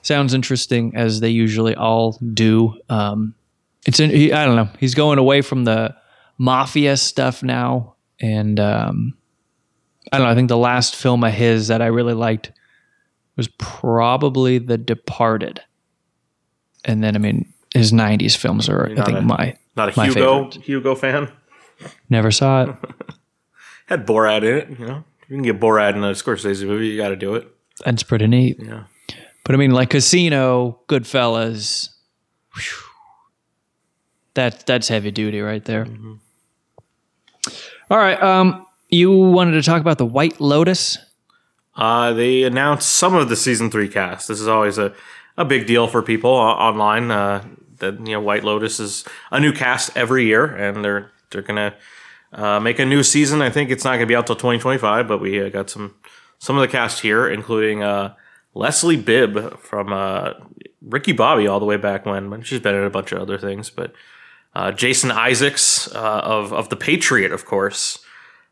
sounds 0.01 0.33
interesting, 0.33 0.95
as 0.95 1.19
they 1.19 1.29
usually 1.29 1.75
all 1.75 2.17
do. 2.33 2.79
Um, 2.89 3.35
it's 3.85 3.99
in, 3.99 4.09
he, 4.09 4.31
I 4.33 4.45
don't 4.45 4.55
know. 4.55 4.69
He's 4.79 4.95
going 4.95 5.17
away 5.19 5.41
from 5.41 5.63
the 5.63 5.95
mafia 6.37 6.97
stuff 6.97 7.43
now, 7.43 7.95
and 8.19 8.59
um, 8.59 9.17
I 10.11 10.17
don't 10.17 10.25
know. 10.27 10.31
I 10.31 10.35
think 10.35 10.49
the 10.49 10.57
last 10.57 10.95
film 10.95 11.23
of 11.23 11.33
his 11.33 11.67
that 11.67 11.81
I 11.81 11.87
really 11.87 12.13
liked 12.13 12.51
was 13.35 13.47
probably 13.57 14.57
The 14.59 14.77
Departed. 14.77 15.61
And 16.83 17.03
then, 17.03 17.15
I 17.15 17.19
mean, 17.19 17.51
his 17.73 17.91
'90s 17.91 18.37
films 18.37 18.69
are, 18.69 18.85
I 18.97 19.03
think, 19.03 19.17
a- 19.17 19.21
my 19.21 19.57
Not 19.75 19.89
a 19.95 19.99
My 19.99 20.05
Hugo 20.07 20.43
favorite. 20.51 20.63
Hugo 20.65 20.95
fan. 20.95 21.31
never 22.09 22.31
saw 22.31 22.63
it. 22.63 22.75
Had 23.87 24.05
Borat 24.07 24.37
in 24.43 24.57
it. 24.57 24.79
You 24.79 24.85
know, 24.87 25.03
you 25.27 25.35
can 25.35 25.41
get 25.43 25.59
Borat 25.59 25.95
in 25.95 26.03
a 26.03 26.11
Scorsese 26.11 26.65
movie, 26.65 26.87
you 26.87 26.97
got 26.97 27.09
to 27.09 27.15
do 27.15 27.35
it. 27.35 27.47
That's 27.83 28.03
pretty 28.03 28.27
neat. 28.27 28.57
Yeah. 28.59 28.83
But 29.43 29.55
I 29.55 29.57
mean, 29.57 29.71
like 29.71 29.89
Casino, 29.91 30.79
Goodfellas. 30.87 31.89
whew, 32.53 32.63
that 34.33 34.65
that's 34.65 34.87
heavy 34.87 35.11
duty 35.11 35.41
right 35.41 35.63
there. 35.63 35.87
All 37.89 37.97
right. 37.97 38.21
Um, 38.21 38.65
you 38.89 39.11
wanted 39.11 39.53
to 39.53 39.61
talk 39.61 39.81
about 39.81 39.97
the 39.97 40.05
White 40.05 40.39
Lotus. 40.39 40.97
Uh, 41.75 42.13
they 42.13 42.43
announced 42.43 42.89
some 42.89 43.15
of 43.15 43.29
the 43.29 43.35
season 43.35 43.69
three 43.69 43.89
cast. 43.89 44.27
This 44.27 44.39
is 44.39 44.47
always 44.47 44.77
a, 44.77 44.93
a 45.37 45.43
big 45.45 45.67
deal 45.67 45.87
for 45.87 46.01
people 46.01 46.33
uh, 46.33 46.53
online. 46.53 47.11
Uh, 47.11 47.43
that 47.79 47.99
you 47.99 48.13
know, 48.13 48.21
White 48.21 48.43
Lotus 48.43 48.79
is 48.79 49.03
a 49.31 49.39
new 49.39 49.51
cast 49.51 49.95
every 49.97 50.25
year, 50.25 50.45
and 50.45 50.83
they're 50.83 51.11
they're 51.31 51.41
gonna 51.41 51.75
uh, 52.35 52.59
make 52.59 52.79
a 52.79 52.85
new 52.85 53.01
season. 53.01 53.41
I 53.41 53.49
think 53.49 53.71
it's 53.71 53.83
not 53.83 53.93
gonna 53.93 54.05
be 54.05 54.15
out 54.15 54.27
till 54.27 54.35
2025, 54.35 55.07
but 55.07 55.19
we 55.19 55.41
uh, 55.41 55.49
got 55.49 55.69
some 55.69 55.95
some 56.37 56.57
of 56.57 56.61
the 56.61 56.67
cast 56.67 56.99
here, 56.99 57.27
including 57.27 57.81
uh, 57.81 58.13
Leslie 58.53 58.97
Bibb 58.97 59.57
from 59.59 59.91
uh, 59.91 60.33
Ricky 60.81 61.13
Bobby 61.13 61.47
all 61.47 61.59
the 61.59 61.65
way 61.65 61.77
back 61.77 62.05
when. 62.05 62.41
She's 62.43 62.59
been 62.59 62.75
in 62.75 62.83
a 62.83 62.89
bunch 62.89 63.11
of 63.13 63.21
other 63.21 63.37
things, 63.37 63.69
but 63.69 63.93
uh, 64.53 64.71
Jason 64.71 65.11
Isaacs 65.11 65.93
uh, 65.95 66.21
of 66.23 66.53
of 66.53 66.69
the 66.69 66.75
Patriot, 66.75 67.31
of 67.31 67.45
course. 67.45 67.99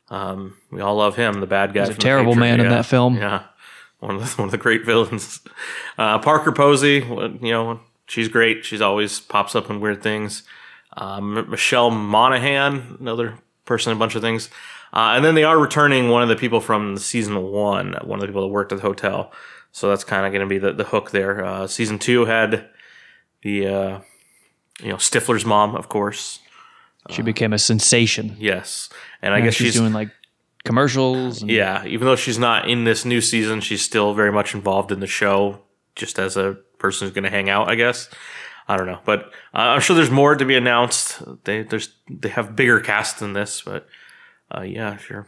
Um, 0.10 0.58
we 0.72 0.80
all 0.82 0.96
love 0.96 1.16
him, 1.16 1.40
the 1.40 1.48
bad 1.48 1.74
guy. 1.74 1.82
He's 1.82 1.90
a 1.90 1.94
from 1.94 2.02
terrible 2.02 2.36
man 2.36 2.60
in 2.60 2.70
that 2.70 2.86
film. 2.86 3.18
Yeah, 3.18 3.44
one 4.00 4.16
of 4.16 4.22
the, 4.22 4.28
one 4.42 4.48
of 4.48 4.52
the 4.52 4.58
great 4.58 4.86
villains. 4.86 5.42
Uh, 5.98 6.20
Parker 6.20 6.52
Posey, 6.52 7.06
you 7.42 7.52
know, 7.52 7.82
she's 8.06 8.30
great. 8.30 8.64
She's 8.64 8.82
always 8.82 9.20
pops 9.20 9.56
up 9.56 9.70
in 9.70 9.82
weird 9.82 10.02
things. 10.02 10.44
Um, 10.96 11.50
Michelle 11.50 11.90
Monaghan, 11.90 12.98
another 13.00 13.40
person 13.66 13.94
a 13.94 13.96
bunch 13.96 14.16
of 14.16 14.22
things. 14.22 14.50
Uh, 14.94 15.14
and 15.16 15.26
then 15.26 15.36
they 15.36 15.44
are 15.44 15.58
returning 15.58 16.10
one 16.10 16.22
of 16.22 16.30
the 16.30 16.36
people 16.36 16.62
from 16.62 16.98
season 16.98 17.42
one, 17.42 17.96
one 18.04 18.20
of 18.20 18.22
the 18.22 18.28
people 18.28 18.44
that 18.44 18.50
worked 18.50 18.72
at 18.72 18.78
the 18.78 18.82
hotel. 18.82 19.32
So 19.72 19.90
that's 19.90 20.04
kind 20.04 20.26
of 20.26 20.32
going 20.32 20.48
to 20.48 20.50
be 20.50 20.60
the, 20.60 20.72
the 20.72 20.84
hook 20.84 21.12
there. 21.12 21.44
Uh, 21.44 21.68
season 21.68 21.98
two 21.98 22.26
had 22.26 22.70
the, 23.42 23.68
uh, 23.68 24.00
you 24.80 24.90
know, 24.90 24.98
Stifler's 24.98 25.46
mom, 25.46 25.76
of 25.76 25.90
course. 25.90 26.40
She 27.10 27.22
became 27.22 27.52
a 27.52 27.60
sensation. 27.60 28.36
Yes. 28.40 28.90
And 29.22 29.34
I 29.34 29.42
guess 29.42 29.56
she's, 29.56 29.74
she's, 29.74 29.82
doing 29.82 29.94
like 29.94 30.10
commercials. 30.64 31.42
And 31.42 31.52
yeah, 31.52 31.86
even 31.86 32.08
though 32.08 32.16
she's 32.16 32.40
not 32.40 32.70
in 32.70 32.86
this 32.86 33.04
new 33.04 33.20
season, 33.20 33.62
she's 33.62 33.82
still 33.82 34.14
very 34.14 34.32
much 34.32 34.54
involved 34.54 34.92
in 34.92 35.00
the 35.00 35.08
show, 35.08 35.60
just 35.96 36.18
as 36.18 36.38
a 36.38 36.58
person 36.78 37.08
who's 37.08 37.14
going 37.14 37.26
to 37.26 37.30
hang 37.30 37.50
out, 37.50 37.70
I 37.70 37.76
guess. 37.76 38.10
I 38.68 38.78
don't 38.78 38.88
know, 38.88 39.00
but 39.04 39.26
uh, 39.54 39.76
I'm 39.76 39.82
sure 39.82 39.96
there's 39.96 40.12
more 40.12 40.36
to 40.36 40.46
be 40.46 40.56
announced. 40.56 41.22
They 41.44 41.64
there's 41.64 41.94
they 42.10 42.30
have 42.30 42.56
bigger 42.56 42.80
cast 42.80 43.20
than 43.20 43.34
this, 43.34 43.62
but 43.62 43.88
uh, 44.56 44.62
yeah, 44.62 44.94
if 44.94 45.10
you're 45.10 45.28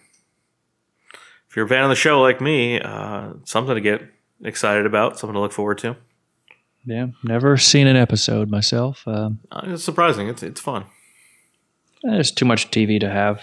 if 1.49 1.55
you're 1.55 1.65
a 1.65 1.69
fan 1.69 1.83
of 1.83 1.89
the 1.89 1.95
show 1.95 2.21
like 2.21 2.39
me, 2.39 2.79
uh, 2.79 3.33
something 3.43 3.75
to 3.75 3.81
get 3.81 4.01
excited 4.43 4.85
about, 4.85 5.19
something 5.19 5.33
to 5.33 5.39
look 5.39 5.51
forward 5.51 5.77
to. 5.79 5.95
Yeah, 6.85 7.07
never 7.23 7.57
seen 7.57 7.87
an 7.87 7.95
episode 7.95 8.49
myself. 8.49 9.07
Um, 9.07 9.39
it's 9.63 9.83
surprising. 9.83 10.27
It's 10.27 10.43
it's 10.43 10.61
fun. 10.61 10.85
there's 12.03 12.31
too 12.31 12.45
much 12.45 12.71
TV 12.71 12.99
to 12.99 13.09
have. 13.09 13.41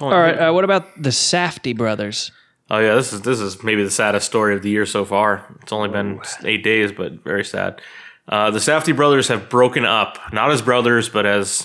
All 0.00 0.10
right, 0.10 0.34
uh, 0.34 0.52
what 0.52 0.64
about 0.64 1.02
the 1.02 1.10
Safdie 1.10 1.76
brothers? 1.76 2.30
Oh 2.68 2.78
yeah, 2.78 2.94
this 2.94 3.12
is 3.12 3.22
this 3.22 3.40
is 3.40 3.62
maybe 3.62 3.84
the 3.84 3.90
saddest 3.90 4.26
story 4.26 4.54
of 4.54 4.62
the 4.62 4.70
year 4.70 4.86
so 4.86 5.04
far. 5.04 5.46
It's 5.62 5.72
only 5.72 5.88
been 5.88 6.20
eight 6.44 6.64
days, 6.64 6.92
but 6.92 7.22
very 7.22 7.44
sad. 7.44 7.80
Uh, 8.28 8.50
the 8.50 8.58
Safdie 8.58 8.96
brothers 8.96 9.28
have 9.28 9.48
broken 9.48 9.84
up, 9.84 10.18
not 10.32 10.50
as 10.50 10.60
brothers, 10.60 11.08
but 11.08 11.26
as 11.26 11.64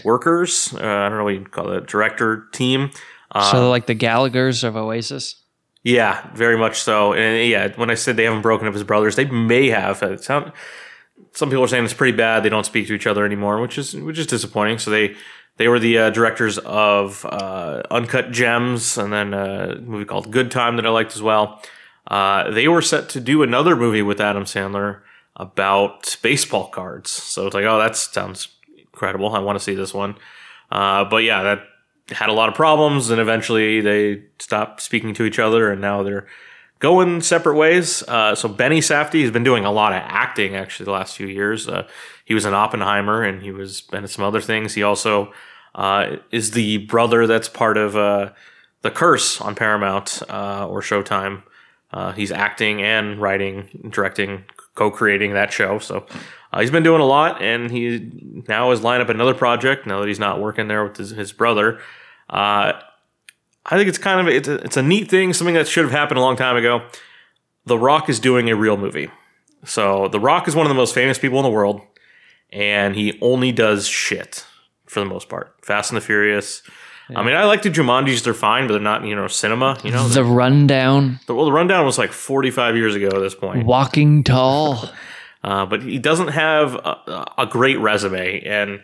workers. 0.04 0.74
Uh, 0.74 0.78
I 0.78 1.08
don't 1.08 1.18
know 1.18 1.24
what 1.24 1.34
you 1.34 1.44
call 1.44 1.72
it, 1.72 1.86
director 1.86 2.48
team. 2.52 2.90
Uh, 3.32 3.50
so 3.50 3.70
like 3.70 3.86
the 3.86 3.94
Gallagher's 3.94 4.62
of 4.62 4.76
Oasis. 4.76 5.42
Yeah, 5.82 6.28
very 6.34 6.58
much 6.58 6.80
so. 6.80 7.14
And 7.14 7.48
yeah, 7.48 7.68
when 7.76 7.90
I 7.90 7.94
said 7.94 8.16
they 8.16 8.24
haven't 8.24 8.42
broken 8.42 8.66
up 8.68 8.74
as 8.74 8.82
brothers, 8.82 9.16
they 9.16 9.24
may 9.24 9.68
have. 9.68 10.02
It 10.02 10.22
sound, 10.22 10.52
some 11.32 11.48
people 11.48 11.64
are 11.64 11.68
saying 11.68 11.84
it's 11.84 11.94
pretty 11.94 12.16
bad. 12.16 12.42
They 12.42 12.48
don't 12.48 12.66
speak 12.66 12.88
to 12.88 12.94
each 12.94 13.06
other 13.06 13.24
anymore, 13.24 13.60
which 13.60 13.78
is 13.78 13.94
which 13.94 14.18
is 14.18 14.26
disappointing. 14.26 14.78
So 14.78 14.90
they 14.90 15.14
they 15.56 15.68
were 15.68 15.78
the 15.78 15.98
uh, 15.98 16.10
directors 16.10 16.58
of 16.58 17.24
uh, 17.24 17.82
Uncut 17.90 18.30
Gems 18.30 18.98
and 18.98 19.12
then 19.12 19.34
a 19.34 19.76
movie 19.80 20.04
called 20.04 20.30
Good 20.30 20.50
Time 20.50 20.76
that 20.76 20.86
I 20.86 20.90
liked 20.90 21.14
as 21.14 21.22
well. 21.22 21.62
Uh, 22.06 22.50
they 22.50 22.68
were 22.68 22.82
set 22.82 23.08
to 23.10 23.20
do 23.20 23.42
another 23.42 23.74
movie 23.74 24.02
with 24.02 24.20
Adam 24.20 24.44
Sandler 24.44 25.00
about 25.34 26.16
baseball 26.22 26.68
cards. 26.68 27.10
So 27.10 27.46
it's 27.46 27.54
like, 27.54 27.64
oh, 27.64 27.78
that 27.78 27.96
sounds 27.96 28.48
incredible. 28.78 29.34
I 29.34 29.38
want 29.40 29.58
to 29.58 29.64
see 29.64 29.74
this 29.74 29.92
one. 29.92 30.16
Uh, 30.70 31.04
but 31.04 31.18
yeah, 31.24 31.42
that 31.42 31.62
had 32.10 32.28
a 32.28 32.32
lot 32.32 32.48
of 32.48 32.54
problems, 32.54 33.10
and 33.10 33.20
eventually 33.20 33.80
they 33.80 34.22
stopped 34.38 34.80
speaking 34.80 35.14
to 35.14 35.24
each 35.24 35.38
other, 35.38 35.70
and 35.70 35.80
now 35.80 36.02
they're 36.02 36.26
going 36.78 37.20
separate 37.20 37.56
ways. 37.56 38.02
Uh, 38.04 38.34
so 38.34 38.48
Benny 38.48 38.80
Safdie 38.80 39.22
has 39.22 39.30
been 39.30 39.44
doing 39.44 39.64
a 39.64 39.72
lot 39.72 39.92
of 39.92 40.02
acting 40.04 40.54
actually 40.54 40.84
the 40.84 40.92
last 40.92 41.16
few 41.16 41.26
years. 41.26 41.68
Uh, 41.68 41.86
he 42.26 42.34
was 42.34 42.44
in 42.44 42.52
Oppenheimer, 42.52 43.22
and 43.22 43.40
he 43.40 43.52
was 43.52 43.80
been 43.80 44.02
in 44.02 44.08
some 44.08 44.24
other 44.24 44.40
things. 44.40 44.74
He 44.74 44.82
also 44.82 45.32
uh, 45.76 46.16
is 46.32 46.50
the 46.50 46.78
brother 46.78 47.26
that's 47.26 47.48
part 47.48 47.78
of 47.78 47.96
uh, 47.96 48.32
the 48.82 48.90
Curse 48.90 49.40
on 49.40 49.54
Paramount 49.54 50.22
uh, 50.28 50.66
or 50.68 50.82
Showtime. 50.82 51.44
Uh, 51.92 52.10
he's 52.12 52.32
acting 52.32 52.82
and 52.82 53.20
writing, 53.20 53.88
directing, 53.90 54.44
co-creating 54.74 55.34
that 55.34 55.52
show. 55.52 55.78
So 55.78 56.04
uh, 56.52 56.60
he's 56.60 56.72
been 56.72 56.82
doing 56.82 57.00
a 57.00 57.06
lot, 57.06 57.40
and 57.40 57.70
he 57.70 58.10
now 58.48 58.70
has 58.70 58.82
lined 58.82 59.02
up 59.02 59.08
another 59.08 59.34
project. 59.34 59.86
Now 59.86 60.00
that 60.00 60.08
he's 60.08 60.18
not 60.18 60.40
working 60.40 60.66
there 60.66 60.82
with 60.82 60.96
his, 60.96 61.10
his 61.10 61.32
brother, 61.32 61.78
uh, 62.28 62.72
I 63.64 63.76
think 63.76 63.88
it's 63.88 63.98
kind 63.98 64.20
of 64.20 64.34
it's 64.34 64.48
a, 64.48 64.54
it's 64.64 64.76
a 64.76 64.82
neat 64.82 65.08
thing, 65.08 65.32
something 65.32 65.54
that 65.54 65.68
should 65.68 65.84
have 65.84 65.92
happened 65.92 66.18
a 66.18 66.22
long 66.22 66.36
time 66.36 66.56
ago. 66.56 66.82
The 67.66 67.78
Rock 67.78 68.08
is 68.08 68.18
doing 68.18 68.50
a 68.50 68.56
real 68.56 68.76
movie. 68.76 69.10
So 69.64 70.08
The 70.08 70.20
Rock 70.20 70.48
is 70.48 70.56
one 70.56 70.66
of 70.66 70.70
the 70.70 70.74
most 70.74 70.94
famous 70.94 71.18
people 71.18 71.38
in 71.38 71.44
the 71.44 71.50
world, 71.50 71.80
and 72.52 72.94
he 72.94 73.18
only 73.20 73.52
does 73.52 73.86
shit 73.86 74.44
for 74.86 75.00
the 75.00 75.06
most 75.06 75.28
part. 75.28 75.54
Fast 75.62 75.90
and 75.90 75.96
the 75.96 76.00
Furious. 76.00 76.62
I 77.14 77.22
mean, 77.22 77.36
I 77.36 77.44
like 77.44 77.62
the 77.62 77.70
Jumanjis; 77.70 78.24
they're 78.24 78.34
fine, 78.34 78.66
but 78.66 78.72
they're 78.72 78.82
not, 78.82 79.04
you 79.04 79.14
know, 79.14 79.28
cinema. 79.28 79.78
You 79.84 79.92
know, 79.92 80.08
The 80.08 80.24
Rundown, 80.24 81.20
well, 81.28 81.44
the 81.44 81.52
rundown 81.52 81.86
was 81.86 81.98
like 81.98 82.10
45 82.10 82.74
years 82.74 82.96
ago 82.96 83.06
at 83.06 83.20
this 83.20 83.34
point. 83.34 83.64
Walking 83.64 84.24
Tall. 84.24 84.90
Uh, 85.44 85.64
but 85.64 85.80
he 85.80 85.96
doesn't 86.00 86.28
have 86.28 86.74
a, 86.74 87.32
a 87.38 87.46
great 87.46 87.78
resume. 87.78 88.40
And 88.40 88.80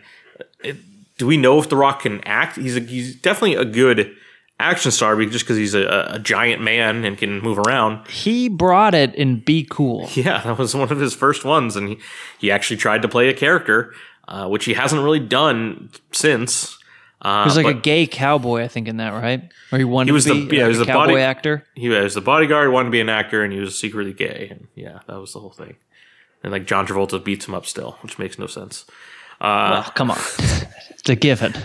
it, 0.63 0.77
do 1.17 1.27
we 1.27 1.35
know 1.35 1.59
if 1.59 1.67
The 1.67 1.75
Rock 1.75 2.03
can 2.03 2.21
act? 2.21 2.55
He's 2.55 2.77
a, 2.77 2.79
he's 2.79 3.15
definitely 3.15 3.55
a 3.55 3.65
good 3.65 4.15
action 4.59 4.91
star, 4.91 5.15
just 5.25 5.43
because 5.45 5.57
he's 5.57 5.73
a, 5.73 6.07
a 6.11 6.19
giant 6.19 6.61
man 6.61 7.03
and 7.05 7.17
can 7.17 7.41
move 7.41 7.57
around. 7.59 8.07
He 8.07 8.47
brought 8.49 8.93
it 8.93 9.13
in 9.15 9.39
Be 9.39 9.65
Cool. 9.69 10.09
Yeah, 10.15 10.41
that 10.43 10.57
was 10.57 10.75
one 10.75 10.91
of 10.91 10.99
his 10.99 11.13
first 11.13 11.43
ones, 11.43 11.75
and 11.75 11.89
he, 11.89 11.97
he 12.39 12.51
actually 12.51 12.77
tried 12.77 13.01
to 13.01 13.07
play 13.07 13.29
a 13.29 13.33
character, 13.33 13.93
uh, 14.27 14.47
which 14.47 14.65
he 14.65 14.73
hasn't 14.73 15.01
really 15.03 15.19
done 15.19 15.89
since. 16.11 16.77
Uh, 17.21 17.43
He 17.43 17.47
was 17.47 17.57
like 17.57 17.65
a 17.75 17.79
gay 17.79 18.05
cowboy, 18.05 18.63
I 18.63 18.67
think, 18.67 18.87
in 18.87 18.97
that, 18.97 19.11
right? 19.13 19.49
Or 19.71 19.77
he 19.79 19.85
wanted 19.85 20.07
He 20.09 20.11
was 20.11 20.25
to 20.25 20.33
the- 20.33 20.45
be 20.47 20.57
yeah, 20.57 20.63
like 20.63 20.73
he 20.73 20.77
was 20.77 20.81
a 20.81 20.85
the 20.85 20.91
cowboy 20.91 21.11
body- 21.13 21.21
actor. 21.21 21.65
he 21.75 21.89
was 21.89 22.13
the 22.13 22.21
bodyguard, 22.21 22.71
wanted 22.71 22.87
to 22.87 22.91
be 22.91 23.01
an 23.01 23.09
actor, 23.09 23.43
and 23.43 23.51
he 23.53 23.59
was 23.59 23.77
secretly 23.79 24.13
gay. 24.13 24.47
And 24.51 24.67
yeah, 24.75 24.99
that 25.07 25.19
was 25.19 25.33
the 25.33 25.39
whole 25.39 25.51
thing. 25.51 25.75
And 26.43 26.51
like 26.51 26.65
John 26.65 26.85
Travolta 26.85 27.23
beats 27.23 27.47
him 27.47 27.53
up 27.55 27.65
still, 27.65 27.97
which 28.01 28.19
makes 28.19 28.37
no 28.37 28.47
sense. 28.47 28.85
well, 29.39 29.83
come 29.95 30.11
on. 30.11 30.17
it's 30.89 31.09
a 31.09 31.15
given. 31.15 31.53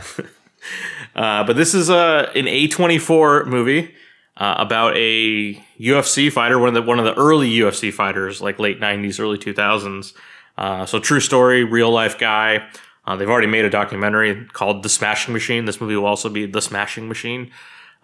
Uh, 1.18 1.42
but 1.42 1.56
this 1.56 1.74
is 1.74 1.90
a 1.90 2.30
an 2.36 2.44
A24 2.44 3.44
movie 3.44 3.92
uh, 4.36 4.54
about 4.58 4.96
a 4.96 5.54
UFC 5.80 6.30
fighter, 6.30 6.60
one 6.60 6.68
of 6.68 6.74
the 6.74 6.82
one 6.82 7.00
of 7.00 7.04
the 7.04 7.14
early 7.14 7.50
UFC 7.50 7.92
fighters, 7.92 8.40
like 8.40 8.60
late 8.60 8.80
90s, 8.80 9.18
early 9.18 9.36
2000s. 9.36 10.12
Uh, 10.56 10.86
so 10.86 11.00
true 11.00 11.18
story, 11.18 11.64
real 11.64 11.90
life 11.90 12.18
guy. 12.18 12.68
Uh, 13.04 13.16
they've 13.16 13.28
already 13.28 13.48
made 13.48 13.64
a 13.64 13.70
documentary 13.70 14.46
called 14.52 14.84
The 14.84 14.88
Smashing 14.88 15.32
Machine. 15.32 15.64
This 15.64 15.80
movie 15.80 15.96
will 15.96 16.06
also 16.06 16.28
be 16.28 16.46
The 16.46 16.62
Smashing 16.62 17.08
Machine. 17.08 17.50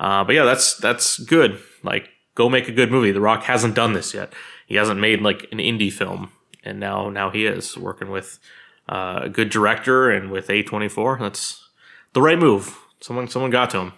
Uh, 0.01 0.25
but 0.25 0.35
yeah, 0.35 0.45
that's 0.45 0.77
that's 0.79 1.21
good. 1.21 1.61
Like, 1.85 2.09
go 2.35 2.49
make 2.49 2.69
a 2.69 2.73
good 2.73 2.91
movie. 2.91 3.13
The 3.13 3.21
Rock 3.21 3.45
hasn't 3.45 3.77
done 3.77 3.93
this 3.93 4.13
yet. 4.13 4.33
He 4.67 4.75
hasn't 4.75 4.99
made 4.99 5.23
like 5.23 5.47
an 5.53 5.59
indie 5.59 5.93
film, 5.93 6.33
and 6.65 6.81
now 6.81 7.11
now 7.11 7.31
he 7.31 7.47
is 7.47 7.79
working 7.79 8.11
with 8.11 8.41
uh, 8.89 9.21
a 9.23 9.29
good 9.29 9.51
director 9.51 10.11
and 10.11 10.33
with 10.33 10.49
A24. 10.49 11.21
That's 11.21 11.69
the 12.13 12.21
right 12.21 12.39
move. 12.39 12.81
Someone 13.05 13.29
someone 13.29 13.51
got 13.51 13.69
to 13.71 13.79
him. 13.81 13.93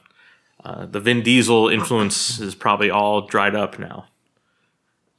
Uh, 0.64 0.85
the 0.87 0.99
Vin 0.99 1.23
Diesel 1.23 1.69
influence 1.69 2.40
is 2.40 2.57
probably 2.57 2.90
all 2.90 3.25
dried 3.29 3.55
up 3.55 3.79
now, 3.79 4.07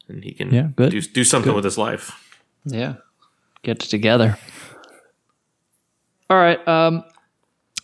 and 0.09 0.21
he 0.25 0.33
can 0.33 0.53
Yeah, 0.53 0.67
good. 0.75 0.91
do 0.91 0.99
do 1.01 1.23
something 1.23 1.53
with 1.53 1.63
his 1.63 1.77
life. 1.77 2.11
Yeah. 2.65 2.95
Get 3.63 3.81
it 3.85 3.89
together. 3.89 4.37
All 6.29 6.35
right. 6.37 6.65
Um, 6.67 7.05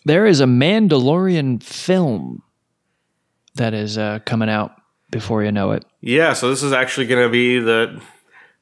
there 0.03 0.25
is 0.25 0.41
a 0.41 0.45
Mandalorian 0.45 1.63
film 1.63 2.43
that 3.55 3.73
is 3.73 3.97
uh, 3.97 4.19
coming 4.25 4.49
out 4.49 4.71
before 5.09 5.41
you 5.41 5.53
know 5.53 5.71
it. 5.71 5.85
Yeah, 6.01 6.33
so 6.33 6.49
this 6.49 6.63
is 6.63 6.73
actually 6.73 7.07
going 7.07 7.23
to 7.25 7.31
be 7.31 7.59
the 7.59 8.01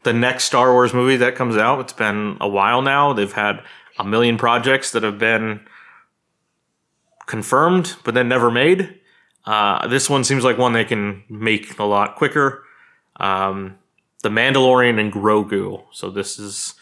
the 0.03 0.13
next 0.13 0.43
Star 0.43 0.71
Wars 0.73 0.93
movie 0.93 1.17
that 1.17 1.33
comes 1.35 1.57
out. 1.57 1.79
It's 1.79 1.93
been 1.93 2.37
a 2.39 2.47
while 2.47 2.83
now. 2.83 3.13
They've 3.13 3.33
had 3.33 3.63
a 3.97 4.03
million 4.03 4.37
projects 4.37 4.91
that 4.91 5.01
have 5.01 5.17
been 5.17 5.61
confirmed, 7.31 7.95
but 8.03 8.13
then 8.13 8.27
never 8.27 8.51
made. 8.51 8.99
Uh, 9.45 9.87
this 9.87 10.09
one 10.09 10.25
seems 10.25 10.43
like 10.43 10.57
one 10.57 10.73
they 10.73 10.83
can 10.83 11.23
make 11.29 11.79
a 11.79 11.83
lot 11.85 12.17
quicker. 12.17 12.65
Um, 13.15 13.77
the 14.21 14.27
Mandalorian 14.27 14.99
and 14.99 15.13
Grogu. 15.13 15.81
So 15.93 16.09
this 16.09 16.37
is 16.37 16.75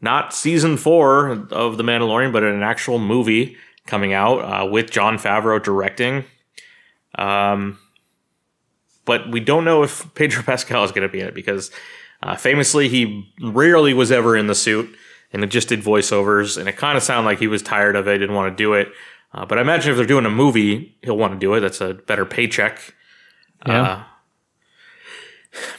not 0.00 0.32
season 0.32 0.76
four 0.76 1.30
of 1.50 1.78
The 1.78 1.82
Mandalorian, 1.82 2.32
but 2.32 2.44
an 2.44 2.62
actual 2.62 3.00
movie 3.00 3.56
coming 3.84 4.12
out 4.12 4.38
uh, 4.38 4.66
with 4.66 4.92
Jon 4.92 5.18
Favreau 5.18 5.60
directing. 5.60 6.24
Um, 7.16 7.76
but 9.04 9.30
we 9.32 9.40
don't 9.40 9.64
know 9.64 9.82
if 9.82 10.14
Pedro 10.14 10.42
Pascal 10.46 10.84
is 10.84 10.92
going 10.92 11.06
to 11.06 11.12
be 11.12 11.20
in 11.20 11.26
it 11.26 11.34
because 11.34 11.72
uh, 12.22 12.36
famously 12.36 12.88
he 12.88 13.28
rarely 13.42 13.94
was 13.94 14.12
ever 14.12 14.36
in 14.36 14.46
the 14.46 14.54
suit 14.54 14.94
and 15.32 15.42
it 15.42 15.48
just 15.48 15.68
did 15.68 15.80
voiceovers 15.80 16.56
and 16.56 16.68
it 16.68 16.76
kind 16.76 16.96
of 16.96 17.02
sounded 17.02 17.26
like 17.28 17.40
he 17.40 17.48
was 17.48 17.62
tired 17.62 17.96
of 17.96 18.06
it, 18.06 18.18
didn't 18.18 18.36
want 18.36 18.56
to 18.56 18.62
do 18.62 18.74
it. 18.74 18.92
Uh, 19.34 19.46
but 19.46 19.58
I 19.58 19.62
imagine 19.62 19.90
if 19.90 19.96
they're 19.96 20.06
doing 20.06 20.26
a 20.26 20.30
movie, 20.30 20.96
he'll 21.02 21.16
want 21.16 21.32
to 21.32 21.38
do 21.38 21.54
it. 21.54 21.60
That's 21.60 21.80
a 21.80 21.94
better 21.94 22.24
paycheck. 22.26 22.94
Yeah. 23.66 23.82
Uh, 23.82 24.02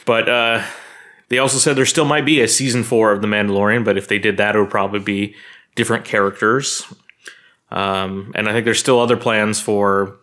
but 0.04 0.28
uh, 0.28 0.64
they 1.28 1.38
also 1.38 1.58
said 1.58 1.76
there 1.76 1.86
still 1.86 2.04
might 2.04 2.24
be 2.24 2.40
a 2.40 2.48
season 2.48 2.82
four 2.82 3.12
of 3.12 3.22
The 3.22 3.28
Mandalorian, 3.28 3.84
but 3.84 3.96
if 3.96 4.08
they 4.08 4.18
did 4.18 4.36
that, 4.36 4.56
it 4.56 4.60
would 4.60 4.70
probably 4.70 5.00
be 5.00 5.34
different 5.74 6.04
characters. 6.04 6.84
Um, 7.70 8.32
and 8.34 8.48
I 8.48 8.52
think 8.52 8.64
there's 8.64 8.78
still 8.78 9.00
other 9.00 9.16
plans 9.16 9.60
for 9.60 10.16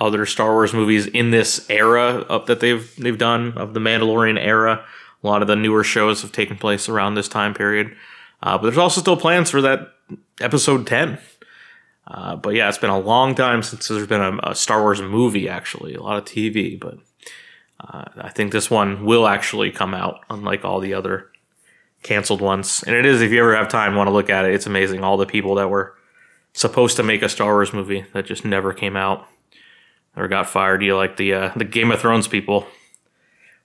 other 0.00 0.26
Star 0.26 0.52
Wars 0.52 0.72
movies 0.72 1.06
in 1.06 1.30
this 1.30 1.68
era 1.70 2.24
of, 2.28 2.46
that 2.46 2.60
they've 2.60 2.94
they've 2.96 3.18
done 3.18 3.56
of 3.56 3.74
the 3.74 3.80
Mandalorian 3.80 4.38
era. 4.38 4.84
A 5.22 5.26
lot 5.26 5.42
of 5.42 5.48
the 5.48 5.56
newer 5.56 5.84
shows 5.84 6.22
have 6.22 6.32
taken 6.32 6.56
place 6.56 6.88
around 6.88 7.14
this 7.14 7.28
time 7.28 7.54
period. 7.54 7.94
Uh, 8.42 8.58
but 8.58 8.64
there's 8.64 8.78
also 8.78 9.00
still 9.00 9.16
plans 9.16 9.50
for 9.50 9.62
that 9.62 9.94
episode 10.40 10.86
10. 10.86 11.18
Uh, 12.06 12.36
but 12.36 12.54
yeah, 12.54 12.68
it's 12.68 12.78
been 12.78 12.90
a 12.90 12.98
long 12.98 13.34
time 13.34 13.62
since 13.62 13.88
there's 13.88 14.06
been 14.06 14.20
a, 14.20 14.50
a 14.50 14.54
Star 14.54 14.82
Wars 14.82 15.00
movie, 15.00 15.48
actually, 15.48 15.94
a 15.94 16.02
lot 16.02 16.18
of 16.18 16.24
TV. 16.24 16.78
But 16.78 16.98
uh, 17.80 18.04
I 18.16 18.28
think 18.30 18.52
this 18.52 18.70
one 18.70 19.04
will 19.04 19.26
actually 19.26 19.70
come 19.70 19.94
out, 19.94 20.20
unlike 20.28 20.64
all 20.64 20.80
the 20.80 20.94
other 20.94 21.30
canceled 22.02 22.40
ones. 22.40 22.84
And 22.86 22.94
it 22.94 23.06
is, 23.06 23.22
if 23.22 23.32
you 23.32 23.40
ever 23.40 23.56
have 23.56 23.68
time, 23.68 23.94
want 23.94 24.08
to 24.08 24.12
look 24.12 24.30
at 24.30 24.44
it, 24.44 24.54
it's 24.54 24.66
amazing. 24.66 25.02
All 25.02 25.16
the 25.16 25.26
people 25.26 25.54
that 25.56 25.68
were 25.68 25.96
supposed 26.52 26.96
to 26.96 27.02
make 27.02 27.22
a 27.22 27.28
Star 27.28 27.52
Wars 27.52 27.72
movie 27.72 28.04
that 28.12 28.26
just 28.26 28.44
never 28.44 28.72
came 28.72 28.96
out 28.96 29.26
or 30.16 30.28
got 30.28 30.48
fired. 30.48 30.82
You 30.82 30.96
like 30.96 31.16
the 31.16 31.34
uh, 31.34 31.52
the 31.56 31.64
Game 31.64 31.90
of 31.90 32.00
Thrones 32.00 32.28
people 32.28 32.66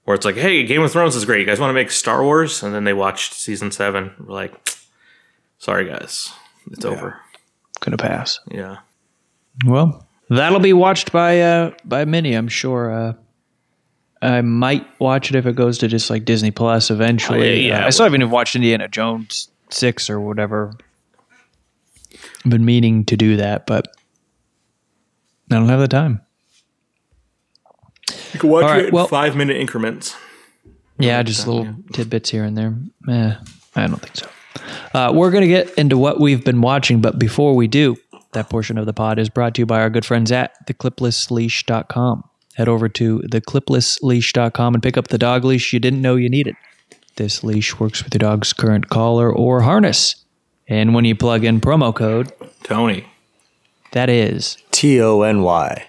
where 0.05 0.15
it's 0.15 0.25
like, 0.25 0.37
hey, 0.37 0.63
Game 0.65 0.81
of 0.81 0.91
Thrones 0.91 1.15
is 1.15 1.25
great. 1.25 1.41
You 1.41 1.45
guys 1.45 1.59
want 1.59 1.69
to 1.69 1.75
make 1.75 1.91
Star 1.91 2.23
Wars? 2.23 2.63
And 2.63 2.73
then 2.73 2.83
they 2.83 2.93
watched 2.93 3.33
season 3.33 3.71
seven. 3.71 4.13
We're 4.19 4.33
like, 4.33 4.69
sorry 5.59 5.85
guys, 5.85 6.33
it's 6.71 6.85
over. 6.85 7.19
Gonna 7.81 7.97
pass. 7.97 8.39
Yeah. 8.51 8.77
Well, 9.65 10.05
that'll 10.29 10.59
be 10.59 10.73
watched 10.73 11.11
by 11.11 11.39
uh 11.41 11.71
by 11.85 12.05
many, 12.05 12.33
I'm 12.33 12.47
sure. 12.47 12.91
Uh 12.91 13.13
I 14.21 14.41
might 14.41 14.85
watch 14.99 15.29
it 15.29 15.35
if 15.37 15.45
it 15.45 15.55
goes 15.55 15.77
to 15.77 15.87
just 15.87 16.09
like 16.09 16.25
Disney 16.25 16.51
Plus 16.51 16.91
eventually. 16.91 17.39
Oh, 17.39 17.43
yeah, 17.53 17.67
yeah, 17.77 17.83
Uh, 17.83 17.87
I 17.87 17.89
still 17.91 18.03
haven't 18.05 18.21
even 18.21 18.31
watched 18.31 18.55
Indiana 18.55 18.87
Jones 18.89 19.49
six 19.69 20.09
or 20.09 20.19
whatever. 20.19 20.73
I've 22.43 22.51
been 22.51 22.65
meaning 22.65 23.05
to 23.05 23.15
do 23.15 23.37
that, 23.37 23.65
but 23.65 23.87
I 25.51 25.55
don't 25.55 25.69
have 25.69 25.79
the 25.79 25.87
time. 25.87 26.19
You 28.33 28.39
can 28.39 28.49
watch 28.49 28.63
All 28.63 28.69
right, 28.71 28.83
it 28.83 28.87
in 28.89 28.93
well- 28.93 29.07
five 29.07 29.35
minute 29.35 29.57
increments. 29.57 30.15
Yeah, 31.01 31.23
just 31.23 31.47
little 31.47 31.73
tidbits 31.93 32.29
here 32.29 32.43
and 32.43 32.57
there. 32.57 32.75
Eh, 33.07 33.33
I 33.75 33.87
don't 33.87 34.01
think 34.01 34.17
so. 34.17 34.27
Uh, 34.93 35.11
we're 35.13 35.31
going 35.31 35.41
to 35.41 35.47
get 35.47 35.69
into 35.77 35.97
what 35.97 36.19
we've 36.19 36.43
been 36.43 36.61
watching, 36.61 37.01
but 37.01 37.19
before 37.19 37.55
we 37.55 37.67
do, 37.67 37.95
that 38.33 38.49
portion 38.49 38.77
of 38.77 38.85
the 38.85 38.93
pod 38.93 39.19
is 39.19 39.29
brought 39.29 39.55
to 39.55 39.61
you 39.61 39.65
by 39.65 39.81
our 39.81 39.89
good 39.89 40.05
friends 40.05 40.31
at 40.31 40.53
thecliplessleash.com. 40.67 42.23
Head 42.55 42.67
over 42.67 42.89
to 42.89 43.19
thecliplessleash.com 43.19 44.73
and 44.73 44.83
pick 44.83 44.97
up 44.97 45.07
the 45.07 45.17
dog 45.17 45.43
leash 45.45 45.71
you 45.73 45.79
didn't 45.79 46.01
know 46.01 46.15
you 46.15 46.29
needed. 46.29 46.55
This 47.15 47.43
leash 47.43 47.79
works 47.79 48.03
with 48.03 48.13
your 48.13 48.19
dog's 48.19 48.53
current 48.53 48.89
collar 48.89 49.31
or 49.33 49.61
harness. 49.61 50.15
And 50.67 50.93
when 50.93 51.05
you 51.05 51.15
plug 51.15 51.43
in 51.43 51.59
promo 51.61 51.93
code, 51.93 52.31
Tony. 52.63 53.05
that 53.91 54.09
is 54.09 54.57
T 54.71 55.01
O 55.01 55.21
N 55.21 55.41
Y. 55.41 55.87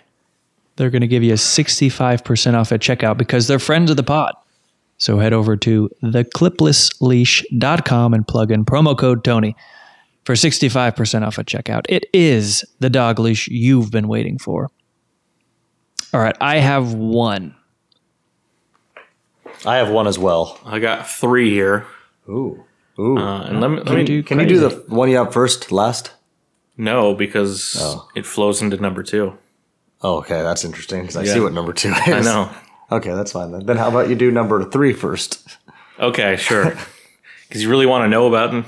they're 0.76 0.90
going 0.90 1.02
to 1.02 1.06
give 1.08 1.22
you 1.22 1.34
65% 1.34 2.54
off 2.54 2.72
at 2.72 2.80
checkout 2.80 3.18
because 3.18 3.46
they're 3.46 3.58
friends 3.58 3.90
of 3.90 3.96
the 3.96 4.02
pod. 4.02 4.34
So 5.00 5.18
head 5.18 5.32
over 5.32 5.56
to 5.56 5.90
thecliplessleash.com 6.02 8.14
and 8.14 8.28
plug 8.28 8.50
in 8.52 8.64
promo 8.64 8.96
code 8.96 9.24
Tony 9.24 9.56
for 10.24 10.34
65% 10.34 11.26
off 11.26 11.38
at 11.38 11.46
checkout. 11.46 11.82
It 11.88 12.04
is 12.12 12.64
the 12.80 12.90
dog 12.90 13.18
leash 13.18 13.48
you've 13.48 13.90
been 13.90 14.06
waiting 14.08 14.36
for. 14.38 14.68
All 16.12 16.20
right, 16.20 16.36
I 16.40 16.58
have 16.58 16.92
one. 16.92 17.54
I 19.64 19.76
have 19.76 19.88
one 19.90 20.06
as 20.06 20.18
well. 20.18 20.58
I 20.64 20.78
got 20.80 21.08
three 21.08 21.48
here. 21.50 21.86
Ooh. 22.28 22.62
Ooh. 22.98 23.16
Uh, 23.16 23.42
and 23.44 23.60
let 23.62 23.70
me, 23.70 23.76
let 23.78 23.94
me 23.96 24.04
do 24.04 24.22
Can 24.22 24.38
you 24.40 24.46
do 24.46 24.58
the 24.60 24.68
one 24.88 25.08
you 25.08 25.16
have 25.16 25.32
first, 25.32 25.72
last? 25.72 26.12
no 26.76 27.14
because 27.14 27.76
Oh. 27.78 28.06
it 28.14 28.24
flows 28.26 28.60
into 28.62 28.76
number 28.76 29.02
two. 29.02 29.32
Oh, 30.02 30.16
okay. 30.18 30.42
That's 30.42 30.64
interesting 30.64 31.00
because 31.02 31.16
I 31.16 31.22
Yeah. 31.24 31.32
see 31.34 31.40
what 31.40 31.52
number 31.54 31.72
two 31.74 31.88
is. 31.90 31.96
I 32.08 32.20
know. 32.20 32.50
Okay, 32.92 33.10
that's 33.14 33.32
fine 33.32 33.52
then. 33.52 33.66
Then 33.66 33.76
how 33.76 33.88
about 33.88 34.08
you 34.08 34.14
do 34.16 34.30
number 34.30 34.64
three 34.64 34.92
first? 34.92 35.58
Okay, 35.98 36.36
sure. 36.36 36.74
Because 37.48 37.64
you 37.64 37.68
really 37.68 37.86
want 37.86 38.04
to 38.04 38.08
know 38.08 38.28
about 38.28 38.52
them. 38.52 38.64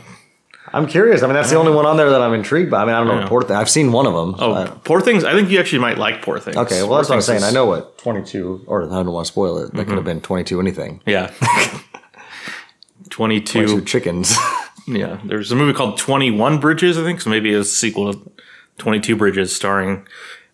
I'm 0.73 0.89
curious. 0.89 1.23
I 1.23 1.27
mean, 1.29 1.35
that's 1.35 1.51
the 1.51 1.57
only 1.57 1.71
one 1.73 1.87
on 1.87 1.97
there 1.97 2.11
that 2.11 2.21
I'm 2.21 2.35
intrigued 2.35 2.69
by. 2.69 2.83
I 2.83 2.85
mean, 2.85 2.95
I 2.97 2.99
don't 2.99 3.07
know 3.07 3.15
Yeah. 3.15 3.21
what 3.21 3.29
Poor 3.29 3.43
Thing. 3.43 3.55
I've 3.55 3.71
seen 3.71 3.93
one 3.93 4.07
of 4.09 4.13
them. 4.13 4.35
Oh, 4.41 4.81
Poor 4.83 5.01
Things. 5.01 5.23
I 5.23 5.35
think 5.35 5.51
you 5.51 5.61
actually 5.61 5.79
might 5.79 5.99
like 5.99 6.21
Poor 6.23 6.41
Things. 6.41 6.57
okay. 6.57 6.81
Well, 6.81 6.89
Poor 6.89 6.97
that's 6.99 7.09
what 7.09 7.15
I'm 7.15 7.23
saying. 7.23 7.45
I 7.45 7.53
know 7.53 7.65
what 7.65 7.97
22, 7.99 8.65
or 8.67 8.83
I 8.87 8.89
don't 8.89 9.13
want 9.13 9.25
to 9.27 9.33
spoil 9.33 9.59
it. 9.59 9.73
That 9.73 9.87
could 9.87 9.95
have 9.95 10.05
been 10.05 10.21
22 10.21 10.59
anything. 10.59 11.01
Yeah. 11.07 11.31
22. 13.11 13.67
22 13.67 13.85
chickens. 13.85 14.37
Yeah. 14.89 15.21
There's 15.25 15.53
a 15.53 15.55
movie 15.55 15.75
called 15.75 15.97
21 15.97 16.59
Bridges, 16.59 16.99
I 16.99 17.05
think. 17.05 17.21
So 17.21 17.31
maybe 17.31 17.53
it's 17.55 17.69
a 17.69 17.73
sequel 17.73 18.13
to 18.13 18.33
22 18.79 19.15
Bridges 19.15 19.55
starring 19.55 20.05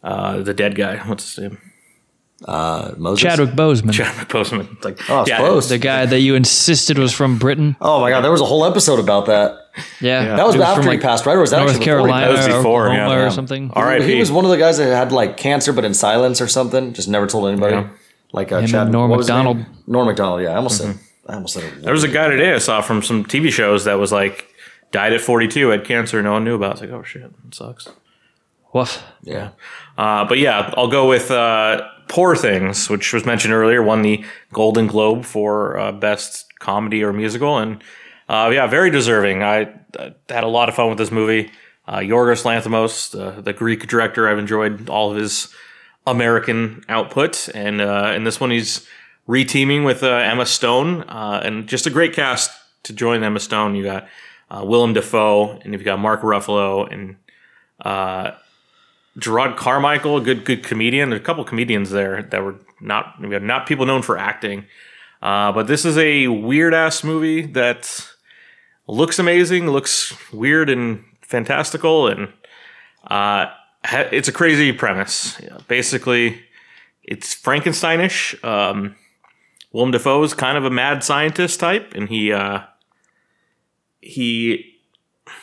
uh, 0.04 0.42
the 0.42 0.52
dead 0.52 0.74
guy. 0.74 0.96
What's 1.08 1.34
his 1.34 1.42
name? 1.50 1.67
Uh, 2.44 2.92
Moses. 2.96 3.22
Chadwick 3.22 3.50
Boseman, 3.50 3.92
Chadwick 3.92 4.28
Boseman. 4.28 4.72
It's 4.76 4.84
like, 4.84 5.10
Oh, 5.10 5.24
yeah, 5.26 5.38
close. 5.38 5.68
the 5.68 5.78
guy 5.78 6.06
that 6.06 6.20
you 6.20 6.36
insisted 6.36 6.96
was 6.96 7.12
from 7.12 7.36
Britain. 7.38 7.76
Oh 7.80 8.00
my 8.00 8.10
God, 8.10 8.20
there 8.20 8.30
was 8.30 8.40
a 8.40 8.44
whole 8.44 8.64
episode 8.64 9.00
about 9.00 9.26
that. 9.26 9.58
Yeah. 10.00 10.36
That 10.36 10.46
was 10.46 10.54
It 10.54 10.60
after 10.60 10.82
from, 10.84 10.92
he 10.92 10.98
passed, 10.98 11.26
right? 11.26 11.34
Or 11.36 11.40
was 11.40 11.50
that 11.50 11.58
North 11.58 11.70
actually 11.70 11.86
before 11.86 11.94
Carolina 11.94 12.26
That 12.26 12.36
was 12.36 12.46
or 12.46 12.58
before, 12.58 12.88
yeah. 12.88 13.04
Oklahoma 13.06 13.26
or 13.26 13.30
something. 13.30 13.70
All 13.74 13.82
right. 13.82 14.02
He 14.02 14.18
was 14.20 14.30
one 14.30 14.44
of 14.44 14.52
the 14.52 14.56
guys 14.56 14.78
that 14.78 14.86
had 14.94 15.10
like 15.10 15.36
cancer, 15.36 15.72
but 15.72 15.84
in 15.84 15.94
silence 15.94 16.40
or 16.40 16.46
something. 16.46 16.92
Just 16.92 17.08
never 17.08 17.26
told 17.26 17.48
anybody. 17.48 17.74
Yeah. 17.74 17.88
Like 18.32 18.52
uh, 18.52 18.60
Him 18.60 18.66
Chad. 18.68 18.92
Norm 18.92 19.10
what 19.10 19.16
was 19.18 19.26
his 19.26 19.34
name? 19.34 19.44
Macdonald. 19.46 19.66
Norm 19.88 20.06
Macdonald. 20.06 20.42
Yeah, 20.42 20.50
I 20.50 20.56
almost 20.56 20.78
said. 20.78 20.96
I 21.26 21.34
almost 21.34 21.54
said. 21.54 21.82
There 21.82 21.92
was 21.92 22.04
a 22.04 22.08
guy 22.08 22.28
today 22.28 22.54
I 22.54 22.58
saw 22.58 22.82
from 22.82 23.02
some 23.02 23.24
TV 23.24 23.50
shows 23.50 23.84
that 23.84 23.94
was 23.94 24.12
like, 24.12 24.46
died 24.92 25.12
at 25.12 25.20
42, 25.20 25.68
had 25.68 25.84
cancer, 25.84 26.22
no 26.22 26.32
one 26.32 26.44
knew 26.44 26.54
about. 26.54 26.72
It's 26.72 26.80
like, 26.82 26.90
oh 26.90 27.02
shit, 27.02 27.22
it 27.22 27.54
sucks. 27.54 27.88
Woof. 28.72 29.02
Yeah. 29.22 29.50
Uh, 29.96 30.24
but 30.26 30.38
yeah, 30.38 30.72
I'll 30.76 30.88
go 30.88 31.08
with 31.08 31.30
uh, 31.30 31.86
Poor 32.08 32.34
Things, 32.34 32.88
which 32.88 33.12
was 33.12 33.24
mentioned 33.24 33.54
earlier, 33.54 33.82
won 33.82 34.02
the 34.02 34.24
Golden 34.52 34.86
Globe 34.86 35.24
for 35.24 35.78
uh, 35.78 35.92
Best 35.92 36.46
Comedy 36.58 37.04
or 37.04 37.12
Musical. 37.12 37.58
And 37.58 37.82
uh, 38.28 38.50
yeah, 38.52 38.66
very 38.66 38.90
deserving. 38.90 39.42
I, 39.42 39.72
uh, 39.98 40.10
had 40.28 40.44
a 40.44 40.48
lot 40.48 40.68
of 40.68 40.74
fun 40.74 40.88
with 40.88 40.98
this 40.98 41.10
movie. 41.10 41.50
Uh, 41.86 41.98
Yorgos 41.98 42.44
Lanthimos, 42.44 43.10
the, 43.10 43.40
the 43.40 43.52
Greek 43.52 43.86
director, 43.86 44.28
I've 44.28 44.38
enjoyed 44.38 44.88
all 44.88 45.10
of 45.10 45.16
his 45.16 45.54
American 46.06 46.84
output. 46.88 47.48
And 47.54 47.80
uh, 47.80 48.12
in 48.14 48.24
this 48.24 48.40
one, 48.40 48.50
he's 48.50 48.86
reteaming 49.28 49.84
with 49.84 50.02
uh, 50.02 50.08
Emma 50.08 50.46
Stone. 50.46 51.02
Uh, 51.02 51.40
and 51.44 51.68
just 51.68 51.86
a 51.86 51.90
great 51.90 52.14
cast 52.14 52.50
to 52.84 52.92
join 52.92 53.22
Emma 53.22 53.40
Stone. 53.40 53.74
You 53.74 53.84
got 53.84 54.08
Willem 54.50 54.94
Dafoe, 54.94 55.58
and 55.62 55.72
you've 55.72 55.84
got 55.84 55.98
Mark 55.98 56.22
Ruffalo, 56.22 56.90
and 56.90 57.16
Jerrod 59.18 59.56
Carmichael, 59.56 60.16
a 60.16 60.20
good 60.20 60.44
good 60.44 60.62
comedian. 60.62 61.10
There's 61.10 61.20
a 61.20 61.24
couple 61.24 61.44
comedians 61.44 61.90
there 61.90 62.22
that 62.22 62.42
were 62.42 62.56
not 62.80 63.20
not 63.20 63.66
people 63.66 63.86
known 63.86 64.02
for 64.02 64.16
acting. 64.16 64.64
Uh, 65.20 65.50
but 65.52 65.66
this 65.66 65.84
is 65.84 65.98
a 65.98 66.28
weird 66.28 66.72
ass 66.72 67.02
movie 67.02 67.42
that 67.46 68.08
looks 68.86 69.18
amazing, 69.18 69.68
looks 69.68 70.14
weird 70.32 70.70
and 70.70 71.04
fantastical, 71.22 72.06
and 72.06 72.28
uh, 73.04 73.46
ha- 73.84 74.08
it's 74.12 74.28
a 74.28 74.32
crazy 74.32 74.72
premise. 74.72 75.38
Yeah, 75.40 75.58
basically, 75.66 76.40
it's 77.02 77.34
Frankensteinish. 77.34 78.42
Um, 78.44 78.94
Willem 79.72 79.90
Dafoe 79.90 80.22
is 80.22 80.34
kind 80.34 80.56
of 80.56 80.64
a 80.64 80.70
mad 80.70 81.02
scientist 81.02 81.58
type, 81.58 81.94
and 81.94 82.08
he 82.08 82.32
uh, 82.32 82.60
he. 84.00 84.74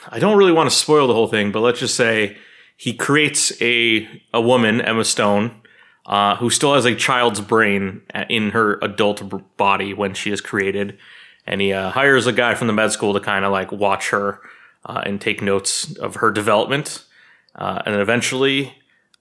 I 0.10 0.20
don't 0.20 0.38
really 0.38 0.52
want 0.52 0.70
to 0.70 0.76
spoil 0.76 1.08
the 1.08 1.14
whole 1.14 1.28
thing, 1.28 1.52
but 1.52 1.60
let's 1.60 1.80
just 1.80 1.96
say 1.96 2.38
he 2.76 2.94
creates 2.94 3.60
a 3.62 4.08
a 4.34 4.42
woman, 4.42 4.82
Emma 4.82 5.06
Stone, 5.06 5.62
uh, 6.06 6.36
who 6.38 6.50
still 6.50 6.74
has 6.74 6.86
a 6.86 6.96
child's 6.96 7.42
brain 7.42 8.02
in 8.30 8.52
her 8.52 8.80
adult 8.82 9.58
body 9.58 9.94
when 9.94 10.14
she 10.14 10.32
is 10.32 10.42
created, 10.42 10.98
and 11.46 11.62
he 11.62 11.74
uh, 11.74 11.92
hires 11.92 12.28
a 12.28 12.34
guy 12.34 12.56
from 12.56 12.68
the 12.68 12.74
med 12.74 12.92
school 12.92 13.14
to 13.14 13.20
kind 13.20 13.46
of 13.46 13.52
like 13.52 13.72
watch 13.72 14.10
her 14.10 14.42
uh, 14.86 15.02
and 15.06 15.22
take 15.22 15.42
notes 15.42 15.96
of 15.98 16.16
her 16.16 16.32
development, 16.32 17.06
uh, 17.56 17.82
and 17.86 17.94
then 17.94 18.02
eventually. 18.02 18.78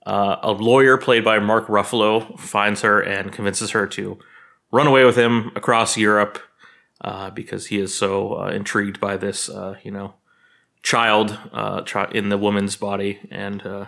Uh, 0.06 0.36
a 0.42 0.52
lawyer 0.52 0.98
played 0.98 1.24
by 1.24 1.38
Mark 1.38 1.66
Ruffalo 1.66 2.38
finds 2.38 2.82
her 2.82 3.00
and 3.00 3.32
convinces 3.32 3.70
her 3.70 3.86
to 3.86 4.18
run 4.70 4.86
away 4.86 5.02
with 5.02 5.16
him 5.16 5.50
across 5.56 5.96
Europe 5.96 6.38
uh, 7.00 7.30
because 7.30 7.66
he 7.66 7.78
is 7.78 7.94
so 7.94 8.40
uh, 8.40 8.48
intrigued 8.48 9.00
by 9.00 9.16
this, 9.16 9.48
uh, 9.48 9.76
you 9.82 9.90
know, 9.90 10.14
child 10.84 11.36
uh, 11.52 11.82
chi- 11.82 12.10
in 12.12 12.28
the 12.28 12.38
woman's 12.38 12.76
body, 12.76 13.18
and 13.30 13.66
uh, 13.66 13.86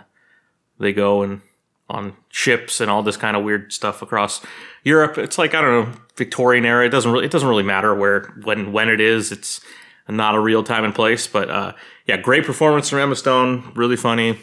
they 0.79 0.91
go 0.91 1.21
and 1.21 1.41
on 1.89 2.17
ships 2.27 2.81
and 2.81 2.91
all 2.91 3.01
this 3.01 3.15
kind 3.15 3.37
of 3.37 3.45
weird 3.45 3.71
stuff 3.71 4.01
across 4.01 4.41
Europe. 4.83 5.17
It's 5.17 5.37
like 5.37 5.53
I 5.53 5.61
don't 5.61 5.85
know 5.85 5.99
Victorian 6.17 6.65
era. 6.65 6.85
It 6.85 6.89
doesn't 6.89 7.09
really 7.09 7.25
it 7.25 7.31
doesn't 7.31 7.47
really 7.47 7.63
matter 7.63 7.95
where 7.95 8.33
when 8.43 8.73
when 8.73 8.89
it 8.89 8.99
is. 8.99 9.31
It's 9.31 9.61
not 10.09 10.35
a 10.35 10.39
real 10.39 10.63
time 10.63 10.83
and 10.83 10.93
place, 10.93 11.27
but 11.27 11.49
uh, 11.49 11.73
yeah, 12.05 12.17
great 12.17 12.45
performance 12.45 12.89
from 12.89 12.99
Emma 12.99 13.15
Stone. 13.15 13.71
Really 13.75 13.95
funny. 13.95 14.39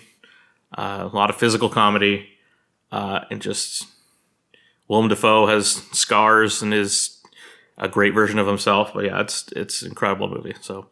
Uh, 0.77 1.09
a 1.13 1.15
lot 1.15 1.31
of 1.31 1.37
physical 1.37 1.69
comedy, 1.69 2.29
uh, 2.91 3.21
and 3.31 3.41
just 3.41 3.87
Willem 4.89 5.09
Dafoe 5.09 5.47
has 5.47 5.83
scars 5.93 6.63
and 6.63 6.75
is 6.75 7.21
a 7.79 7.89
great 7.89 8.15
version 8.15 8.39
of 8.39 8.47
himself. 8.47 8.93
But 8.95 9.05
yeah, 9.07 9.21
it's 9.21 9.51
it's 9.53 9.83
incredible 9.83 10.29
movie. 10.29 10.55
So 10.61 10.87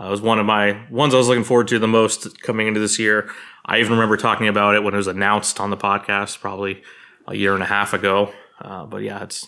uh, 0.00 0.06
it 0.06 0.10
was 0.10 0.22
one 0.22 0.38
of 0.38 0.46
my 0.46 0.86
ones 0.90 1.14
I 1.14 1.18
was 1.18 1.28
looking 1.28 1.44
forward 1.44 1.68
to 1.68 1.78
the 1.78 1.88
most 1.88 2.42
coming 2.42 2.66
into 2.66 2.80
this 2.80 2.98
year. 2.98 3.30
I 3.64 3.78
even 3.78 3.92
remember 3.92 4.16
talking 4.16 4.48
about 4.48 4.74
it 4.74 4.82
when 4.82 4.94
it 4.94 4.96
was 4.96 5.06
announced 5.06 5.60
on 5.60 5.70
the 5.70 5.76
podcast, 5.76 6.40
probably 6.40 6.82
a 7.28 7.34
year 7.34 7.54
and 7.54 7.62
a 7.62 7.66
half 7.66 7.92
ago. 7.92 8.32
Uh, 8.60 8.86
but 8.86 9.02
yeah, 9.02 9.22
it's 9.22 9.46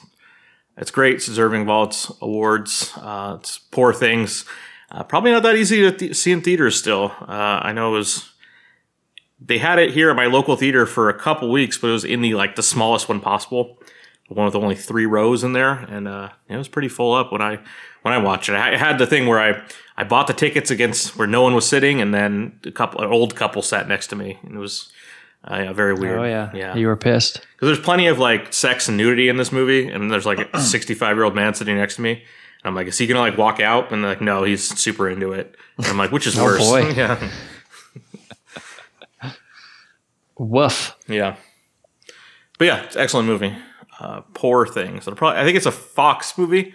it's 0.77 0.91
great. 0.91 1.17
It's 1.17 1.27
deserving 1.27 1.63
of 1.63 1.69
all 1.69 1.85
its 1.85 2.13
awards. 2.21 2.93
Uh, 2.97 3.37
it's 3.41 3.59
poor 3.59 3.93
things. 3.93 4.45
Uh, 4.91 5.03
probably 5.03 5.31
not 5.31 5.43
that 5.43 5.57
easy 5.57 5.81
to 5.83 5.93
th- 5.93 6.17
see 6.17 6.33
in 6.33 6.41
theaters 6.41 6.79
still. 6.79 7.13
Uh, 7.21 7.61
I 7.63 7.73
know 7.73 7.95
it 7.95 7.99
was. 7.99 8.31
They 9.41 9.59
had 9.59 9.79
it 9.79 9.93
here 9.93 10.11
at 10.11 10.17
my 10.17 10.27
local 10.27 10.57
theater 10.57 10.87
for 10.87 11.09
a 11.09 11.19
couple 11.19 11.51
weeks, 11.51 11.79
but 11.79 11.89
it 11.89 11.93
was 11.93 12.05
in 12.05 12.21
the 12.23 12.35
like 12.35 12.55
the 12.55 12.63
smallest 12.63 13.09
one 13.09 13.21
possible, 13.21 13.79
the 14.29 14.35
one 14.35 14.47
with 14.47 14.55
only 14.55 14.75
three 14.75 15.07
rows 15.07 15.43
in 15.43 15.53
there, 15.53 15.73
and 15.73 16.07
uh, 16.07 16.31
it 16.49 16.57
was 16.57 16.69
pretty 16.69 16.89
full 16.89 17.15
up 17.15 17.33
when 17.33 17.43
I 17.43 17.59
when 18.05 18.15
I 18.15 18.19
watched 18.19 18.49
it. 18.49 18.55
I 18.55 18.77
had 18.77 18.99
the 18.99 19.07
thing 19.07 19.27
where 19.27 19.41
I 19.41 19.63
I 19.97 20.05
bought 20.05 20.27
the 20.27 20.33
tickets 20.35 20.71
against 20.71 21.17
where 21.17 21.27
no 21.27 21.43
one 21.43 21.55
was 21.55 21.69
sitting, 21.69 22.01
and 22.01 22.13
then 22.15 22.59
a 22.65 22.71
couple 22.71 23.01
an 23.03 23.11
old 23.11 23.35
couple 23.35 23.63
sat 23.63 23.89
next 23.89 24.09
to 24.09 24.17
me, 24.17 24.39
and 24.43 24.55
it 24.57 24.59
was 24.59 24.93
Uh, 25.47 25.61
yeah, 25.65 25.73
very 25.73 25.93
weird. 25.95 26.19
Oh 26.21 26.25
yeah, 26.25 26.51
yeah. 26.55 26.75
You 26.75 26.87
were 26.87 26.97
pissed. 26.97 27.35
Because 27.53 27.69
there's 27.69 27.81
plenty 27.85 28.07
of 28.07 28.19
like 28.19 28.53
sex 28.53 28.89
and 28.89 28.97
nudity 28.97 29.29
in 29.29 29.37
this 29.37 29.53
movie, 29.53 29.89
and 29.89 30.11
there's 30.11 30.27
like 30.27 30.49
a 30.55 30.61
65 30.75 31.17
year 31.17 31.25
old 31.25 31.35
man 31.35 31.55
sitting 31.55 31.77
next 31.77 31.97
to 31.97 32.03
me. 32.03 32.13
And 32.13 32.71
I'm 32.71 32.75
like, 32.75 32.87
is 32.87 32.97
he 32.99 33.07
gonna 33.07 33.21
like 33.21 33.37
walk 33.39 33.61
out? 33.61 33.93
And 33.93 34.03
they're 34.03 34.11
like, 34.13 34.21
no, 34.23 34.43
he's 34.45 34.63
super 34.79 35.09
into 35.09 35.33
it. 35.33 35.55
And 35.79 35.87
I'm 35.87 35.99
like, 35.99 36.13
which 36.13 36.27
is 36.27 36.37
worse? 36.41 36.61
boy. 36.67 36.89
yeah, 36.97 37.31
Woof. 40.39 40.97
yeah. 41.09 41.37
But 42.59 42.65
yeah, 42.67 42.83
it's 42.85 42.97
an 42.97 43.03
excellent 43.03 43.29
movie. 43.29 43.55
Uh, 44.01 44.23
Poor 44.35 44.67
Things. 44.67 45.07
It'll 45.07 45.17
probably. 45.17 45.41
I 45.41 45.45
think 45.45 45.57
it's 45.57 45.67
a 45.67 45.73
Fox 45.73 46.37
movie, 46.39 46.75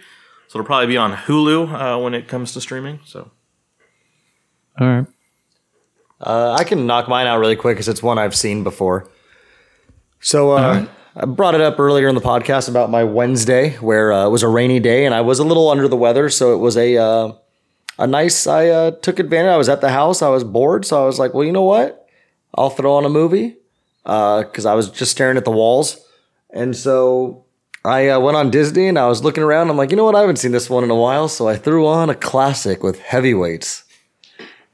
so 0.50 0.58
it'll 0.58 0.66
probably 0.66 0.88
be 0.88 0.96
on 0.96 1.12
Hulu 1.12 1.72
uh, 1.72 2.02
when 2.02 2.12
it 2.12 2.26
comes 2.26 2.54
to 2.54 2.60
streaming. 2.60 2.98
So 3.04 3.30
All 4.80 4.86
right. 4.88 5.06
Uh, 6.20 6.56
I 6.58 6.64
can 6.64 6.88
knock 6.88 7.08
mine 7.08 7.28
out 7.28 7.38
really 7.38 7.54
quick 7.54 7.76
because 7.76 7.86
it's 7.86 8.02
one 8.02 8.18
I've 8.18 8.34
seen 8.34 8.64
before. 8.64 9.08
So 10.18 10.50
uh, 10.50 10.86
I 11.14 11.26
brought 11.26 11.54
it 11.54 11.60
up 11.60 11.78
earlier 11.78 12.08
in 12.08 12.16
the 12.16 12.20
podcast 12.20 12.68
about 12.68 12.90
my 12.90 13.04
Wednesday, 13.04 13.76
where 13.76 14.12
uh, 14.12 14.26
it 14.26 14.30
was 14.30 14.42
a 14.42 14.48
rainy 14.48 14.80
day 14.80 15.06
and 15.06 15.14
I 15.14 15.20
was 15.20 15.38
a 15.38 15.44
little 15.44 15.68
under 15.68 15.86
the 15.86 15.96
weather. 15.96 16.28
So 16.28 16.52
it 16.52 16.58
was 16.58 16.76
a 16.76 16.96
uh, 16.96 17.32
a 18.00 18.08
nice. 18.08 18.48
I 18.48 18.70
uh, 18.70 18.90
took 18.90 19.20
advantage. 19.20 19.50
I 19.50 19.56
was 19.56 19.68
at 19.68 19.80
the 19.80 19.90
house. 19.90 20.20
I 20.20 20.30
was 20.30 20.42
bored, 20.42 20.84
so 20.84 21.00
I 21.00 21.06
was 21.06 21.20
like, 21.20 21.32
well, 21.32 21.44
you 21.44 21.52
know 21.52 21.62
what? 21.62 22.08
I'll 22.56 22.70
throw 22.70 22.94
on 22.94 23.04
a 23.04 23.08
movie 23.08 23.56
because 24.02 24.66
I 24.66 24.74
was 24.74 24.90
just 24.90 25.12
staring 25.12 25.36
at 25.36 25.44
the 25.44 25.52
walls, 25.52 26.04
and 26.52 26.76
so 26.76 27.44
I 27.84 28.08
uh, 28.08 28.20
went 28.20 28.36
on 28.36 28.50
Disney 28.50 28.88
and 28.88 28.98
I 28.98 29.06
was 29.06 29.24
looking 29.24 29.42
around. 29.42 29.70
I'm 29.70 29.76
like, 29.76 29.90
you 29.90 29.96
know 29.96 30.04
what? 30.04 30.14
I 30.14 30.20
haven't 30.20 30.36
seen 30.36 30.52
this 30.52 30.68
one 30.68 30.84
in 30.84 30.90
a 30.90 30.96
while, 30.96 31.28
so 31.28 31.48
I 31.48 31.56
threw 31.56 31.86
on 31.86 32.10
a 32.10 32.14
classic 32.14 32.82
with 32.82 33.00
heavyweights. 33.00 33.84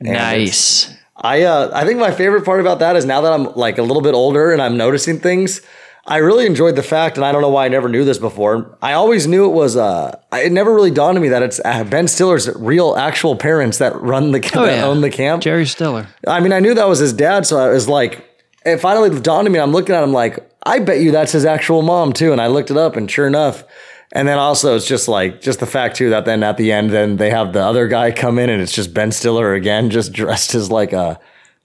And 0.00 0.12
nice. 0.12 0.92
I 1.16 1.42
uh, 1.42 1.70
I 1.72 1.84
think 1.86 1.98
my 1.98 2.10
favorite 2.10 2.44
part 2.44 2.60
about 2.60 2.80
that 2.80 2.96
is 2.96 3.04
now 3.04 3.20
that 3.22 3.32
I'm 3.32 3.44
like 3.54 3.78
a 3.78 3.82
little 3.82 4.02
bit 4.02 4.14
older 4.14 4.52
and 4.52 4.60
I'm 4.60 4.76
noticing 4.76 5.18
things. 5.20 5.62
I 6.08 6.18
really 6.18 6.46
enjoyed 6.46 6.76
the 6.76 6.84
fact, 6.84 7.16
and 7.16 7.24
I 7.26 7.32
don't 7.32 7.42
know 7.42 7.48
why 7.48 7.64
I 7.64 7.68
never 7.68 7.88
knew 7.88 8.04
this 8.04 8.18
before. 8.18 8.78
I 8.80 8.92
always 8.92 9.26
knew 9.26 9.46
it 9.46 9.54
was. 9.54 9.76
Uh, 9.76 10.16
it 10.32 10.52
never 10.52 10.72
really 10.72 10.92
dawned 10.92 11.18
on 11.18 11.22
me 11.22 11.30
that 11.30 11.42
it's 11.42 11.60
uh, 11.64 11.82
Ben 11.82 12.06
Stiller's 12.06 12.48
real, 12.54 12.94
actual 12.96 13.34
parents 13.34 13.78
that 13.78 14.00
run 14.00 14.30
the 14.30 14.38
Oh, 14.54 14.66
that 14.66 14.76
yeah. 14.76 14.84
own 14.84 15.00
the 15.00 15.10
camp. 15.10 15.42
Jerry 15.42 15.66
Stiller. 15.66 16.06
I 16.26 16.38
mean, 16.38 16.52
I 16.52 16.60
knew 16.60 16.74
that 16.74 16.86
was 16.86 17.00
his 17.00 17.12
dad, 17.12 17.44
so 17.44 17.58
I 17.58 17.70
was 17.70 17.88
like, 17.88 18.24
it 18.64 18.78
finally 18.78 19.18
dawned 19.20 19.48
on 19.48 19.52
me. 19.52 19.58
I'm 19.58 19.72
looking 19.72 19.96
at 19.96 20.04
him 20.04 20.12
like, 20.12 20.38
I 20.64 20.78
bet 20.80 21.00
you 21.00 21.10
that's 21.10 21.32
his 21.32 21.44
actual 21.44 21.82
mom 21.82 22.12
too. 22.12 22.32
And 22.32 22.40
I 22.40 22.46
looked 22.48 22.70
it 22.70 22.76
up, 22.76 22.96
and 22.96 23.10
sure 23.10 23.26
enough. 23.26 23.64
And 24.12 24.26
then 24.26 24.38
also, 24.38 24.76
it's 24.76 24.86
just 24.86 25.08
like 25.08 25.40
just 25.40 25.60
the 25.60 25.66
fact 25.66 25.96
too 25.96 26.10
that 26.10 26.24
then 26.24 26.42
at 26.42 26.56
the 26.56 26.72
end, 26.72 26.90
then 26.90 27.16
they 27.16 27.30
have 27.30 27.52
the 27.52 27.62
other 27.62 27.88
guy 27.88 28.12
come 28.12 28.38
in, 28.38 28.50
and 28.50 28.62
it's 28.62 28.72
just 28.72 28.94
Ben 28.94 29.12
Stiller 29.12 29.54
again, 29.54 29.90
just 29.98 30.12
dressed 30.12 30.54
as 30.54 30.70
like 30.70 30.92
a 30.92 31.18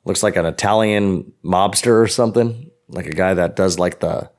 looks 0.05 0.23
like 0.23 0.35
an 0.35 0.45
Italian 0.45 1.31
mobster 1.43 2.01
or 2.01 2.07
something, 2.07 2.71
like 2.87 3.05
a 3.05 3.13
guy 3.13 3.33
that 3.33 3.55
does 3.55 3.77
like 3.77 3.99
the 3.99 4.29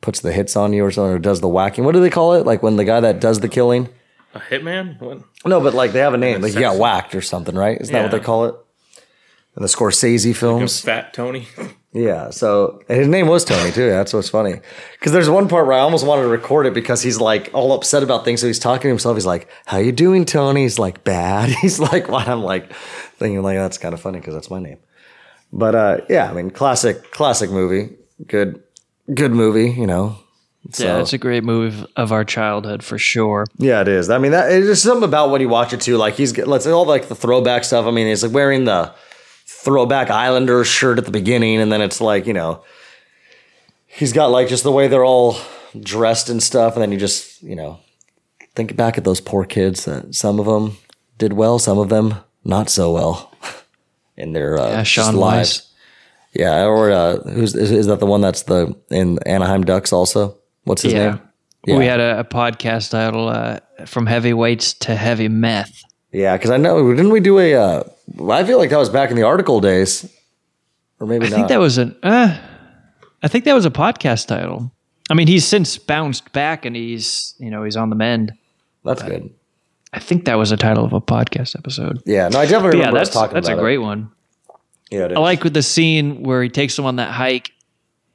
puts 0.00 0.20
the 0.20 0.32
hits 0.32 0.56
on 0.56 0.72
you 0.72 0.84
or 0.84 0.90
something, 0.90 1.14
or 1.14 1.18
does 1.18 1.40
the 1.40 1.48
whacking. 1.48 1.84
What 1.84 1.92
do 1.92 2.00
they 2.00 2.10
call 2.10 2.34
it? 2.34 2.44
Like 2.44 2.62
when 2.62 2.76
the 2.76 2.84
guy 2.84 3.00
that 3.00 3.20
does 3.20 3.40
the 3.40 3.48
killing. 3.48 3.88
a 4.34 4.40
hitman. 4.40 5.00
What? 5.00 5.22
No, 5.44 5.60
but 5.60 5.74
like 5.74 5.92
they 5.92 6.00
have 6.00 6.14
a 6.14 6.18
name, 6.18 6.40
like 6.40 6.54
he 6.54 6.60
got 6.60 6.78
whacked 6.78 7.14
or 7.14 7.20
something, 7.22 7.54
right? 7.54 7.80
Isn't 7.80 7.92
that 7.92 8.02
what 8.02 8.10
they 8.10 8.20
call 8.20 8.46
it? 8.46 8.54
In 9.56 9.62
the 9.62 9.68
Scorsese 9.68 10.34
films. 10.34 10.80
Fat 10.80 11.12
Tony. 11.12 11.46
Yeah, 11.94 12.30
so 12.30 12.82
and 12.88 12.98
his 12.98 13.08
name 13.08 13.26
was 13.26 13.44
Tony 13.44 13.70
too. 13.70 13.90
That's 13.90 14.14
what's 14.14 14.30
funny. 14.30 14.60
Because 14.98 15.12
there's 15.12 15.28
one 15.28 15.46
part 15.46 15.66
where 15.66 15.76
I 15.76 15.80
almost 15.80 16.06
wanted 16.06 16.22
to 16.22 16.28
record 16.28 16.64
it 16.66 16.72
because 16.72 17.02
he's 17.02 17.20
like 17.20 17.50
all 17.52 17.72
upset 17.74 18.02
about 18.02 18.24
things. 18.24 18.40
So 18.40 18.46
he's 18.46 18.58
talking 18.58 18.82
to 18.82 18.88
himself. 18.88 19.14
He's 19.16 19.26
like, 19.26 19.46
"How 19.66 19.76
you 19.76 19.92
doing, 19.92 20.24
Tony?" 20.24 20.62
He's 20.62 20.78
like, 20.78 21.04
"Bad." 21.04 21.50
He's 21.60 21.78
like, 21.78 22.08
"What?" 22.08 22.28
I'm 22.28 22.42
like 22.42 22.72
thinking 22.72 23.42
like 23.42 23.58
that's 23.58 23.76
kind 23.76 23.92
of 23.92 24.00
funny 24.00 24.20
because 24.20 24.32
that's 24.32 24.50
my 24.50 24.58
name. 24.58 24.78
But 25.52 25.74
uh, 25.74 26.00
yeah, 26.08 26.30
I 26.30 26.32
mean, 26.32 26.50
classic, 26.50 27.10
classic 27.10 27.50
movie. 27.50 27.94
Good, 28.26 28.62
good 29.12 29.32
movie. 29.32 29.70
You 29.70 29.86
know. 29.86 30.16
So, 30.70 30.84
Yeah, 30.86 31.00
it's 31.00 31.12
a 31.12 31.18
great 31.18 31.42
movie 31.44 31.84
of 31.96 32.12
our 32.12 32.24
childhood 32.24 32.82
for 32.84 32.96
sure. 32.96 33.46
yeah, 33.58 33.80
it 33.82 33.88
is. 33.88 34.08
I 34.08 34.18
mean, 34.18 34.30
that 34.32 34.50
it's 34.50 34.66
just 34.66 34.82
something 34.84 35.02
about 35.02 35.30
when 35.30 35.40
you 35.42 35.48
watch 35.48 35.72
it 35.74 35.80
too. 35.82 35.96
Like 35.98 36.14
he's 36.14 36.38
let's 36.38 36.66
all 36.66 36.86
like 36.86 37.08
the 37.08 37.16
throwback 37.16 37.64
stuff. 37.64 37.84
I 37.84 37.90
mean, 37.90 38.06
he's 38.06 38.22
like 38.22 38.32
wearing 38.32 38.64
the 38.64 38.94
throwback 39.64 40.10
Islanders 40.10 40.66
shirt 40.66 40.98
at 40.98 41.04
the 41.04 41.10
beginning, 41.10 41.60
and 41.60 41.70
then 41.72 41.80
it's 41.80 42.00
like 42.00 42.26
you 42.26 42.32
know, 42.32 42.62
he's 43.86 44.12
got 44.12 44.26
like 44.26 44.48
just 44.48 44.62
the 44.64 44.72
way 44.72 44.88
they're 44.88 45.04
all 45.04 45.36
dressed 45.80 46.28
and 46.28 46.42
stuff, 46.42 46.74
and 46.74 46.82
then 46.82 46.92
you 46.92 46.98
just 46.98 47.42
you 47.42 47.56
know 47.56 47.80
think 48.54 48.76
back 48.76 48.98
at 48.98 49.04
those 49.04 49.20
poor 49.20 49.44
kids. 49.44 49.84
That 49.84 50.14
some 50.14 50.38
of 50.40 50.46
them 50.46 50.76
did 51.18 51.32
well, 51.34 51.58
some 51.58 51.78
of 51.78 51.88
them 51.88 52.14
not 52.44 52.68
so 52.68 52.92
well 52.92 53.32
in 54.16 54.32
their 54.32 54.58
uh, 54.58 54.68
Yeah, 54.70 54.82
Sean 54.82 55.14
lives. 55.16 55.60
Weiss. 55.60 55.68
Yeah, 56.34 56.64
or 56.64 56.90
uh, 56.90 57.16
who's 57.24 57.54
is, 57.54 57.70
is 57.70 57.86
that 57.86 58.00
the 58.00 58.06
one 58.06 58.22
that's 58.22 58.44
the 58.44 58.74
in 58.90 59.18
Anaheim 59.26 59.64
Ducks 59.64 59.92
also? 59.92 60.38
What's 60.64 60.82
his 60.82 60.92
Yeah. 60.94 61.10
name? 61.10 61.20
Yeah. 61.66 61.78
We 61.78 61.86
had 61.86 62.00
a, 62.00 62.18
a 62.20 62.24
podcast 62.24 62.90
title 62.90 63.28
uh, 63.28 63.60
"From 63.86 64.06
Heavyweights 64.06 64.74
to 64.80 64.96
Heavy 64.96 65.28
Meth." 65.28 65.82
Yeah, 66.10 66.36
because 66.36 66.50
I 66.50 66.56
know 66.56 66.90
didn't 66.92 67.12
we 67.12 67.20
do 67.20 67.38
a? 67.38 67.54
Uh, 67.54 67.82
I 68.20 68.44
feel 68.44 68.58
like 68.58 68.70
that 68.70 68.78
was 68.78 68.90
back 68.90 69.10
in 69.10 69.16
the 69.16 69.22
article 69.22 69.60
days, 69.60 70.10
or 71.00 71.06
maybe 71.06 71.26
I 71.26 71.28
not. 71.30 71.36
think 71.36 71.48
that 71.48 71.60
was 71.60 71.78
an. 71.78 71.96
Uh, 72.02 72.38
I 73.22 73.28
think 73.28 73.44
that 73.44 73.54
was 73.54 73.64
a 73.66 73.70
podcast 73.70 74.26
title. 74.26 74.70
I 75.10 75.14
mean, 75.14 75.26
he's 75.28 75.44
since 75.46 75.78
bounced 75.78 76.32
back 76.32 76.64
and 76.64 76.74
he's 76.76 77.34
you 77.38 77.50
know 77.50 77.64
he's 77.64 77.76
on 77.76 77.90
the 77.90 77.96
mend. 77.96 78.32
That's 78.84 79.02
good. 79.02 79.30
I 79.92 79.98
think 79.98 80.24
that 80.24 80.36
was 80.36 80.52
a 80.52 80.56
title 80.56 80.84
of 80.84 80.92
a 80.92 81.00
podcast 81.00 81.56
episode. 81.56 82.02
Yeah, 82.06 82.28
no, 82.28 82.38
I 82.40 82.46
definitely 82.46 82.78
But 82.80 82.86
yeah, 82.86 82.90
that's 82.92 83.10
that's 83.14 83.48
a 83.48 83.52
about 83.52 83.58
it. 83.58 83.60
great 83.60 83.78
one. 83.78 84.10
Yeah, 84.90 85.04
it 85.06 85.12
is. 85.12 85.16
I 85.16 85.20
like 85.20 85.44
with 85.44 85.54
the 85.54 85.62
scene 85.62 86.22
where 86.22 86.42
he 86.42 86.48
takes 86.48 86.76
them 86.76 86.84
on 86.86 86.96
that 86.96 87.10
hike 87.12 87.52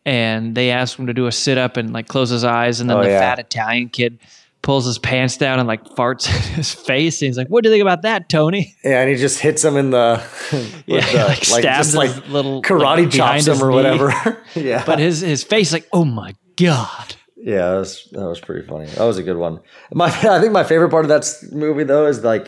and 0.06 0.56
they 0.56 0.72
ask 0.72 0.98
him 0.98 1.08
to 1.08 1.14
do 1.14 1.28
a 1.28 1.32
sit 1.32 1.58
up 1.58 1.78
and 1.78 1.94
like 1.94 2.08
close 2.08 2.30
his 2.30 2.44
eyes 2.44 2.80
and 2.82 2.90
then 2.90 2.98
Oh, 2.98 3.04
the 3.04 3.10
yeah. 3.10 3.20
fat 3.20 3.40
Italian 3.40 3.90
kid 3.90 4.20
pulls 4.68 4.86
his 4.86 5.00
pants 5.00 5.38
down 5.38 5.60
and 5.60 5.68
like 5.68 5.82
farts 5.96 6.28
in 6.50 6.56
his 6.56 6.74
face 6.74 7.22
and 7.22 7.28
he's 7.28 7.38
like, 7.38 7.48
What 7.48 7.64
do 7.64 7.70
you 7.70 7.74
think 7.74 7.82
about 7.82 8.02
that, 8.02 8.28
Tony? 8.28 8.76
Yeah, 8.84 9.00
and 9.00 9.10
he 9.10 9.16
just 9.16 9.40
hits 9.40 9.64
him 9.64 9.78
in 9.78 9.92
the 9.92 10.22
with 10.52 10.84
Yeah, 10.88 11.00
the, 11.14 11.18
like 11.30 11.44
stabs 11.46 11.94
just 11.94 11.96
like 11.96 12.28
little 12.28 12.62
karate 12.62 13.04
like, 13.06 13.12
chops 13.12 13.48
him 13.48 13.64
or 13.64 13.70
knee. 13.70 13.76
whatever. 13.76 14.44
yeah, 14.56 14.84
But 14.86 15.00
his 15.00 15.22
his 15.22 15.44
face 15.46 15.72
like, 15.72 15.88
oh 15.94 16.04
my 16.04 16.36
God. 16.58 17.16
yeah, 17.38 17.70
that 17.72 17.78
was 17.78 18.10
that 18.12 18.28
was 18.28 18.42
pretty 18.42 18.68
funny. 18.68 18.88
That 18.88 19.06
was 19.06 19.18
a 19.18 19.24
good 19.24 19.38
one. 19.38 19.62
My 19.94 20.08
I 20.08 20.42
think 20.42 20.52
my 20.52 20.66
favorite 20.66 20.90
part 20.90 21.06
of 21.06 21.10
that 21.10 21.26
movie 21.54 21.86
though 21.86 22.06
is 22.08 22.24
like 22.26 22.48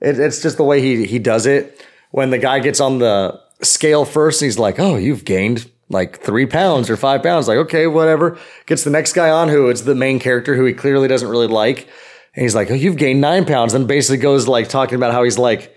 it, 0.00 0.18
it's 0.18 0.42
just 0.42 0.56
the 0.56 0.64
way 0.64 0.80
he 0.80 1.06
he 1.06 1.20
does 1.20 1.46
it 1.46 1.80
when 2.10 2.30
the 2.30 2.38
guy 2.38 2.58
gets 2.58 2.80
on 2.80 2.98
the 2.98 3.40
scale 3.62 4.04
first. 4.04 4.40
He's 4.40 4.58
like, 4.58 4.80
"Oh, 4.80 4.96
you've 4.96 5.24
gained." 5.24 5.70
Like 5.92 6.20
three 6.20 6.46
pounds 6.46 6.90
or 6.90 6.96
five 6.96 7.22
pounds, 7.22 7.46
like 7.46 7.58
okay, 7.58 7.86
whatever. 7.86 8.38
Gets 8.66 8.82
the 8.82 8.90
next 8.90 9.12
guy 9.12 9.30
on 9.30 9.48
who 9.48 9.68
it's 9.68 9.82
the 9.82 9.94
main 9.94 10.18
character 10.18 10.56
who 10.56 10.64
he 10.64 10.72
clearly 10.72 11.06
doesn't 11.06 11.28
really 11.28 11.46
like, 11.46 11.88
and 12.34 12.42
he's 12.42 12.54
like, 12.54 12.70
"Oh, 12.70 12.74
you've 12.74 12.96
gained 12.96 13.20
nine 13.20 13.44
pounds." 13.44 13.74
Then 13.74 13.86
basically 13.86 14.16
goes 14.16 14.48
like 14.48 14.68
talking 14.68 14.96
about 14.96 15.12
how 15.12 15.22
he's 15.22 15.38
like, 15.38 15.72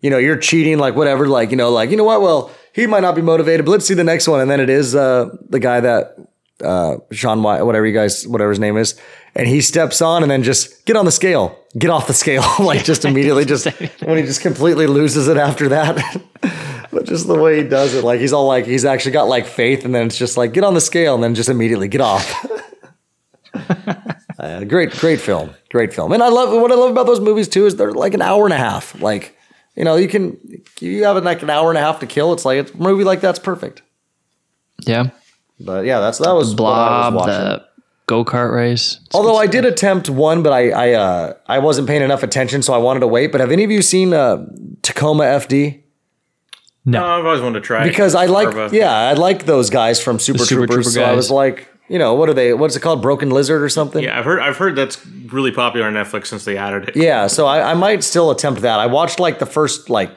you 0.00 0.10
know, 0.10 0.18
you're 0.18 0.36
cheating, 0.36 0.78
like 0.78 0.94
whatever, 0.94 1.26
like, 1.26 1.50
you 1.50 1.56
know, 1.56 1.70
like, 1.70 1.90
you 1.90 1.96
know 1.96 2.04
what? 2.04 2.20
Well, 2.20 2.50
he 2.72 2.86
might 2.86 3.00
not 3.00 3.14
be 3.14 3.22
motivated, 3.22 3.64
but 3.66 3.72
let's 3.72 3.86
see 3.86 3.94
the 3.94 4.04
next 4.04 4.28
one. 4.28 4.40
And 4.40 4.50
then 4.50 4.60
it 4.60 4.70
is 4.70 4.94
uh, 4.94 5.34
the 5.48 5.58
guy 5.58 5.80
that 5.80 6.16
uh, 6.62 6.98
Sean 7.10 7.42
White, 7.42 7.62
whatever 7.62 7.86
you 7.86 7.94
guys, 7.94 8.26
whatever 8.26 8.50
his 8.50 8.58
name 8.58 8.76
is, 8.76 9.00
and 9.34 9.48
he 9.48 9.60
steps 9.60 10.00
on 10.00 10.22
and 10.22 10.30
then 10.30 10.42
just 10.42 10.84
get 10.86 10.96
on 10.96 11.04
the 11.04 11.12
scale, 11.12 11.58
get 11.78 11.90
off 11.90 12.06
the 12.06 12.14
scale, 12.14 12.44
like 12.60 12.84
just 12.84 13.04
immediately, 13.04 13.44
just 13.44 13.66
when 14.04 14.18
he 14.18 14.22
just 14.22 14.40
completely 14.40 14.86
loses 14.86 15.28
it 15.28 15.36
after 15.36 15.70
that. 15.70 16.22
but 16.96 17.04
just 17.04 17.26
the 17.26 17.38
way 17.38 17.58
he 17.58 17.68
does 17.68 17.92
it, 17.92 18.04
like 18.04 18.20
he's 18.20 18.32
all 18.32 18.46
like, 18.46 18.64
he's 18.64 18.86
actually 18.86 19.12
got 19.12 19.28
like 19.28 19.44
faith, 19.46 19.84
and 19.84 19.94
then 19.94 20.06
it's 20.06 20.16
just 20.16 20.38
like, 20.38 20.54
get 20.54 20.64
on 20.64 20.72
the 20.72 20.80
scale, 20.80 21.14
and 21.14 21.22
then 21.22 21.34
just 21.34 21.50
immediately 21.50 21.88
get 21.88 22.00
off. 22.00 22.46
Uh, 24.38 24.64
great, 24.64 24.90
great 24.90 25.18
film, 25.18 25.50
great 25.70 25.94
film, 25.94 26.12
and 26.12 26.22
I 26.22 26.28
love 26.28 26.52
what 26.52 26.70
I 26.70 26.74
love 26.74 26.90
about 26.90 27.06
those 27.06 27.20
movies 27.20 27.48
too 27.48 27.64
is 27.64 27.76
they're 27.76 27.90
like 27.90 28.12
an 28.12 28.20
hour 28.20 28.44
and 28.44 28.52
a 28.52 28.58
half. 28.58 29.00
Like, 29.00 29.34
you 29.74 29.82
know, 29.82 29.96
you 29.96 30.08
can 30.08 30.38
you 30.78 31.04
have 31.04 31.24
like 31.24 31.42
an 31.42 31.48
hour 31.48 31.70
and 31.70 31.78
a 31.78 31.80
half 31.80 32.00
to 32.00 32.06
kill. 32.06 32.34
It's 32.34 32.44
like 32.44 32.58
it's, 32.58 32.70
a 32.70 32.76
movie 32.76 33.02
like 33.02 33.22
that's 33.22 33.38
perfect. 33.38 33.80
Yeah. 34.80 35.08
But 35.58 35.86
yeah, 35.86 36.00
that's 36.00 36.18
that 36.18 36.34
was 36.34 36.54
what 36.54 36.68
I 36.68 37.06
was 37.06 37.12
Blob, 37.12 37.14
watching. 37.14 37.32
the 37.32 37.66
go 38.04 38.26
kart 38.26 38.54
race. 38.54 39.00
It's 39.06 39.14
Although 39.14 39.36
I 39.36 39.46
did 39.46 39.64
attempt 39.64 40.10
one, 40.10 40.42
but 40.42 40.52
I 40.52 40.68
I 40.68 40.92
uh, 40.92 41.32
I 41.46 41.58
wasn't 41.58 41.88
paying 41.88 42.02
enough 42.02 42.22
attention, 42.22 42.60
so 42.60 42.74
I 42.74 42.78
wanted 42.78 43.00
to 43.00 43.06
wait. 43.06 43.32
But 43.32 43.40
have 43.40 43.50
any 43.50 43.64
of 43.64 43.70
you 43.70 43.80
seen 43.80 44.12
uh, 44.12 44.46
Tacoma 44.82 45.24
FD? 45.24 45.82
No, 46.86 47.04
I've 47.04 47.26
always 47.26 47.40
wanted 47.42 47.60
to 47.60 47.66
try 47.66 47.82
it. 47.84 47.88
Because 47.88 48.14
I 48.14 48.26
like 48.26 48.48
Carva. 48.48 48.72
yeah, 48.72 48.92
I 48.94 49.14
like 49.14 49.44
those 49.44 49.70
guys 49.70 50.00
from 50.00 50.20
Super, 50.20 50.38
Super 50.38 50.66
Troopers. 50.66 50.94
Trooper 50.94 51.04
so 51.06 51.12
I 51.12 51.14
was 51.14 51.32
like, 51.32 51.68
you 51.88 51.98
know, 51.98 52.14
what 52.14 52.28
are 52.28 52.34
they? 52.34 52.54
What's 52.54 52.76
it 52.76 52.80
called? 52.80 53.02
Broken 53.02 53.30
Lizard 53.30 53.60
or 53.62 53.68
something? 53.68 54.02
Yeah, 54.04 54.18
I've 54.18 54.24
heard. 54.24 54.40
I've 54.40 54.56
heard 54.56 54.76
that's 54.76 55.04
really 55.06 55.50
popular 55.50 55.86
on 55.86 55.94
Netflix 55.94 56.28
since 56.28 56.44
they 56.44 56.56
added 56.56 56.88
it. 56.88 56.96
Yeah, 56.96 57.26
so 57.26 57.46
I, 57.46 57.72
I 57.72 57.74
might 57.74 58.04
still 58.04 58.30
attempt 58.30 58.62
that. 58.62 58.78
I 58.78 58.86
watched 58.86 59.18
like 59.18 59.40
the 59.40 59.46
first 59.46 59.90
like 59.90 60.10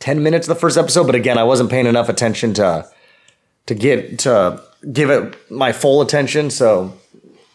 ten 0.00 0.22
minutes 0.22 0.48
of 0.48 0.54
the 0.54 0.60
first 0.60 0.78
episode, 0.78 1.04
but 1.04 1.14
again, 1.14 1.36
I 1.38 1.44
wasn't 1.44 1.70
paying 1.70 1.86
enough 1.86 2.08
attention 2.08 2.54
to 2.54 2.88
to 3.66 3.74
get 3.74 4.18
to 4.20 4.62
give 4.90 5.10
it 5.10 5.50
my 5.50 5.72
full 5.72 6.00
attention. 6.00 6.48
So, 6.50 6.96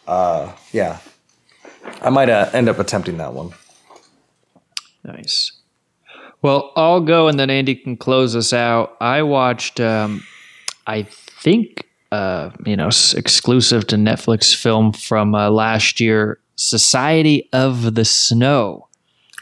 uh, 0.06 0.52
yeah, 0.72 0.98
I 2.00 2.10
might 2.10 2.30
uh, 2.30 2.48
end 2.52 2.68
up 2.68 2.78
attempting 2.78 3.16
that 3.18 3.32
one. 3.32 3.52
Nice. 5.04 5.52
Well, 6.42 6.72
I'll 6.76 7.00
go 7.00 7.28
and 7.28 7.38
then 7.38 7.50
Andy 7.50 7.74
can 7.76 7.96
close 7.96 8.34
us 8.36 8.52
out. 8.52 8.96
I 9.00 9.22
watched, 9.22 9.78
um, 9.80 10.22
I 10.86 11.02
think 11.04 11.88
uh, 12.10 12.50
you 12.66 12.76
know 12.76 12.88
exclusive 13.16 13.86
to 13.88 13.96
Netflix 13.96 14.54
film 14.54 14.92
from 14.92 15.34
uh, 15.34 15.48
last 15.50 16.00
year, 16.00 16.38
Society 16.56 17.48
of 17.52 17.94
the 17.94 18.04
Snow. 18.04 18.88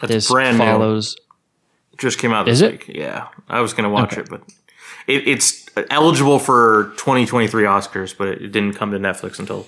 That's 0.00 0.12
this 0.12 0.30
brand 0.30 0.58
new. 0.58 0.64
follows. 0.64 1.16
Just 1.98 2.18
came 2.18 2.32
out 2.32 2.46
this 2.46 2.58
Is 2.58 2.62
it? 2.62 2.88
Yeah, 2.88 3.28
I 3.48 3.60
was 3.60 3.74
gonna 3.74 3.90
watch 3.90 4.16
it, 4.16 4.28
but 4.30 4.42
it, 5.06 5.26
it's 5.28 5.68
eligible 5.90 6.38
for 6.38 6.92
2023 6.96 7.64
Oscars, 7.64 8.16
but 8.16 8.28
it, 8.28 8.52
didn't 8.52 8.74
come 8.74 8.92
to 8.92 8.98
Netflix 8.98 9.38
until 9.38 9.66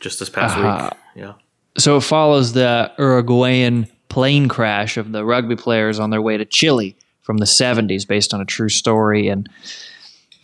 just 0.00 0.18
this 0.20 0.28
past 0.28 0.56
Uh-huh. 0.56 0.90
week. 0.92 1.24
Yeah. 1.24 1.32
So 1.76 1.96
it 1.96 2.02
follows 2.02 2.52
the 2.52 2.92
Uruguayan 2.98 3.88
plane 4.08 4.48
crash 4.48 4.96
of 4.96 5.12
the 5.12 5.24
rugby 5.24 5.56
players 5.56 5.98
on 5.98 6.10
their 6.10 6.22
way 6.22 6.36
to 6.36 6.44
Chile 6.44 6.96
from 7.20 7.38
the 7.38 7.44
70s, 7.44 8.06
based 8.06 8.32
on 8.32 8.40
a 8.40 8.44
true 8.44 8.68
story 8.68 9.28
and 9.28 9.48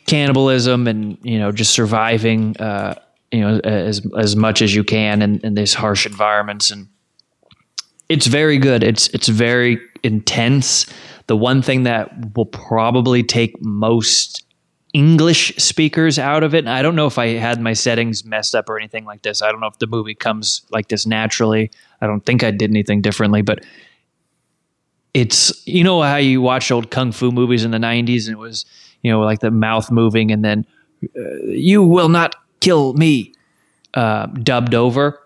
cannibalism 0.06 0.86
and 0.86 1.16
you 1.22 1.38
know 1.38 1.50
just 1.50 1.72
surviving, 1.72 2.56
uh, 2.58 2.94
you 3.32 3.40
know, 3.40 3.58
as 3.64 4.06
as 4.18 4.36
much 4.36 4.60
as 4.62 4.74
you 4.74 4.84
can 4.84 5.22
in, 5.22 5.40
in 5.40 5.54
these 5.54 5.74
harsh 5.74 6.06
environments 6.06 6.70
and 6.70 6.88
it's 8.08 8.26
very 8.26 8.58
good. 8.58 8.82
It's 8.82 9.08
it's 9.08 9.28
very 9.28 9.80
intense. 10.02 10.86
The 11.26 11.36
one 11.36 11.62
thing 11.62 11.84
that 11.84 12.36
will 12.36 12.46
probably 12.46 13.22
take 13.22 13.54
most 13.60 14.44
English 14.94 15.54
speakers 15.56 16.18
out 16.18 16.42
of 16.44 16.54
it. 16.54 16.60
And 16.60 16.70
I 16.70 16.80
don't 16.80 16.94
know 16.96 17.06
if 17.06 17.18
I 17.18 17.26
had 17.34 17.60
my 17.60 17.72
settings 17.74 18.24
messed 18.24 18.54
up 18.54 18.68
or 18.70 18.78
anything 18.78 19.04
like 19.04 19.22
this. 19.22 19.42
I 19.42 19.50
don't 19.50 19.60
know 19.60 19.66
if 19.66 19.78
the 19.78 19.86
movie 19.88 20.14
comes 20.14 20.62
like 20.70 20.88
this 20.88 21.04
naturally. 21.04 21.70
I 22.00 22.06
don't 22.06 22.24
think 22.24 22.42
I 22.42 22.50
did 22.52 22.70
anything 22.70 23.02
differently, 23.02 23.42
but 23.42 23.64
it's 25.12 25.66
you 25.66 25.84
know 25.84 26.02
how 26.02 26.16
you 26.16 26.40
watch 26.40 26.70
old 26.70 26.90
kung 26.90 27.12
fu 27.12 27.30
movies 27.30 27.64
in 27.64 27.70
the 27.70 27.78
90s 27.78 28.26
and 28.26 28.34
it 28.34 28.38
was, 28.38 28.64
you 29.02 29.10
know, 29.10 29.20
like 29.20 29.40
the 29.40 29.50
mouth 29.50 29.90
moving 29.90 30.30
and 30.32 30.44
then 30.44 30.66
uh, 31.16 31.20
you 31.46 31.82
will 31.82 32.08
not 32.08 32.34
kill 32.60 32.94
me 32.94 33.32
uh, 33.94 34.26
dubbed 34.26 34.74
over. 34.74 35.20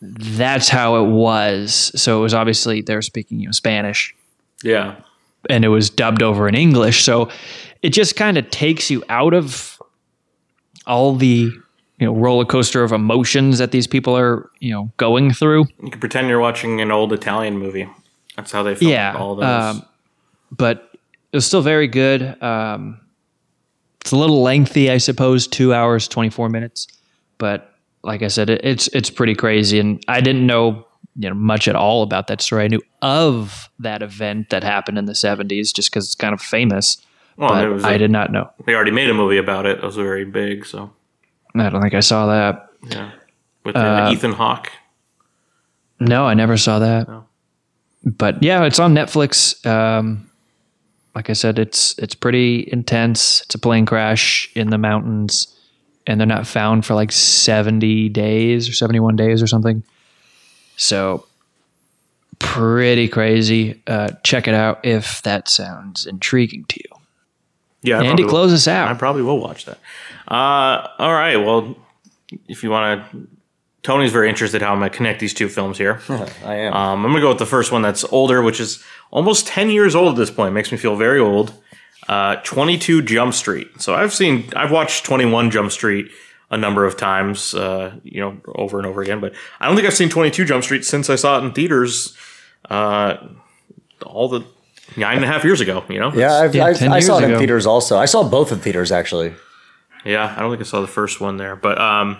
That's 0.00 0.68
how 0.68 0.96
it 1.04 1.08
was. 1.08 1.90
So 2.00 2.18
it 2.18 2.22
was 2.22 2.34
obviously 2.34 2.82
they're 2.82 3.02
speaking 3.02 3.40
you 3.40 3.46
know 3.46 3.52
Spanish 3.52 4.14
Yeah. 4.62 4.96
and 5.48 5.64
it 5.64 5.68
was 5.68 5.88
dubbed 5.90 6.22
over 6.22 6.46
in 6.48 6.54
English. 6.54 7.04
So 7.04 7.28
it 7.84 7.92
just 7.92 8.16
kind 8.16 8.38
of 8.38 8.48
takes 8.50 8.90
you 8.90 9.04
out 9.10 9.34
of 9.34 9.78
all 10.86 11.14
the 11.14 11.50
you 11.98 12.06
know 12.06 12.14
roller 12.14 12.46
coaster 12.46 12.82
of 12.82 12.92
emotions 12.92 13.58
that 13.58 13.70
these 13.72 13.86
people 13.86 14.16
are 14.16 14.50
you 14.58 14.72
know 14.72 14.90
going 14.96 15.32
through. 15.32 15.66
You 15.82 15.90
can 15.90 16.00
pretend 16.00 16.28
you're 16.28 16.40
watching 16.40 16.80
an 16.80 16.90
old 16.90 17.12
Italian 17.12 17.58
movie. 17.58 17.86
That's 18.36 18.50
how 18.50 18.62
they 18.62 18.74
film 18.74 18.90
Yeah, 18.90 19.14
all 19.16 19.36
those. 19.36 19.44
um, 19.44 19.82
But 20.50 20.90
it 21.32 21.36
was 21.36 21.46
still 21.46 21.62
very 21.62 21.86
good. 21.86 22.42
Um, 22.42 23.00
it's 24.00 24.12
a 24.12 24.16
little 24.16 24.42
lengthy, 24.42 24.90
I 24.90 24.96
suppose, 24.98 25.46
two 25.46 25.74
hours 25.74 26.08
twenty 26.08 26.30
four 26.30 26.48
minutes. 26.48 26.88
But 27.38 27.70
like 28.02 28.22
I 28.22 28.28
said, 28.28 28.48
it, 28.48 28.64
it's 28.64 28.88
it's 28.88 29.10
pretty 29.10 29.34
crazy, 29.34 29.78
and 29.78 30.02
I 30.08 30.20
didn't 30.22 30.46
know 30.46 30.86
you 31.16 31.28
know 31.28 31.34
much 31.34 31.68
at 31.68 31.76
all 31.76 32.02
about 32.02 32.28
that 32.28 32.40
story. 32.40 32.64
I 32.64 32.68
knew 32.68 32.82
of 33.02 33.68
that 33.78 34.02
event 34.02 34.48
that 34.50 34.64
happened 34.64 34.96
in 34.98 35.04
the 35.04 35.14
seventies 35.14 35.70
just 35.72 35.90
because 35.90 36.06
it's 36.06 36.14
kind 36.14 36.32
of 36.32 36.40
famous. 36.40 36.96
Well, 37.36 37.52
I 37.84 37.94
a- 37.94 37.98
did 37.98 38.10
not 38.10 38.30
know. 38.32 38.50
they 38.66 38.74
already 38.74 38.90
made 38.90 39.10
a 39.10 39.14
movie 39.14 39.38
about 39.38 39.66
it. 39.66 39.78
It 39.78 39.84
was 39.84 39.96
very 39.96 40.24
big. 40.24 40.66
So 40.66 40.92
I 41.54 41.68
don't 41.70 41.80
think 41.82 41.94
I 41.94 42.00
saw 42.00 42.26
that. 42.26 42.68
yeah, 42.88 43.12
with 43.64 43.76
uh, 43.76 44.10
Ethan 44.12 44.32
Hawke. 44.32 44.70
No, 46.00 46.26
I 46.26 46.34
never 46.34 46.56
saw 46.56 46.80
that. 46.80 47.08
No. 47.08 47.24
But 48.04 48.42
yeah, 48.42 48.64
it's 48.64 48.78
on 48.78 48.94
Netflix. 48.94 49.64
Um, 49.66 50.28
like 51.14 51.30
I 51.30 51.32
said, 51.32 51.58
it's 51.58 51.96
it's 51.98 52.14
pretty 52.14 52.68
intense. 52.70 53.40
It's 53.42 53.54
a 53.54 53.58
plane 53.58 53.86
crash 53.86 54.50
in 54.54 54.70
the 54.70 54.78
mountains, 54.78 55.56
and 56.06 56.20
they're 56.20 56.26
not 56.26 56.46
found 56.46 56.84
for 56.84 56.94
like 56.94 57.12
seventy 57.12 58.08
days 58.08 58.68
or 58.68 58.72
seventy 58.72 59.00
one 59.00 59.16
days 59.16 59.40
or 59.42 59.46
something. 59.46 59.82
So 60.76 61.24
pretty 62.40 63.08
crazy. 63.08 63.80
Uh, 63.86 64.10
check 64.24 64.48
it 64.48 64.54
out 64.54 64.84
if 64.84 65.22
that 65.22 65.48
sounds 65.48 66.04
intriguing 66.04 66.64
to 66.68 66.80
you. 66.84 66.93
Yeah, 67.84 67.96
I 67.96 68.04
Andy, 68.04 68.08
probably 68.08 68.24
will- 68.24 68.30
close 68.30 68.52
us 68.52 68.66
out. 68.68 68.88
I 68.88 68.94
probably 68.94 69.22
will 69.22 69.38
watch 69.38 69.66
that. 69.66 69.78
Uh, 70.26 70.88
all 70.98 71.12
right. 71.12 71.36
Well, 71.36 71.76
if 72.48 72.62
you 72.64 72.70
want 72.70 73.10
to, 73.12 73.28
Tony's 73.82 74.10
very 74.10 74.28
interested 74.28 74.62
how 74.62 74.72
I'm 74.72 74.78
going 74.78 74.90
to 74.90 74.96
connect 74.96 75.20
these 75.20 75.34
two 75.34 75.48
films 75.48 75.78
here. 75.78 76.00
I 76.44 76.54
am. 76.56 76.72
Um, 76.72 77.04
I'm 77.04 77.12
going 77.12 77.16
to 77.16 77.20
go 77.20 77.28
with 77.28 77.38
the 77.38 77.46
first 77.46 77.70
one 77.70 77.82
that's 77.82 78.02
older, 78.04 78.42
which 78.42 78.58
is 78.58 78.82
almost 79.10 79.46
10 79.46 79.70
years 79.70 79.94
old 79.94 80.08
at 80.14 80.16
this 80.16 80.30
point. 80.30 80.54
Makes 80.54 80.72
me 80.72 80.78
feel 80.78 80.96
very 80.96 81.20
old. 81.20 81.52
Uh, 82.08 82.36
22 82.36 83.02
Jump 83.02 83.32
Street. 83.34 83.68
So 83.80 83.94
I've 83.94 84.12
seen, 84.12 84.50
I've 84.56 84.70
watched 84.70 85.04
21 85.04 85.50
Jump 85.50 85.70
Street 85.70 86.10
a 86.50 86.56
number 86.56 86.84
of 86.84 86.96
times, 86.96 87.54
uh, 87.54 87.94
you 88.02 88.20
know, 88.20 88.36
over 88.54 88.78
and 88.78 88.86
over 88.86 89.02
again, 89.02 89.20
but 89.20 89.32
I 89.60 89.66
don't 89.66 89.74
think 89.74 89.86
I've 89.86 89.94
seen 89.94 90.08
22 90.10 90.44
Jump 90.44 90.62
Street 90.64 90.84
since 90.84 91.08
I 91.10 91.16
saw 91.16 91.38
it 91.38 91.44
in 91.44 91.52
theaters, 91.52 92.16
uh, 92.70 93.16
all 94.04 94.28
the 94.28 94.42
nine 94.96 95.16
and 95.16 95.24
a 95.24 95.28
half 95.28 95.44
years 95.44 95.60
ago, 95.60 95.84
you 95.88 95.98
know? 96.00 96.12
yeah, 96.14 96.32
I've, 96.34 96.54
Yeah, 96.54 96.66
I've, 96.66 96.82
I 96.82 97.00
saw 97.00 97.14
years 97.18 97.22
it 97.22 97.24
in 97.24 97.30
ago. 97.32 97.38
theaters 97.38 97.66
also. 97.66 97.98
I 97.98 98.04
saw 98.06 98.22
both 98.28 98.52
in 98.52 98.58
theaters 98.58 98.92
actually. 98.92 99.34
Yeah, 100.04 100.34
I 100.36 100.40
don't 100.40 100.50
think 100.50 100.60
I 100.60 100.64
saw 100.64 100.80
the 100.80 100.86
first 100.86 101.20
one 101.20 101.36
there, 101.38 101.56
but 101.56 101.80
um, 101.80 102.18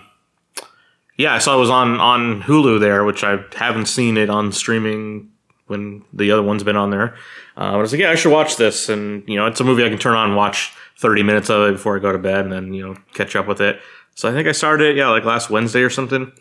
yeah, 1.17 1.33
I 1.33 1.37
saw 1.37 1.55
it 1.55 1.59
was 1.59 1.69
on 1.69 1.99
on 1.99 2.41
Hulu 2.43 2.79
there, 2.79 3.03
which 3.05 3.23
I 3.23 3.39
haven't 3.55 3.85
seen 3.85 4.17
it 4.17 4.29
on 4.29 4.51
streaming 4.51 5.29
when 5.67 6.03
the 6.13 6.31
other 6.31 6.43
one's 6.43 6.63
been 6.63 6.75
on 6.75 6.89
there. 6.89 7.15
Uh, 7.57 7.71
but 7.71 7.75
I 7.75 7.77
was 7.77 7.91
like, 7.91 8.01
yeah, 8.01 8.11
I 8.11 8.15
should 8.15 8.31
watch 8.33 8.57
this, 8.57 8.89
and 8.89 9.23
you 9.29 9.35
know, 9.35 9.45
it's 9.45 9.59
a 9.59 9.63
movie 9.63 9.85
I 9.85 9.89
can 9.89 9.97
turn 9.99 10.15
on 10.15 10.29
and 10.29 10.35
watch 10.35 10.73
thirty 10.97 11.23
minutes 11.23 11.49
of 11.49 11.69
it 11.69 11.73
before 11.73 11.95
I 11.95 11.99
go 11.99 12.11
to 12.11 12.17
bed, 12.17 12.41
and 12.45 12.51
then 12.51 12.73
you 12.73 12.85
know, 12.87 12.95
catch 13.13 13.35
up 13.35 13.47
with 13.47 13.61
it. 13.61 13.79
So 14.15 14.29
I 14.29 14.33
think 14.33 14.47
I 14.47 14.51
started 14.51 14.89
it, 14.91 14.95
yeah, 14.97 15.09
like 15.09 15.25
last 15.25 15.49
Wednesday 15.49 15.81
or 15.81 15.89
something. 15.89 16.31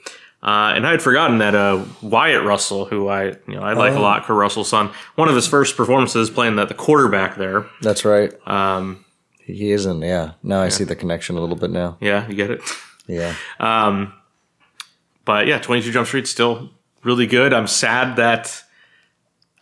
Uh, 0.45 0.75
and 0.77 0.87
I 0.87 0.91
had 0.91 1.01
forgotten 1.01 1.39
that 1.39 1.55
uh, 1.55 1.83
Wyatt 2.03 2.45
Russell, 2.45 2.85
who 2.85 3.09
I 3.09 3.29
you 3.49 3.55
know 3.55 3.63
I 3.63 3.73
like 3.73 3.95
a 3.95 3.99
lot, 4.01 4.25
Kurt 4.25 4.37
Russell's 4.37 4.69
son, 4.69 4.91
one 5.15 5.29
of 5.29 5.35
his 5.35 5.47
first 5.49 5.75
performances 5.75 6.29
playing 6.29 6.57
the, 6.57 6.67
the 6.67 6.75
quarterback 6.75 7.37
there. 7.37 7.65
That's 7.81 8.05
right. 8.05 8.31
Um, 8.47 9.05
He 9.39 9.71
isn't. 9.73 10.03
Yeah. 10.03 10.33
Now 10.43 10.61
I 10.61 10.69
see 10.69 10.85
the 10.85 10.97
connection 10.97 11.37
a 11.39 11.41
little 11.41 11.57
bit 11.57 11.71
now. 11.71 11.97
yeah, 12.01 12.29
you 12.29 12.35
get 12.35 12.51
it. 12.51 12.61
Yeah. 13.07 13.35
Um, 13.59 14.13
but 15.25 15.47
yeah, 15.47 15.59
22 15.59 15.91
Jump 15.93 16.07
Street's 16.07 16.31
still 16.31 16.71
really 17.03 17.27
good. 17.27 17.55
I'm 17.55 17.67
sad 17.67 18.17
that 18.17 18.63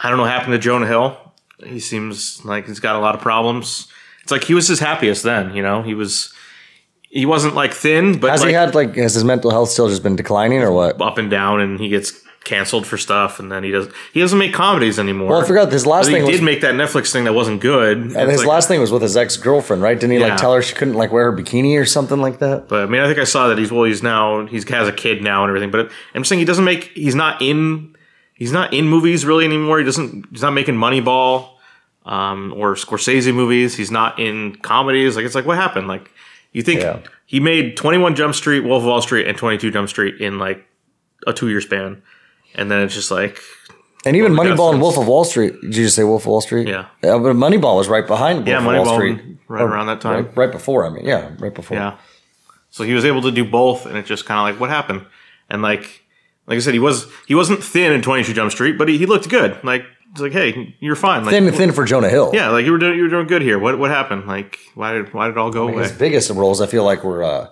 I 0.01 0.09
don't 0.09 0.17
know 0.17 0.25
what 0.25 0.33
happened 0.33 0.53
to 0.55 0.59
Jonah 0.59 0.87
Hill. 0.89 1.17
He 1.65 1.79
seems 1.79 2.45
like 2.45 2.67
he's 2.67 2.81
got 2.81 2.97
a 2.97 2.99
lot 2.99 3.15
of 3.15 3.21
problems. 3.21 3.87
It's 4.23 4.33
like 4.33 4.43
he 4.45 4.55
was 4.55 4.67
his 4.67 4.81
happiest 4.81 5.23
then, 5.23 5.55
you 5.55 5.63
know. 5.63 5.83
He 5.83 5.95
was 5.95 6.33
he 7.15 7.27
wasn't 7.27 7.55
like 7.55 7.75
thin, 7.75 8.19
but 8.19 8.31
Has 8.31 8.41
like 8.41 8.49
he 8.49 8.55
had 8.55 8.75
like 8.75 8.97
has 8.97 9.15
his 9.15 9.23
mental 9.25 9.51
health 9.51 9.69
still 9.69 9.89
just 9.89 10.03
been 10.03 10.17
declining 10.17 10.63
or 10.63 10.73
what? 10.73 11.01
up 11.01 11.19
and 11.19 11.31
down, 11.31 11.61
and 11.61 11.79
he 11.79 11.89
gets 11.89 12.21
canceled 12.45 12.87
for 12.87 12.97
stuff, 12.97 13.39
and 13.39 13.53
then 13.53 13.63
he 13.63 13.71
does 13.71 13.87
he 14.15 14.21
doesn't 14.21 14.39
make 14.39 14.53
comedies 14.55 14.99
anymore. 14.99 15.29
Well, 15.29 15.43
I 15.43 15.47
forgot 15.47 15.71
his 15.71 15.87
last 15.87 16.07
But 16.07 16.15
he 16.15 16.21
thing 16.23 16.31
did 16.33 16.43
make 16.43 16.63
that 16.63 16.75
Netflix 16.75 17.13
thing 17.13 17.25
that 17.25 17.35
wasn't 17.35 17.61
good. 17.61 17.99
and 17.99 18.17
It's 18.17 18.31
his 18.33 18.39
like- 18.41 18.49
last 18.49 18.67
thing 18.69 18.81
was 18.81 18.91
with 18.91 19.03
his 19.03 19.17
ex 19.17 19.37
girlfriend, 19.37 19.83
right? 19.83 19.99
Didn't 20.01 20.15
he 20.15 20.19
Yeah. 20.21 20.29
like 20.29 20.39
tell 20.39 20.55
her 20.55 20.63
she 20.63 20.75
couldn't 20.75 20.95
like 20.95 21.13
wear 21.13 21.31
her 21.31 21.37
bikini 21.37 21.79
or 21.79 21.85
something 21.85 22.21
like 22.21 22.39
that? 22.41 22.69
But 22.69 22.85
I 22.85 22.87
mean, 22.87 23.01
I 23.03 23.07
think 23.07 23.19
I 23.19 23.25
saw 23.25 23.49
that 23.49 23.59
he's 23.59 23.71
well, 23.71 23.85
he's 23.85 24.03
now 24.03 24.47
he 24.47 24.57
has 24.57 24.89
a 24.89 24.93
kid 24.93 25.23
now 25.23 25.43
and 25.45 25.51
everything. 25.51 25.71
But 25.71 25.91
I'm 26.15 26.23
just 26.23 26.31
saying 26.31 26.41
he 26.41 26.45
doesn't 26.47 26.65
make 26.65 26.91
he's 26.95 27.15
not 27.15 27.41
in 27.43 27.95
he's 28.35 28.53
not 28.53 28.73
in 28.73 28.87
movies 28.89 29.25
really 29.27 29.45
anymore. 29.45 29.79
He 29.79 29.85
doesn't 29.85 30.27
he's 30.33 30.43
not 30.43 30.53
making 30.53 30.77
Moneyball 30.77 31.51
um, 32.07 32.53
or 32.57 32.75
Scorsese 32.75 33.33
movies. 33.33 33.77
He's 33.77 33.91
not 33.93 34.19
in 34.19 34.57
comedies. 34.57 35.15
Like 35.15 35.25
it's 35.27 35.35
like 35.37 35.47
what 35.47 35.59
happened? 35.59 35.87
Like 35.87 36.11
you 36.53 36.63
think 36.63 36.81
Yeah. 36.81 36.99
he 37.27 37.41
made 37.41 37.77
21 37.77 38.15
Jump 38.15 38.35
Street, 38.35 38.61
Wolf 38.61 38.83
of 38.83 38.87
Wall 38.89 39.03
Street, 39.03 39.27
and 39.27 39.37
22 39.37 39.71
Jump 39.71 39.89
Street 39.89 40.21
in 40.21 40.39
like 40.39 40.65
a 41.27 41.33
two 41.33 41.49
year 41.49 41.61
span, 41.61 42.03
and 42.55 42.71
then 42.71 42.81
it's 42.83 42.95
just 42.95 43.11
like 43.11 43.41
And 44.05 44.17
even 44.17 44.33
Moneyball 44.33 44.73
and 44.73 44.81
Wolf 44.81 44.99
of 44.99 45.07
Wall 45.07 45.25
Street. 45.25 45.53
Did 45.61 45.77
you 45.77 45.85
just 45.85 45.97
say 45.97 46.05
Wolf 46.05 46.23
of 46.23 46.27
Wall 46.27 46.41
Street? 46.41 46.67
Yeah. 46.69 46.87
Yeah, 47.03 47.19
but 47.19 47.37
Moneyball 47.37 47.77
was 47.77 47.89
right 47.89 48.07
behind 48.07 48.39
Wolf 48.39 48.49
yeah, 48.49 48.59
of 48.59 48.65
Wall 48.65 48.75
Moneyball 48.75 48.95
Street. 48.97 49.21
right 49.49 49.63
around 49.63 49.87
that 49.87 50.01
time. 50.01 50.25
Right, 50.27 50.37
right 50.37 50.53
before, 50.53 50.85
I 50.87 50.91
mean. 50.91 51.05
Yeah, 51.05 51.31
right 51.39 51.55
before. 51.55 51.77
Yeah. 51.77 51.97
So 52.71 52.85
he 52.85 52.95
was 52.95 53.05
able 53.05 53.23
to 53.23 53.31
do 53.31 53.45
both, 53.45 53.87
and 53.87 53.97
it's 53.97 54.09
just 54.09 54.25
kind 54.25 54.41
of 54.41 54.45
like 54.55 54.61
what 54.61 54.71
happened. 54.71 55.05
And 55.51 55.63
like, 55.63 56.03
like 56.47 56.57
I 56.57 56.59
said, 56.61 56.73
he 56.75 56.81
was 56.81 57.07
he 57.29 57.35
wasn't 57.35 57.63
thin 57.63 57.93
in 57.93 58.03
Twenty 58.03 58.25
Two 58.25 58.33
Jump 58.35 58.51
Street, 58.51 58.77
but 58.79 58.89
he, 58.89 58.99
he 58.99 59.07
looked 59.07 59.29
good. 59.29 59.63
Like 59.63 59.85
it's 60.13 60.21
like, 60.21 60.33
hey, 60.33 60.77
you're 60.81 60.95
fine. 60.97 61.25
Like, 61.25 61.33
Thin, 61.33 61.51
thin 61.53 61.73
for 61.73 61.85
Jonah 61.85 62.09
Hill. 62.11 62.31
yeah, 62.33 62.51
like 62.51 62.65
you 62.65 62.73
were 62.73 62.79
doing 62.79 62.97
you 62.97 63.03
were 63.05 63.09
doing 63.09 63.27
good 63.27 63.43
here. 63.43 63.59
What 63.59 63.79
what 63.79 63.91
happened? 63.91 64.27
Like 64.27 64.59
why 64.75 64.93
did 64.93 65.13
why 65.13 65.27
did 65.27 65.33
it 65.33 65.39
all 65.39 65.51
go 65.51 65.69
away? 65.69 65.83
His 65.83 65.93
biggest 65.93 66.31
roles, 66.31 66.61
I 66.61 66.67
feel 66.67 66.85
like, 66.85 67.03
were. 67.05 67.23
Uh, 67.25 67.49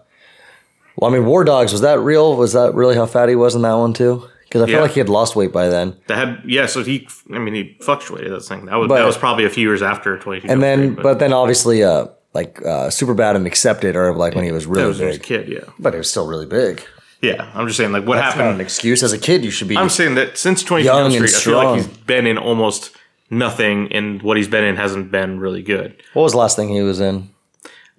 well, 0.97 1.11
I 1.11 1.15
mean, 1.15 1.25
War 1.27 1.45
Dogs, 1.45 1.73
was 1.73 1.81
that 1.81 1.99
real? 2.01 2.37
Was 2.37 2.53
that 2.53 2.75
really 2.75 2.95
how 2.97 3.07
fat 3.07 3.29
he 3.29 3.35
was 3.37 3.55
in 3.55 3.63
that 3.63 3.75
one, 3.75 3.95
too? 3.95 4.29
Because 4.43 4.63
I 4.63 4.67
feel 4.67 4.81
like 4.81 4.91
he 4.91 4.99
had 5.01 5.09
lost 5.09 5.37
weight 5.37 5.53
by 5.53 5.69
then. 5.69 5.97
That 6.09 6.17
had 6.19 6.43
yeah. 6.45 6.67
So 6.67 6.83
he, 6.83 7.07
I 7.33 7.39
mean, 7.39 7.55
he 7.55 7.77
fluctuated. 7.81 8.33
That 8.33 8.41
thing. 8.41 8.67
That 8.67 8.75
was 8.77 8.89
But- 8.89 8.99
that 8.99 9.07
was 9.07 9.17
probably 9.17 9.45
a 9.45 9.51
few 9.51 9.67
years 9.67 9.81
after 9.81 10.19
Twenty 10.19 10.41
Two. 10.41 10.49
And 10.49 10.61
then, 10.63 10.93
Street, 10.95 11.03
but, 11.05 11.19
then 11.21 11.33
obviously, 11.33 11.85
uh, 11.85 12.09
like, 12.35 12.61
uh, 12.67 12.91
Super 12.91 13.15
Bad 13.15 13.37
and 13.37 13.47
Accepted 13.47 13.95
are 13.97 14.13
like 14.15 14.35
when 14.35 14.45
he 14.45 14.51
was 14.53 14.67
really 14.67 14.89
was 14.89 14.99
big. 14.99 15.23
kid. 15.23 15.49
Yeah, 15.49 15.61
But 15.79 15.95
he 15.95 15.99
was 15.99 16.11
still 16.11 16.27
really 16.27 16.47
big. 16.47 16.83
Yeah. 17.23 17.51
I'm 17.55 17.67
just 17.67 17.77
saying, 17.77 17.93
like, 17.93 18.07
what 18.07 18.17
That's 18.17 18.37
not 18.37 18.43
happened? 18.45 18.61
an 18.61 18.65
excuse. 18.65 19.03
As 19.03 19.13
a 19.13 19.19
kid, 19.19 19.45
you 19.45 19.51
should 19.51 19.69
be. 19.69 19.77
I'm 19.77 19.89
saying 19.91 20.15
that 20.17 20.39
since 20.39 20.63
22 20.63 20.87
Young 20.87 21.11
Jump 21.11 21.21
and 21.21 21.31
Street, 21.31 21.55
I 21.55 21.61
feel 21.63 21.71
like 21.71 21.77
he's 21.87 21.97
been 21.99 22.27
in 22.27 22.39
almost 22.39 22.97
nothing, 23.31 23.93
and 23.93 24.23
what 24.23 24.37
he's 24.37 24.49
been 24.49 24.65
in 24.65 24.77
hasn't 24.77 25.11
been 25.11 25.39
really 25.41 25.63
good. 25.63 26.03
what 26.15 26.23
was 26.23 26.33
the 26.33 26.39
last 26.39 26.57
thing 26.57 26.69
he 26.69 26.83
was 26.83 27.01
in? 27.01 27.31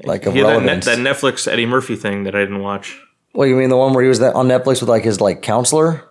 like 0.03 0.25
of 0.25 0.35
Yeah, 0.35 0.43
that, 0.43 0.63
net, 0.63 0.81
that 0.85 0.97
Netflix 0.97 1.47
Eddie 1.47 1.67
Murphy 1.67 1.95
thing 1.95 2.23
that 2.23 2.33
I 2.35 2.39
didn't 2.39 2.61
watch. 2.61 2.99
Well, 3.33 3.47
you 3.47 3.55
mean 3.55 3.69
the 3.69 3.77
one 3.77 3.93
where 3.93 4.01
he 4.03 4.09
was 4.09 4.17
that 4.19 4.33
on 4.33 4.47
Netflix 4.47 4.81
with 4.81 4.89
like 4.89 5.03
his 5.03 5.21
like 5.21 5.43
counselor? 5.43 6.03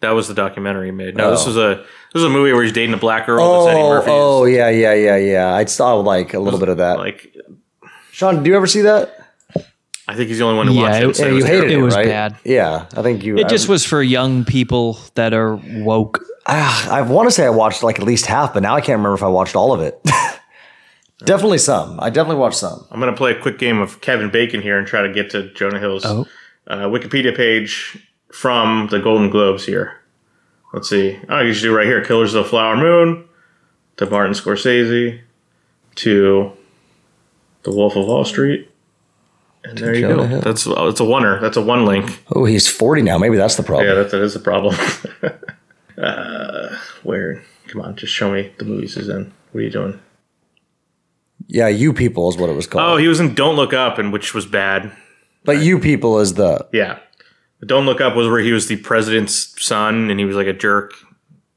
That 0.00 0.10
was 0.10 0.28
the 0.28 0.34
documentary 0.34 0.86
he 0.86 0.90
made. 0.92 1.16
No, 1.16 1.30
this 1.32 1.42
Oh. 1.42 1.46
was 1.48 1.56
a 1.56 1.74
this 2.12 2.22
was 2.22 2.24
a 2.24 2.30
movie 2.30 2.52
where 2.52 2.62
he's 2.62 2.72
dating 2.72 2.94
a 2.94 2.98
black 2.98 3.26
girl. 3.26 3.64
that's 3.64 3.74
Eddie 3.74 3.82
Oh, 3.82 3.88
Murphy's. 3.88 4.08
oh 4.12 4.44
yeah, 4.44 4.68
yeah, 4.68 4.94
yeah, 4.94 5.16
yeah. 5.16 5.52
I 5.52 5.64
saw 5.64 5.94
like 5.96 6.32
a 6.34 6.38
little 6.38 6.60
bit 6.60 6.68
of 6.68 6.76
that. 6.76 6.98
Like 6.98 7.34
Sean, 8.12 8.42
do 8.44 8.50
you 8.50 8.56
ever 8.56 8.68
see 8.68 8.82
that? 8.82 9.23
I 10.06 10.14
think 10.14 10.28
he's 10.28 10.38
the 10.38 10.44
only 10.44 10.56
one 10.58 10.66
who 10.66 10.74
Yeah, 10.74 10.82
watched 10.82 10.94
it. 10.96 11.02
it- 11.02 11.06
and 11.06 11.16
said 11.16 11.26
Yeah, 11.26 11.32
it 11.32 11.36
you 11.38 11.44
hated 11.44 11.70
it, 11.70 11.78
It 11.78 11.82
was 11.82 11.94
right? 11.94 12.06
bad. 12.06 12.36
Yeah, 12.44 12.86
I 12.96 13.02
think 13.02 13.24
you. 13.24 13.38
It 13.38 13.48
just 13.48 13.68
I, 13.68 13.72
was 13.72 13.84
for 13.86 14.02
young 14.02 14.44
people 14.44 14.98
that 15.14 15.32
are 15.32 15.56
woke. 15.56 16.22
Ah, 16.46 16.90
I 16.92 17.00
want 17.02 17.26
to 17.26 17.30
say 17.30 17.46
I 17.46 17.50
watched 17.50 17.82
like 17.82 17.98
at 17.98 18.04
least 18.04 18.26
half, 18.26 18.52
but 18.52 18.62
now 18.62 18.74
I 18.74 18.80
can't 18.80 18.98
remember 18.98 19.14
if 19.14 19.22
I 19.22 19.28
watched 19.28 19.56
all 19.56 19.72
of 19.72 19.80
it. 19.80 19.98
definitely 21.24 21.58
some. 21.58 21.98
I 22.00 22.10
definitely 22.10 22.40
watched 22.40 22.58
some. 22.58 22.86
I'm 22.90 23.00
going 23.00 23.10
to 23.12 23.16
play 23.16 23.30
a 23.32 23.40
quick 23.40 23.58
game 23.58 23.80
of 23.80 24.00
Kevin 24.02 24.30
Bacon 24.30 24.60
here 24.60 24.76
and 24.78 24.86
try 24.86 25.02
to 25.02 25.12
get 25.12 25.30
to 25.30 25.50
Jonah 25.54 25.78
Hill's 25.78 26.04
Oh. 26.04 26.26
uh, 26.66 26.80
Wikipedia 26.88 27.34
page 27.34 27.96
from 28.30 28.88
the 28.90 28.98
Golden 28.98 29.30
Globes 29.30 29.64
here. 29.64 30.00
Let's 30.74 30.90
see. 30.90 31.18
Oh, 31.30 31.40
you 31.40 31.54
should 31.54 31.62
do 31.62 31.74
right 31.74 31.86
here. 31.86 32.04
Killers 32.04 32.34
of 32.34 32.44
the 32.44 32.50
Flower 32.50 32.76
Moon 32.76 33.24
to 33.96 34.06
Martin 34.10 34.34
Scorsese 34.34 35.20
to 35.94 36.52
The 37.62 37.70
Wolf 37.70 37.96
of 37.96 38.06
Wall 38.06 38.24
Street. 38.24 38.68
And 39.64 39.78
there 39.78 39.94
you 39.94 40.02
go. 40.06 40.26
That's 40.40 40.66
it's 40.66 41.00
a 41.00 41.04
oneer. 41.04 41.40
That's 41.40 41.56
a 41.56 41.62
one 41.62 41.86
link. 41.86 42.22
Oh, 42.34 42.44
he's 42.44 42.68
forty 42.68 43.00
now. 43.02 43.16
Maybe 43.18 43.36
that's 43.36 43.56
the 43.56 43.62
problem. 43.62 43.88
Yeah, 43.88 43.94
that, 43.94 44.10
that 44.10 44.20
is 44.22 44.36
a 44.36 44.40
problem. 44.40 44.74
uh, 45.98 46.76
where? 47.02 47.42
Come 47.68 47.80
on, 47.80 47.96
just 47.96 48.12
show 48.12 48.30
me 48.30 48.52
the 48.58 48.64
movies 48.64 48.94
he's 48.94 49.08
in. 49.08 49.32
What 49.52 49.60
are 49.60 49.64
you 49.64 49.70
doing? 49.70 50.00
Yeah, 51.46 51.68
you 51.68 51.92
people 51.92 52.28
is 52.28 52.36
what 52.36 52.50
it 52.50 52.56
was 52.56 52.66
called. 52.66 52.84
Oh, 52.84 52.96
he 52.96 53.08
was 53.08 53.20
in 53.20 53.34
Don't 53.34 53.56
Look 53.56 53.72
Up, 53.72 53.98
and 53.98 54.12
which 54.12 54.34
was 54.34 54.46
bad. 54.46 54.92
but 55.44 55.58
you 55.62 55.78
people 55.78 56.18
is 56.20 56.34
the 56.34 56.66
Yeah. 56.72 56.98
But 57.58 57.68
Don't 57.68 57.86
Look 57.86 58.00
Up 58.00 58.14
was 58.16 58.28
where 58.28 58.40
he 58.40 58.52
was 58.52 58.66
the 58.66 58.76
president's 58.76 59.54
son 59.64 60.10
and 60.10 60.18
he 60.18 60.26
was 60.26 60.36
like 60.36 60.46
a 60.46 60.52
jerk. 60.52 60.92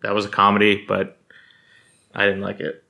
That 0.03 0.13
was 0.15 0.25
a 0.25 0.29
comedy, 0.29 0.85
but 0.87 1.17
I 2.13 2.25
didn't 2.25 2.41
like 2.41 2.59
it. 2.59 2.83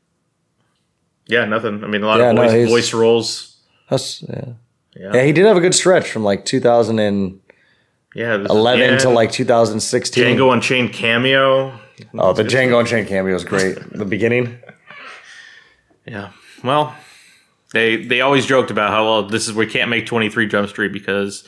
Yeah, 1.28 1.46
nothing. 1.46 1.84
I 1.84 1.88
mean, 1.88 2.04
a 2.04 2.06
lot 2.06 2.20
Yeah, 2.20 2.32
of 2.32 2.36
voice, 2.38 2.52
he's- 2.52 2.70
voice 2.70 2.94
roles. 2.94 3.58
that's 3.90 4.22
yeah. 4.22 4.54
Yeah. 5.00 5.12
yeah. 5.14 5.24
He 5.24 5.32
did 5.32 5.46
have 5.46 5.58
a 5.58 5.62
good 5.62 5.76
stretch 5.76 6.10
from 6.10 6.24
like 6.24 6.46
2011 6.46 7.42
Yeah. 8.16 8.38
this 8.38 8.52
is- 8.52 8.80
yeah. 8.80 8.98
to 8.98 9.10
like 9.10 9.32
2016. 9.32 10.24
Django 10.24 10.54
Unchained 10.54 10.94
cameo. 10.94 11.80
Oh, 12.18 12.34
the 12.34 12.44
Django 12.44 12.80
Unchained 12.80 13.08
cameo 13.08 13.34
was 13.34 13.44
great. 13.44 13.78
the 13.92 14.06
beginning. 14.06 14.60
Yeah. 16.10 16.30
Well, 16.64 16.96
they 17.74 17.98
they 18.06 18.22
always 18.22 18.46
joked 18.46 18.72
about 18.72 18.92
how 18.92 19.04
well 19.04 19.28
this 19.28 19.46
is 19.50 19.54
we 19.54 19.66
can't 19.68 19.90
make 19.90 20.06
23 20.06 20.48
Jump 20.48 20.70
Street 20.70 20.94
because 20.94 21.46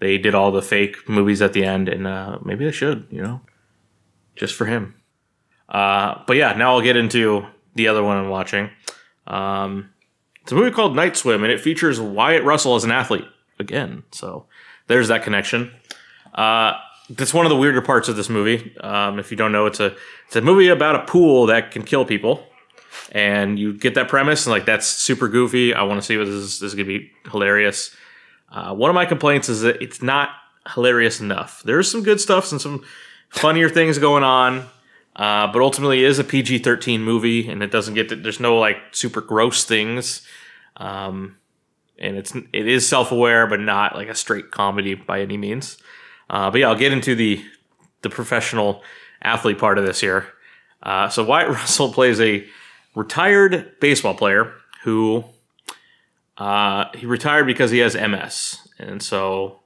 they 0.00 0.18
did 0.18 0.34
all 0.34 0.50
the 0.50 0.62
fake 0.62 1.08
movies 1.08 1.40
at 1.40 1.52
the 1.52 1.64
end, 1.64 1.88
and 1.88 2.08
uh, 2.08 2.38
maybe 2.44 2.64
they 2.64 2.72
should, 2.72 3.06
you 3.10 3.22
know, 3.22 3.40
just 4.34 4.54
for 4.56 4.64
him. 4.66 4.94
Uh, 5.68 6.16
but 6.26 6.36
yeah, 6.36 6.54
now 6.54 6.74
I'll 6.74 6.80
get 6.80 6.96
into 6.96 7.46
the 7.76 7.86
other 7.86 8.02
one 8.02 8.16
I'm 8.16 8.30
watching. 8.30 8.70
Um, 9.28 9.90
it's 10.42 10.52
a 10.52 10.54
movie 10.54 10.70
called 10.70 10.96
Night 10.96 11.16
Swim, 11.16 11.42
and 11.42 11.52
it 11.52 11.60
features 11.60 12.00
Wyatt 12.00 12.44
Russell 12.44 12.74
as 12.74 12.84
an 12.84 12.90
athlete 12.90 13.26
again. 13.58 14.02
So 14.12 14.46
there's 14.86 15.08
that 15.08 15.22
connection. 15.22 15.72
Uh, 16.34 16.74
that's 17.10 17.34
one 17.34 17.44
of 17.44 17.50
the 17.50 17.56
weirder 17.56 17.82
parts 17.82 18.08
of 18.08 18.16
this 18.16 18.28
movie. 18.28 18.76
Um, 18.78 19.18
if 19.18 19.30
you 19.30 19.36
don't 19.36 19.52
know, 19.52 19.66
it's 19.66 19.80
a 19.80 19.94
it's 20.26 20.36
a 20.36 20.40
movie 20.40 20.68
about 20.68 20.94
a 20.94 21.04
pool 21.04 21.46
that 21.46 21.70
can 21.70 21.82
kill 21.82 22.04
people 22.04 22.46
and 23.12 23.58
you 23.58 23.72
get 23.72 23.94
that 23.94 24.08
premise 24.08 24.46
and 24.46 24.52
like 24.52 24.64
that's 24.64 24.86
super 24.86 25.28
goofy. 25.28 25.74
I 25.74 25.82
want 25.82 26.00
to 26.00 26.06
see 26.06 26.16
what 26.16 26.26
this 26.26 26.34
is. 26.34 26.60
This 26.60 26.72
is 26.72 26.74
gonna 26.74 26.86
be 26.86 27.10
hilarious. 27.30 27.94
Uh, 28.50 28.74
one 28.74 28.90
of 28.90 28.94
my 28.94 29.06
complaints 29.06 29.48
is 29.48 29.62
that 29.62 29.80
it's 29.82 30.02
not 30.02 30.30
hilarious 30.74 31.20
enough. 31.20 31.62
There's 31.64 31.90
some 31.90 32.02
good 32.02 32.20
stuff 32.20 32.50
and 32.52 32.60
some 32.60 32.84
funnier 33.28 33.68
things 33.68 33.98
going 33.98 34.24
on, 34.24 34.66
uh, 35.16 35.50
but 35.52 35.60
ultimately 35.60 36.04
it 36.04 36.08
is 36.08 36.18
a 36.18 36.24
PG-13 36.24 37.00
movie, 37.00 37.48
and 37.48 37.62
it 37.62 37.70
doesn't 37.70 37.94
get 37.94 38.08
to, 38.08 38.16
there's 38.16 38.40
no 38.40 38.58
like 38.58 38.78
super 38.92 39.20
gross 39.20 39.64
things, 39.64 40.26
um, 40.76 41.36
and 41.98 42.16
it's 42.16 42.34
it 42.34 42.68
is 42.68 42.88
self-aware, 42.88 43.46
but 43.46 43.60
not 43.60 43.94
like 43.94 44.08
a 44.08 44.14
straight 44.14 44.50
comedy 44.50 44.94
by 44.94 45.20
any 45.20 45.36
means. 45.36 45.78
Uh, 46.28 46.50
but 46.50 46.60
yeah, 46.60 46.68
I'll 46.68 46.76
get 46.76 46.92
into 46.92 47.14
the 47.14 47.44
the 48.02 48.10
professional 48.10 48.82
athlete 49.22 49.58
part 49.58 49.78
of 49.78 49.84
this 49.84 50.00
here. 50.00 50.26
Uh, 50.82 51.08
so 51.08 51.24
Wyatt 51.24 51.48
Russell 51.50 51.92
plays 51.92 52.20
a 52.20 52.46
retired 52.94 53.78
baseball 53.80 54.14
player 54.14 54.52
who 54.84 55.24
uh, 56.38 56.86
he 56.94 57.04
retired 57.04 57.46
because 57.46 57.70
he 57.70 57.78
has 57.78 57.94
MS, 57.94 58.68
and 58.78 59.02
so 59.02 59.60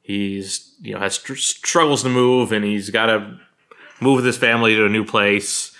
he's 0.00 0.74
you 0.80 0.94
know 0.94 1.00
has 1.00 1.16
str- 1.16 1.34
struggles 1.34 2.02
to 2.04 2.08
move, 2.08 2.52
and 2.52 2.64
he's 2.64 2.90
got 2.90 3.06
to 3.06 3.38
move 4.00 4.16
with 4.16 4.24
his 4.24 4.36
family 4.36 4.74
to 4.76 4.86
a 4.86 4.88
new 4.88 5.04
place. 5.04 5.72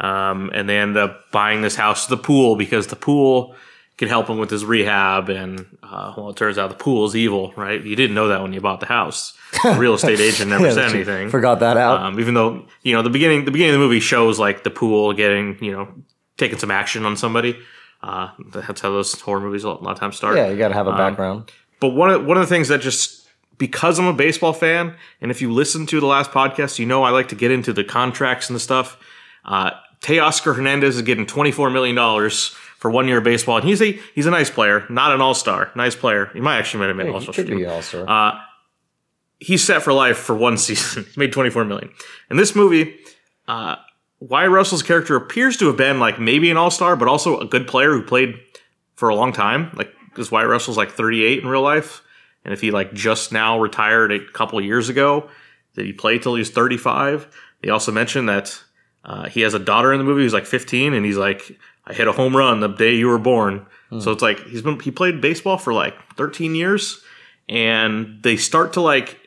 Um, 0.00 0.50
and 0.52 0.68
they 0.68 0.78
end 0.78 0.96
up 0.96 1.30
buying 1.30 1.62
this 1.62 1.76
house, 1.76 2.06
the 2.08 2.16
pool, 2.16 2.56
because 2.56 2.88
the 2.88 2.96
pool 2.96 3.54
can 3.96 4.08
help 4.08 4.28
him 4.28 4.38
with 4.38 4.50
his 4.50 4.64
rehab. 4.64 5.28
And 5.28 5.66
uh, 5.82 6.14
well, 6.16 6.30
it 6.30 6.36
turns 6.36 6.58
out 6.58 6.68
the 6.68 6.74
pool 6.76 7.06
is 7.06 7.14
evil, 7.14 7.52
right? 7.56 7.80
You 7.82 7.94
didn't 7.94 8.14
know 8.14 8.28
that 8.28 8.42
when 8.42 8.52
you 8.52 8.60
bought 8.60 8.80
the 8.80 8.86
house. 8.86 9.38
The 9.62 9.76
real 9.78 9.94
estate 10.00 10.18
agent 10.18 10.50
never 10.50 10.66
Yeah, 10.66 10.72
said 10.72 10.90
anything. 10.90 11.30
Forgot 11.30 11.60
that 11.60 11.76
out. 11.76 12.00
Um, 12.00 12.18
even 12.18 12.34
though 12.34 12.66
you 12.82 12.92
know 12.92 13.02
the 13.02 13.10
beginning, 13.10 13.44
the 13.44 13.52
beginning 13.52 13.74
of 13.76 13.80
the 13.80 13.86
movie 13.86 14.00
shows 14.00 14.38
like 14.38 14.64
the 14.64 14.70
pool 14.70 15.12
getting 15.12 15.62
you 15.62 15.70
know 15.70 15.88
taking 16.36 16.58
some 16.58 16.72
action 16.72 17.04
on 17.06 17.16
somebody. 17.16 17.56
Uh, 18.02 18.30
that's 18.52 18.80
how 18.80 18.90
those 18.90 19.18
horror 19.20 19.40
movies 19.40 19.64
a 19.64 19.70
lot, 19.70 19.92
of 19.92 19.98
times 19.98 20.16
start. 20.16 20.36
yeah, 20.36 20.48
you 20.48 20.58
got 20.58 20.68
to 20.68 20.74
um, 20.78 20.86
have 20.86 20.94
a 20.94 20.96
background. 20.98 21.50
But 21.80 21.90
one 21.90 22.10
of 22.10 22.26
one 22.26 22.36
of 22.36 22.42
the 22.42 22.48
things 22.48 22.68
that 22.68 22.80
just 22.80 23.23
because 23.58 23.98
I'm 23.98 24.06
a 24.06 24.12
baseball 24.12 24.52
fan, 24.52 24.94
and 25.20 25.30
if 25.30 25.40
you 25.40 25.52
listen 25.52 25.86
to 25.86 26.00
the 26.00 26.06
last 26.06 26.30
podcast, 26.30 26.78
you 26.78 26.86
know 26.86 27.02
I 27.02 27.10
like 27.10 27.28
to 27.28 27.34
get 27.34 27.50
into 27.50 27.72
the 27.72 27.84
contracts 27.84 28.48
and 28.48 28.56
the 28.56 28.60
stuff. 28.60 28.96
Uh, 29.44 29.70
Teoscar 30.00 30.56
Hernandez 30.56 30.96
is 30.96 31.02
getting 31.02 31.26
24 31.26 31.70
million 31.70 31.94
dollars 31.96 32.48
for 32.78 32.90
one 32.90 33.08
year 33.08 33.18
of 33.18 33.24
baseball, 33.24 33.56
and 33.58 33.66
he's 33.66 33.80
a 33.80 33.92
he's 34.14 34.26
a 34.26 34.30
nice 34.30 34.50
player, 34.50 34.84
not 34.90 35.12
an 35.12 35.20
all 35.20 35.34
star, 35.34 35.70
nice 35.74 35.96
player. 35.96 36.30
He 36.34 36.40
might 36.40 36.58
actually 36.58 36.86
have 36.86 36.96
made 36.96 37.06
He 37.06 37.12
all 37.12 37.20
star. 37.20 37.32
could 37.34 37.46
be 37.48 37.64
also. 37.64 38.04
Uh, 38.06 38.38
he's 39.40 39.62
set 39.64 39.82
for 39.82 39.92
life 39.92 40.16
for 40.18 40.34
one 40.34 40.56
season. 40.58 41.04
he 41.14 41.18
made 41.20 41.32
24 41.32 41.64
million. 41.64 41.90
In 42.30 42.36
this 42.36 42.54
movie, 42.54 42.96
uh, 43.48 43.76
Wyatt 44.20 44.50
Russell's 44.50 44.82
character 44.82 45.16
appears 45.16 45.56
to 45.58 45.66
have 45.66 45.76
been 45.76 45.98
like 46.00 46.18
maybe 46.20 46.50
an 46.50 46.56
all 46.56 46.70
star, 46.70 46.96
but 46.96 47.08
also 47.08 47.40
a 47.40 47.46
good 47.46 47.66
player 47.66 47.92
who 47.92 48.02
played 48.02 48.34
for 48.96 49.08
a 49.08 49.14
long 49.14 49.32
time. 49.32 49.70
Like, 49.74 49.90
because 50.10 50.30
Wyatt 50.30 50.48
Russell's 50.48 50.76
like 50.76 50.90
38 50.92 51.42
in 51.42 51.48
real 51.48 51.62
life. 51.62 52.02
And 52.44 52.52
if 52.52 52.60
he 52.60 52.70
like 52.70 52.92
just 52.92 53.32
now 53.32 53.58
retired 53.58 54.12
a 54.12 54.24
couple 54.32 54.60
years 54.60 54.88
ago, 54.88 55.28
did 55.74 55.86
he 55.86 55.92
play 55.92 56.18
till 56.18 56.34
he 56.34 56.40
was 56.40 56.50
35? 56.50 57.26
They 57.62 57.70
also 57.70 57.90
mentioned 57.90 58.28
that 58.28 58.62
uh, 59.04 59.28
he 59.28 59.40
has 59.40 59.54
a 59.54 59.58
daughter 59.58 59.92
in 59.92 59.98
the 59.98 60.04
movie 60.04 60.22
who's 60.22 60.32
like 60.32 60.46
15, 60.46 60.94
and 60.94 61.04
he's 61.04 61.16
like, 61.16 61.58
I 61.86 61.92
hit 61.92 62.08
a 62.08 62.12
home 62.12 62.36
run 62.36 62.60
the 62.60 62.68
day 62.68 62.94
you 62.94 63.08
were 63.08 63.18
born. 63.18 63.66
So 64.00 64.10
it's 64.10 64.22
like 64.22 64.40
he's 64.46 64.62
been 64.62 64.80
he 64.80 64.90
played 64.90 65.20
baseball 65.20 65.56
for 65.56 65.72
like 65.72 65.94
13 66.16 66.56
years, 66.56 67.00
and 67.48 68.20
they 68.22 68.36
start 68.36 68.72
to 68.72 68.80
like 68.80 69.20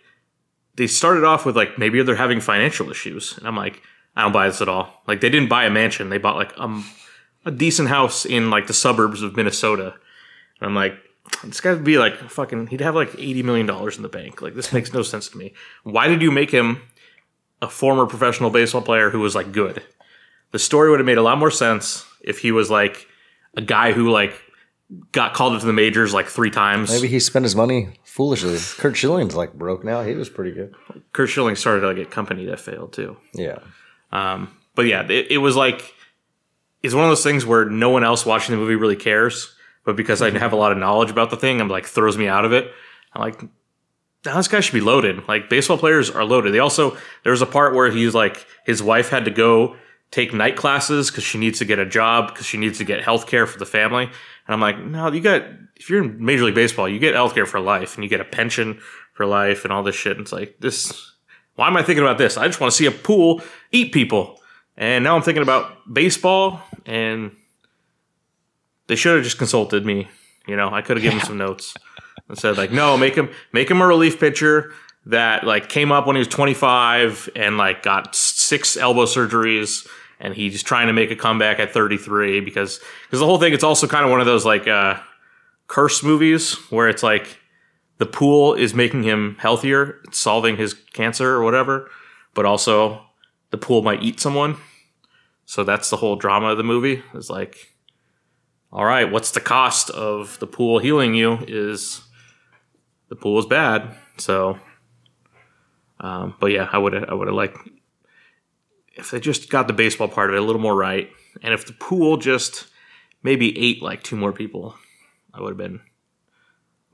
they 0.75 0.87
started 0.87 1.23
off 1.23 1.45
with 1.45 1.55
like 1.55 1.77
maybe 1.77 2.01
they're 2.03 2.15
having 2.15 2.41
financial 2.41 2.89
issues, 2.89 3.37
and 3.37 3.47
I'm 3.47 3.55
like, 3.55 3.81
I 4.15 4.23
don't 4.23 4.33
buy 4.33 4.47
this 4.47 4.61
at 4.61 4.67
all. 4.67 5.01
Like 5.07 5.21
they 5.21 5.29
didn't 5.29 5.47
buy 5.47 5.63
a 5.63 5.69
mansion, 5.69 6.09
they 6.09 6.17
bought 6.17 6.35
like 6.35 6.51
um 6.59 6.85
a 7.45 7.51
decent 7.51 7.87
house 7.87 8.25
in 8.25 8.49
like 8.49 8.67
the 8.67 8.73
suburbs 8.73 9.21
of 9.21 9.37
Minnesota, 9.37 9.93
and 10.59 10.69
I'm 10.69 10.75
like. 10.75 10.97
This 11.43 11.61
guy 11.61 11.73
would 11.73 11.83
be 11.83 11.97
like 11.97 12.17
fucking. 12.29 12.67
He'd 12.67 12.81
have 12.81 12.95
like 12.95 13.13
eighty 13.15 13.43
million 13.43 13.65
dollars 13.65 13.97
in 13.97 14.03
the 14.03 14.09
bank. 14.09 14.41
Like 14.41 14.55
this 14.55 14.73
makes 14.73 14.93
no 14.93 15.01
sense 15.01 15.29
to 15.29 15.37
me. 15.37 15.53
Why 15.83 16.07
did 16.07 16.21
you 16.21 16.31
make 16.31 16.51
him 16.51 16.81
a 17.61 17.69
former 17.69 18.05
professional 18.05 18.49
baseball 18.49 18.81
player 18.81 19.09
who 19.09 19.19
was 19.19 19.35
like 19.35 19.51
good? 19.51 19.83
The 20.51 20.59
story 20.59 20.89
would 20.89 20.99
have 20.99 21.05
made 21.05 21.17
a 21.17 21.23
lot 21.23 21.37
more 21.37 21.51
sense 21.51 22.05
if 22.21 22.39
he 22.39 22.51
was 22.51 22.69
like 22.69 23.07
a 23.55 23.61
guy 23.61 23.91
who 23.91 24.09
like 24.09 24.33
got 25.11 25.33
called 25.33 25.53
into 25.53 25.65
the 25.65 25.73
majors 25.73 26.13
like 26.13 26.27
three 26.27 26.51
times. 26.51 26.89
Maybe 26.89 27.07
he 27.07 27.19
spent 27.19 27.43
his 27.43 27.55
money 27.55 27.89
foolishly. 28.03 28.57
Curt 28.81 28.95
Schilling's 28.95 29.35
like 29.35 29.53
broke 29.53 29.83
now. 29.83 30.03
He 30.03 30.13
was 30.13 30.29
pretty 30.29 30.51
good. 30.51 30.75
Kurt 31.11 31.29
Schilling 31.29 31.55
started 31.55 31.85
like 31.85 31.97
a 31.97 32.09
company 32.09 32.45
that 32.45 32.59
failed 32.59 32.93
too. 32.93 33.17
Yeah. 33.33 33.59
Um, 34.11 34.57
but 34.75 34.85
yeah, 34.85 35.05
it, 35.09 35.31
it 35.31 35.37
was 35.39 35.55
like 35.55 35.93
it's 36.83 36.93
one 36.93 37.03
of 37.03 37.09
those 37.09 37.23
things 37.23 37.45
where 37.45 37.65
no 37.65 37.89
one 37.89 38.03
else 38.03 38.25
watching 38.25 38.55
the 38.55 38.61
movie 38.61 38.75
really 38.75 38.95
cares, 38.95 39.53
but 39.87 39.95
because 39.95 40.21
I 40.21 40.37
have 40.37 40.51
a 40.51 40.57
lot 40.57 40.73
of 40.73 40.77
knowledge 40.77 41.09
about 41.09 41.29
the 41.29 41.37
thing, 41.37 41.61
I'm 41.61 41.69
like 41.69 41.85
throws 41.85 42.17
me 42.17 42.27
out 42.27 42.43
of 42.43 42.51
it. 42.51 42.69
I'm 43.13 43.21
like, 43.21 43.41
now 44.25 44.35
this 44.35 44.49
guy 44.49 44.59
should 44.59 44.73
be 44.73 44.81
loaded. 44.81 45.25
Like 45.29 45.49
baseball 45.49 45.77
players 45.77 46.09
are 46.11 46.25
loaded. 46.25 46.53
They 46.53 46.59
also 46.59 46.97
there 47.23 47.31
was 47.31 47.41
a 47.41 47.45
part 47.45 47.73
where 47.73 47.89
he's 47.89 48.13
like 48.13 48.45
his 48.65 48.83
wife 48.83 49.07
had 49.07 49.23
to 49.23 49.31
go 49.31 49.77
take 50.11 50.33
night 50.33 50.57
classes 50.57 51.09
because 51.09 51.23
she 51.23 51.37
needs 51.37 51.59
to 51.59 51.65
get 51.65 51.79
a 51.79 51.85
job 51.85 52.27
because 52.27 52.45
she 52.45 52.57
needs 52.57 52.77
to 52.79 52.83
get 52.83 53.01
health 53.01 53.27
care 53.27 53.47
for 53.47 53.57
the 53.59 53.65
family. 53.65 54.03
And 54.03 54.53
I'm 54.53 54.59
like, 54.59 54.77
no, 54.77 55.09
you 55.09 55.21
got 55.21 55.43
if 55.77 55.89
you're 55.89 56.03
in 56.03 56.23
Major 56.23 56.43
League 56.43 56.55
Baseball, 56.55 56.89
you 56.89 56.99
get 56.99 57.15
health 57.15 57.33
care 57.33 57.45
for 57.45 57.61
life 57.61 57.95
and 57.95 58.03
you 58.03 58.09
get 58.09 58.19
a 58.19 58.25
pension 58.25 58.81
for 59.13 59.25
life 59.25 59.63
and 59.63 59.71
all 59.71 59.83
this 59.83 59.95
shit. 59.95 60.17
And 60.17 60.23
it's 60.23 60.33
like 60.33 60.57
this. 60.59 61.13
Why 61.55 61.67
am 61.67 61.77
I 61.77 61.81
thinking 61.81 62.03
about 62.03 62.17
this? 62.17 62.35
I 62.35 62.45
just 62.47 62.59
want 62.59 62.71
to 62.71 62.77
see 62.77 62.87
a 62.87 62.91
pool 62.91 63.41
eat 63.71 63.93
people. 63.93 64.41
And 64.75 65.05
now 65.05 65.15
I'm 65.15 65.21
thinking 65.21 65.43
about 65.43 65.91
baseball, 65.91 66.61
and 66.85 67.31
they 68.87 68.95
should 68.95 69.15
have 69.15 69.23
just 69.23 69.37
consulted 69.37 69.85
me 69.85 70.07
You 70.47 70.55
know, 70.55 70.69
I 70.73 70.81
could 70.81 70.97
have 70.97 71.03
given 71.03 71.19
some 71.19 71.37
notes 71.37 71.75
and 72.29 72.37
said 72.37 72.57
like, 72.57 72.71
no, 72.71 72.97
make 72.97 73.15
him 73.15 73.29
make 73.51 73.69
him 73.69 73.81
a 73.81 73.87
relief 73.87 74.19
pitcher 74.19 74.73
that 75.05 75.45
like 75.45 75.69
came 75.69 75.91
up 75.91 76.05
when 76.05 76.15
he 76.15 76.19
was 76.19 76.27
25 76.27 77.29
and 77.35 77.57
like 77.57 77.83
got 77.83 78.15
six 78.15 78.75
elbow 78.75 79.05
surgeries 79.05 79.87
and 80.19 80.33
he's 80.33 80.63
trying 80.63 80.87
to 80.87 80.93
make 80.93 81.11
a 81.11 81.15
comeback 81.15 81.59
at 81.59 81.71
33 81.71 82.41
because 82.41 82.79
because 83.05 83.19
the 83.19 83.25
whole 83.25 83.37
thing 83.37 83.53
it's 83.53 83.63
also 83.63 83.87
kind 83.87 84.03
of 84.03 84.11
one 84.11 84.19
of 84.19 84.25
those 84.25 84.45
like 84.45 84.67
uh 84.67 84.99
curse 85.67 86.03
movies 86.03 86.55
where 86.69 86.89
it's 86.89 87.03
like 87.03 87.37
the 87.97 88.05
pool 88.05 88.53
is 88.53 88.73
making 88.73 89.03
him 89.03 89.37
healthier, 89.39 89.99
it's 90.05 90.19
solving 90.19 90.57
his 90.57 90.73
cancer 90.93 91.33
or 91.33 91.43
whatever, 91.43 91.89
but 92.33 92.45
also 92.45 93.01
the 93.51 93.57
pool 93.57 93.81
might 93.81 94.03
eat 94.03 94.19
someone. 94.19 94.57
So 95.45 95.63
that's 95.63 95.89
the 95.89 95.97
whole 95.97 96.15
drama 96.15 96.47
of 96.47 96.57
the 96.57 96.63
movie. 96.63 97.03
Is 97.13 97.29
like, 97.29 97.75
all 98.71 98.85
right, 98.85 99.11
what's 99.11 99.31
the 99.31 99.39
cost 99.39 99.89
of 99.89 100.37
the 100.39 100.47
pool 100.47 100.79
healing 100.79 101.13
you? 101.13 101.39
Is 101.47 102.01
the 103.09 103.15
pool 103.15 103.39
is 103.39 103.45
bad. 103.45 103.95
So, 104.17 104.59
um, 105.99 106.35
but 106.39 106.47
yeah, 106.51 106.69
I 106.71 106.77
would 106.77 106.95
I 106.95 107.13
would 107.13 107.27
have 107.27 107.35
liked 107.35 107.57
if 108.95 109.11
they 109.11 109.19
just 109.19 109.49
got 109.49 109.67
the 109.67 109.73
baseball 109.73 110.07
part 110.07 110.29
of 110.29 110.35
it 110.35 110.39
a 110.39 110.45
little 110.45 110.61
more 110.61 110.75
right, 110.75 111.09
and 111.41 111.53
if 111.53 111.65
the 111.65 111.73
pool 111.73 112.17
just 112.17 112.67
maybe 113.23 113.57
ate 113.57 113.81
like 113.81 114.03
two 114.03 114.15
more 114.15 114.33
people, 114.33 114.75
I 115.33 115.41
would 115.41 115.49
have 115.51 115.57
been 115.57 115.81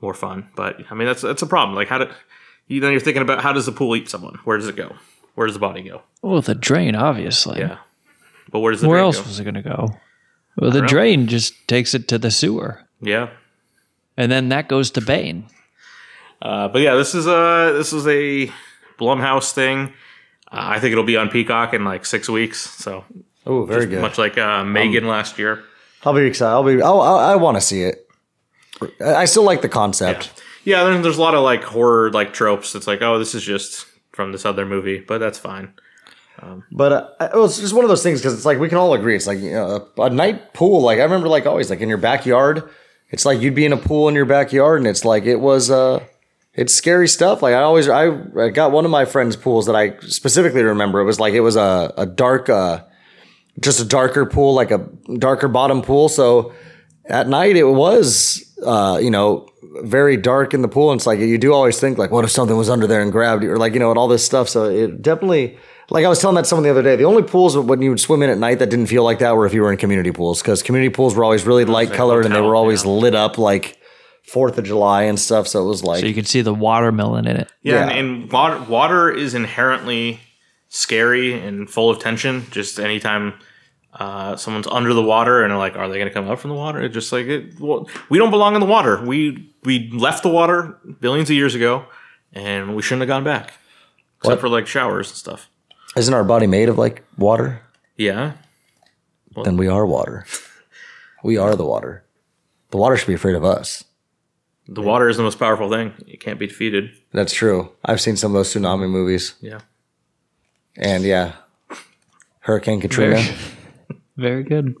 more 0.00 0.14
fun. 0.14 0.48
But 0.54 0.80
I 0.90 0.94
mean, 0.94 1.06
that's 1.06 1.22
that's 1.22 1.42
a 1.42 1.46
problem. 1.46 1.74
Like, 1.74 1.88
how 1.88 1.98
do 1.98 2.10
you 2.68 2.80
know 2.80 2.90
you're 2.90 3.00
thinking 3.00 3.22
about 3.22 3.42
how 3.42 3.52
does 3.52 3.66
the 3.66 3.72
pool 3.72 3.96
eat 3.96 4.08
someone? 4.08 4.38
Where 4.44 4.56
does 4.56 4.68
it 4.68 4.76
go? 4.76 4.94
Where 5.34 5.46
does 5.46 5.54
the 5.56 5.60
body 5.60 5.82
go? 5.82 6.02
Well, 6.22 6.40
the 6.40 6.54
drain, 6.54 6.94
obviously. 6.94 7.58
Yeah, 7.58 7.78
but 8.50 8.60
where 8.60 8.70
does 8.72 8.82
the 8.82 8.88
Where 8.88 9.00
else 9.00 9.16
go? 9.18 9.24
was 9.24 9.40
it 9.40 9.44
going 9.44 9.54
to 9.54 9.62
go? 9.62 9.88
Well, 10.56 10.70
the 10.70 10.82
know. 10.82 10.86
drain 10.88 11.26
just 11.26 11.66
takes 11.68 11.94
it 11.94 12.06
to 12.08 12.18
the 12.18 12.30
sewer, 12.30 12.82
Yeah, 13.00 13.30
and 14.16 14.30
then 14.30 14.48
that 14.50 14.68
goes 14.68 14.90
to 14.92 15.00
Bane. 15.00 15.46
uh, 16.42 16.68
but 16.68 16.80
yeah, 16.82 16.94
this 16.94 17.14
is 17.14 17.26
a 17.26 17.72
this 17.76 17.92
is 17.92 18.06
a 18.06 18.52
Blumhouse 18.98 19.52
thing. 19.52 19.92
Uh, 20.52 20.60
I 20.76 20.78
think 20.80 20.92
it'll 20.92 21.04
be 21.04 21.16
on 21.16 21.28
Peacock 21.28 21.74
in 21.74 21.84
like 21.84 22.06
six 22.06 22.28
weeks. 22.28 22.60
So 22.60 23.04
Oh, 23.46 23.64
very 23.66 23.86
good. 23.86 24.00
much 24.00 24.16
like 24.18 24.38
uh, 24.38 24.64
Megan 24.64 25.06
last 25.08 25.38
year. 25.38 25.64
I'll 26.04 26.14
be 26.14 26.22
excited. 26.26 26.52
I'll 26.52 26.62
be. 26.64 26.80
I'll, 26.80 27.00
I'll, 27.00 27.16
I 27.16 27.34
want 27.36 27.56
to 27.56 27.60
see 27.60 27.82
it. 27.82 28.06
I 29.00 29.14
I 29.14 29.24
still 29.24 29.42
like 29.42 29.62
the 29.62 29.68
concept. 29.68 30.30
Yeah, 30.64 30.84
then 30.84 31.02
there's 31.02 31.18
a 31.18 31.20
lot 31.20 31.34
of 31.34 31.42
like 31.42 31.62
horror 31.64 32.10
like 32.12 32.32
tropes. 32.32 32.74
It's 32.74 32.86
like, 32.86 33.02
oh, 33.02 33.18
this 33.18 33.34
is 33.34 33.42
just 33.42 33.86
from 34.12 34.32
this 34.32 34.44
other 34.46 34.64
movie, 34.64 35.00
but 35.00 35.18
that's 35.18 35.38
fine. 35.38 35.72
But 36.72 36.92
uh, 36.92 37.28
it 37.34 37.36
was 37.38 37.60
just 37.60 37.74
one 37.74 37.84
of 37.84 37.88
those 37.88 38.02
things 38.02 38.20
because 38.20 38.34
it's 38.34 38.44
like 38.44 38.58
we 38.58 38.68
can 38.68 38.78
all 38.78 38.94
agree. 38.94 39.16
It's 39.16 39.26
like 39.26 39.38
you 39.38 39.52
know, 39.52 39.88
a, 39.98 40.02
a 40.02 40.10
night 40.10 40.54
pool. 40.54 40.82
Like 40.82 40.98
I 40.98 41.02
remember, 41.02 41.28
like 41.28 41.46
always, 41.46 41.70
like 41.70 41.80
in 41.80 41.88
your 41.88 41.98
backyard. 41.98 42.68
It's 43.10 43.24
like 43.24 43.40
you'd 43.40 43.54
be 43.54 43.64
in 43.64 43.72
a 43.72 43.76
pool 43.76 44.08
in 44.08 44.14
your 44.14 44.24
backyard, 44.26 44.80
and 44.80 44.86
it's 44.86 45.04
like 45.04 45.24
it 45.24 45.36
was. 45.40 45.70
uh 45.70 46.00
It's 46.56 46.72
scary 46.74 47.08
stuff. 47.08 47.42
Like 47.42 47.54
I 47.54 47.62
always, 47.62 47.88
I, 47.88 48.04
I 48.38 48.48
got 48.50 48.70
one 48.70 48.84
of 48.84 48.90
my 48.90 49.04
friends' 49.04 49.36
pools 49.36 49.66
that 49.66 49.74
I 49.74 49.98
specifically 50.06 50.62
remember. 50.62 51.00
It 51.00 51.04
was 51.04 51.18
like 51.18 51.34
it 51.34 51.40
was 51.40 51.56
a 51.56 51.92
a 51.96 52.06
dark, 52.06 52.48
uh 52.48 52.82
just 53.60 53.80
a 53.80 53.84
darker 53.84 54.24
pool, 54.26 54.54
like 54.54 54.70
a 54.70 54.78
darker 55.18 55.48
bottom 55.48 55.82
pool. 55.82 56.08
So 56.08 56.52
at 57.06 57.28
night 57.28 57.56
it 57.56 57.64
was, 57.64 58.42
uh, 58.64 58.98
you 59.02 59.10
know, 59.10 59.48
very 59.82 60.16
dark 60.16 60.54
in 60.54 60.62
the 60.62 60.68
pool. 60.68 60.90
And 60.92 60.98
it's 61.00 61.06
like 61.06 61.18
you 61.18 61.38
do 61.38 61.52
always 61.52 61.78
think 61.80 61.98
like, 61.98 62.10
what 62.10 62.24
if 62.24 62.30
something 62.30 62.56
was 62.56 62.70
under 62.70 62.86
there 62.86 63.02
and 63.02 63.12
grabbed 63.12 63.42
you, 63.44 63.50
or 63.52 63.58
like 63.58 63.74
you 63.74 63.80
know, 63.80 63.90
and 63.90 63.98
all 63.98 64.08
this 64.08 64.24
stuff. 64.24 64.48
So 64.48 64.64
it 64.64 65.02
definitely, 65.02 65.58
like 65.90 66.04
I 66.04 66.08
was 66.08 66.20
telling 66.20 66.36
that 66.36 66.46
someone 66.46 66.64
the 66.64 66.70
other 66.70 66.82
day, 66.82 66.96
the 66.96 67.04
only 67.04 67.22
pools 67.22 67.56
when 67.56 67.82
you 67.82 67.90
would 67.90 68.00
swim 68.00 68.22
in 68.22 68.30
at 68.30 68.38
night 68.38 68.58
that 68.58 68.70
didn't 68.70 68.86
feel 68.86 69.04
like 69.04 69.18
that 69.18 69.36
were 69.36 69.46
if 69.46 69.54
you 69.54 69.62
were 69.62 69.70
in 69.70 69.78
community 69.78 70.12
pools, 70.12 70.40
because 70.40 70.62
community 70.62 70.92
pools 70.92 71.14
were 71.14 71.24
always 71.24 71.44
really 71.44 71.64
light 71.64 71.88
like 71.88 71.96
colored 71.96 72.24
and 72.24 72.34
they 72.34 72.40
were 72.40 72.56
always 72.56 72.84
yeah. 72.84 72.90
lit 72.90 73.14
up 73.14 73.38
like 73.38 73.78
Fourth 74.24 74.56
of 74.56 74.64
July 74.64 75.02
and 75.02 75.20
stuff. 75.20 75.46
So 75.46 75.62
it 75.62 75.68
was 75.68 75.84
like, 75.84 76.00
So 76.00 76.06
you 76.06 76.14
can 76.14 76.24
see 76.24 76.40
the 76.40 76.54
watermelon 76.54 77.26
in 77.26 77.36
it. 77.36 77.52
Yeah, 77.62 77.74
Yeah. 77.74 77.90
And, 77.90 78.22
and 78.22 78.32
water 78.32 78.62
water 78.62 79.10
is 79.10 79.34
inherently 79.34 80.20
scary 80.70 81.38
and 81.38 81.68
full 81.68 81.90
of 81.90 81.98
tension. 81.98 82.46
Just 82.50 82.80
anytime 82.80 83.34
uh, 83.92 84.36
someone's 84.36 84.66
under 84.66 84.92
the 84.94 85.02
water 85.02 85.42
and 85.42 85.50
they're 85.50 85.58
like, 85.58 85.76
are 85.76 85.88
they 85.88 85.96
going 85.96 86.08
to 86.08 86.14
come 86.14 86.28
up 86.28 86.38
from 86.38 86.50
the 86.50 86.56
water? 86.56 86.80
It's 86.80 86.94
just 86.94 87.12
like 87.12 87.26
it, 87.26 87.60
well, 87.60 87.88
we 88.08 88.18
don't 88.18 88.30
belong 88.30 88.54
in 88.54 88.60
the 88.60 88.66
water. 88.66 89.04
We 89.04 89.52
we 89.62 89.90
left 89.90 90.22
the 90.22 90.30
water 90.30 90.78
billions 91.00 91.30
of 91.30 91.36
years 91.36 91.54
ago, 91.54 91.86
and 92.32 92.74
we 92.74 92.82
shouldn't 92.82 93.02
have 93.02 93.08
gone 93.08 93.24
back, 93.24 93.52
except 94.18 94.36
What? 94.36 94.40
for 94.40 94.48
like 94.48 94.66
showers 94.66 95.10
and 95.10 95.16
stuff. 95.16 95.48
Isn't 95.96 96.14
our 96.14 96.24
body 96.24 96.46
made 96.46 96.68
of 96.68 96.78
like 96.78 97.04
water? 97.16 97.60
Yeah, 97.96 98.32
Then 99.44 99.56
we 99.56 99.68
are 99.68 99.86
water. 99.86 100.26
we 101.24 101.36
are 101.36 101.54
the 101.54 101.64
water. 101.64 102.04
The 102.70 102.76
water 102.76 102.96
should 102.96 103.06
be 103.06 103.14
afraid 103.14 103.36
of 103.36 103.44
us. 103.44 103.84
the 104.66 104.82
water 104.82 105.08
is 105.08 105.16
the 105.16 105.22
most 105.22 105.38
powerful 105.38 105.70
thing. 105.70 105.92
It 106.06 106.20
can't 106.20 106.38
be 106.38 106.46
defeated. 106.46 106.90
That's 107.12 107.32
true. 107.32 107.70
I've 107.84 108.00
seen 108.00 108.16
some 108.16 108.32
of 108.32 108.34
those 108.34 108.52
tsunami 108.52 108.88
movies. 108.88 109.34
Yeah. 109.40 109.60
And 110.76 111.04
yeah, 111.04 111.32
Hurricane 112.40 112.80
Katrina, 112.80 113.16
Very, 113.16 113.36
very 114.16 114.42
good. 114.42 114.74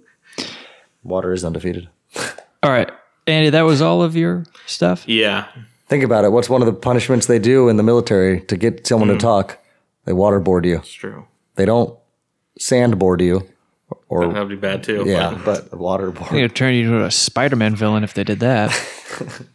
water 1.02 1.32
is 1.32 1.44
undefeated. 1.44 1.88
All 2.62 2.70
right, 2.70 2.90
Andy, 3.26 3.50
that 3.50 3.62
was 3.62 3.80
all 3.80 4.02
of 4.02 4.16
your 4.16 4.44
stuff. 4.66 5.06
Yeah. 5.08 5.46
Think 5.86 6.02
about 6.02 6.24
it. 6.24 6.32
What's 6.32 6.48
one 6.48 6.62
of 6.62 6.66
the 6.66 6.72
punishments 6.72 7.26
they 7.26 7.38
do 7.38 7.68
in 7.68 7.76
the 7.76 7.82
military 7.82 8.40
to 8.42 8.56
get 8.56 8.86
someone 8.86 9.08
to 9.08 9.14
mm. 9.14 9.20
talk? 9.20 9.58
They 10.04 10.12
waterboard 10.12 10.64
you. 10.66 10.76
It's 10.78 10.92
true. 10.92 11.26
They 11.56 11.64
don't 11.64 11.98
sandboard 12.58 13.20
you. 13.20 13.46
Or 14.08 14.32
That'd 14.32 14.48
be 14.48 14.56
bad 14.56 14.82
too. 14.82 15.04
yeah, 15.06 15.30
but- 15.44 15.70
but 15.70 15.78
waterboard. 15.78 16.30
They 16.30 16.42
could 16.42 16.54
turn 16.56 16.74
you 16.74 16.84
into 16.92 17.04
a 17.04 17.10
Spider-Man 17.10 17.74
villain 17.76 18.04
if 18.04 18.14
they 18.14 18.24
did 18.24 18.40
that. 18.40 18.70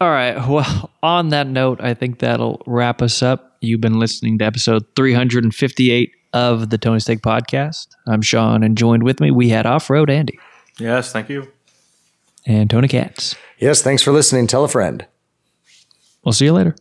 All 0.00 0.10
right. 0.10 0.36
Well, 0.48 0.90
on 1.02 1.30
that 1.30 1.48
note, 1.48 1.80
I 1.80 1.94
think 1.94 2.20
that'll 2.20 2.62
wrap 2.66 3.02
us 3.02 3.20
up. 3.22 3.56
You've 3.60 3.80
been 3.80 3.98
listening 3.98 4.38
to 4.38 4.44
episode 4.44 4.84
358 4.94 6.12
of 6.32 6.70
the 6.70 6.78
Tony 6.78 7.00
Steak 7.00 7.20
Podcast. 7.20 7.88
I'm 8.06 8.22
Sean, 8.22 8.62
and 8.62 8.78
joined 8.78 9.02
with 9.02 9.18
me, 9.20 9.32
we 9.32 9.48
had 9.48 9.66
Off-Road 9.66 10.08
Andy 10.10 10.38
yes. 10.78 11.10
Thank 11.12 11.28
you. 11.28 11.48
and 12.46 12.70
Tony 12.70 12.86
Katz. 12.86 13.34
Yes, 13.58 13.82
thanks 13.82 14.02
for 14.02 14.12
listening. 14.12 14.46
Tell 14.46 14.62
a 14.64 14.68
friend. 14.68 15.04
We'll 16.24 16.32
see 16.32 16.44
you 16.44 16.52
later. 16.52 16.76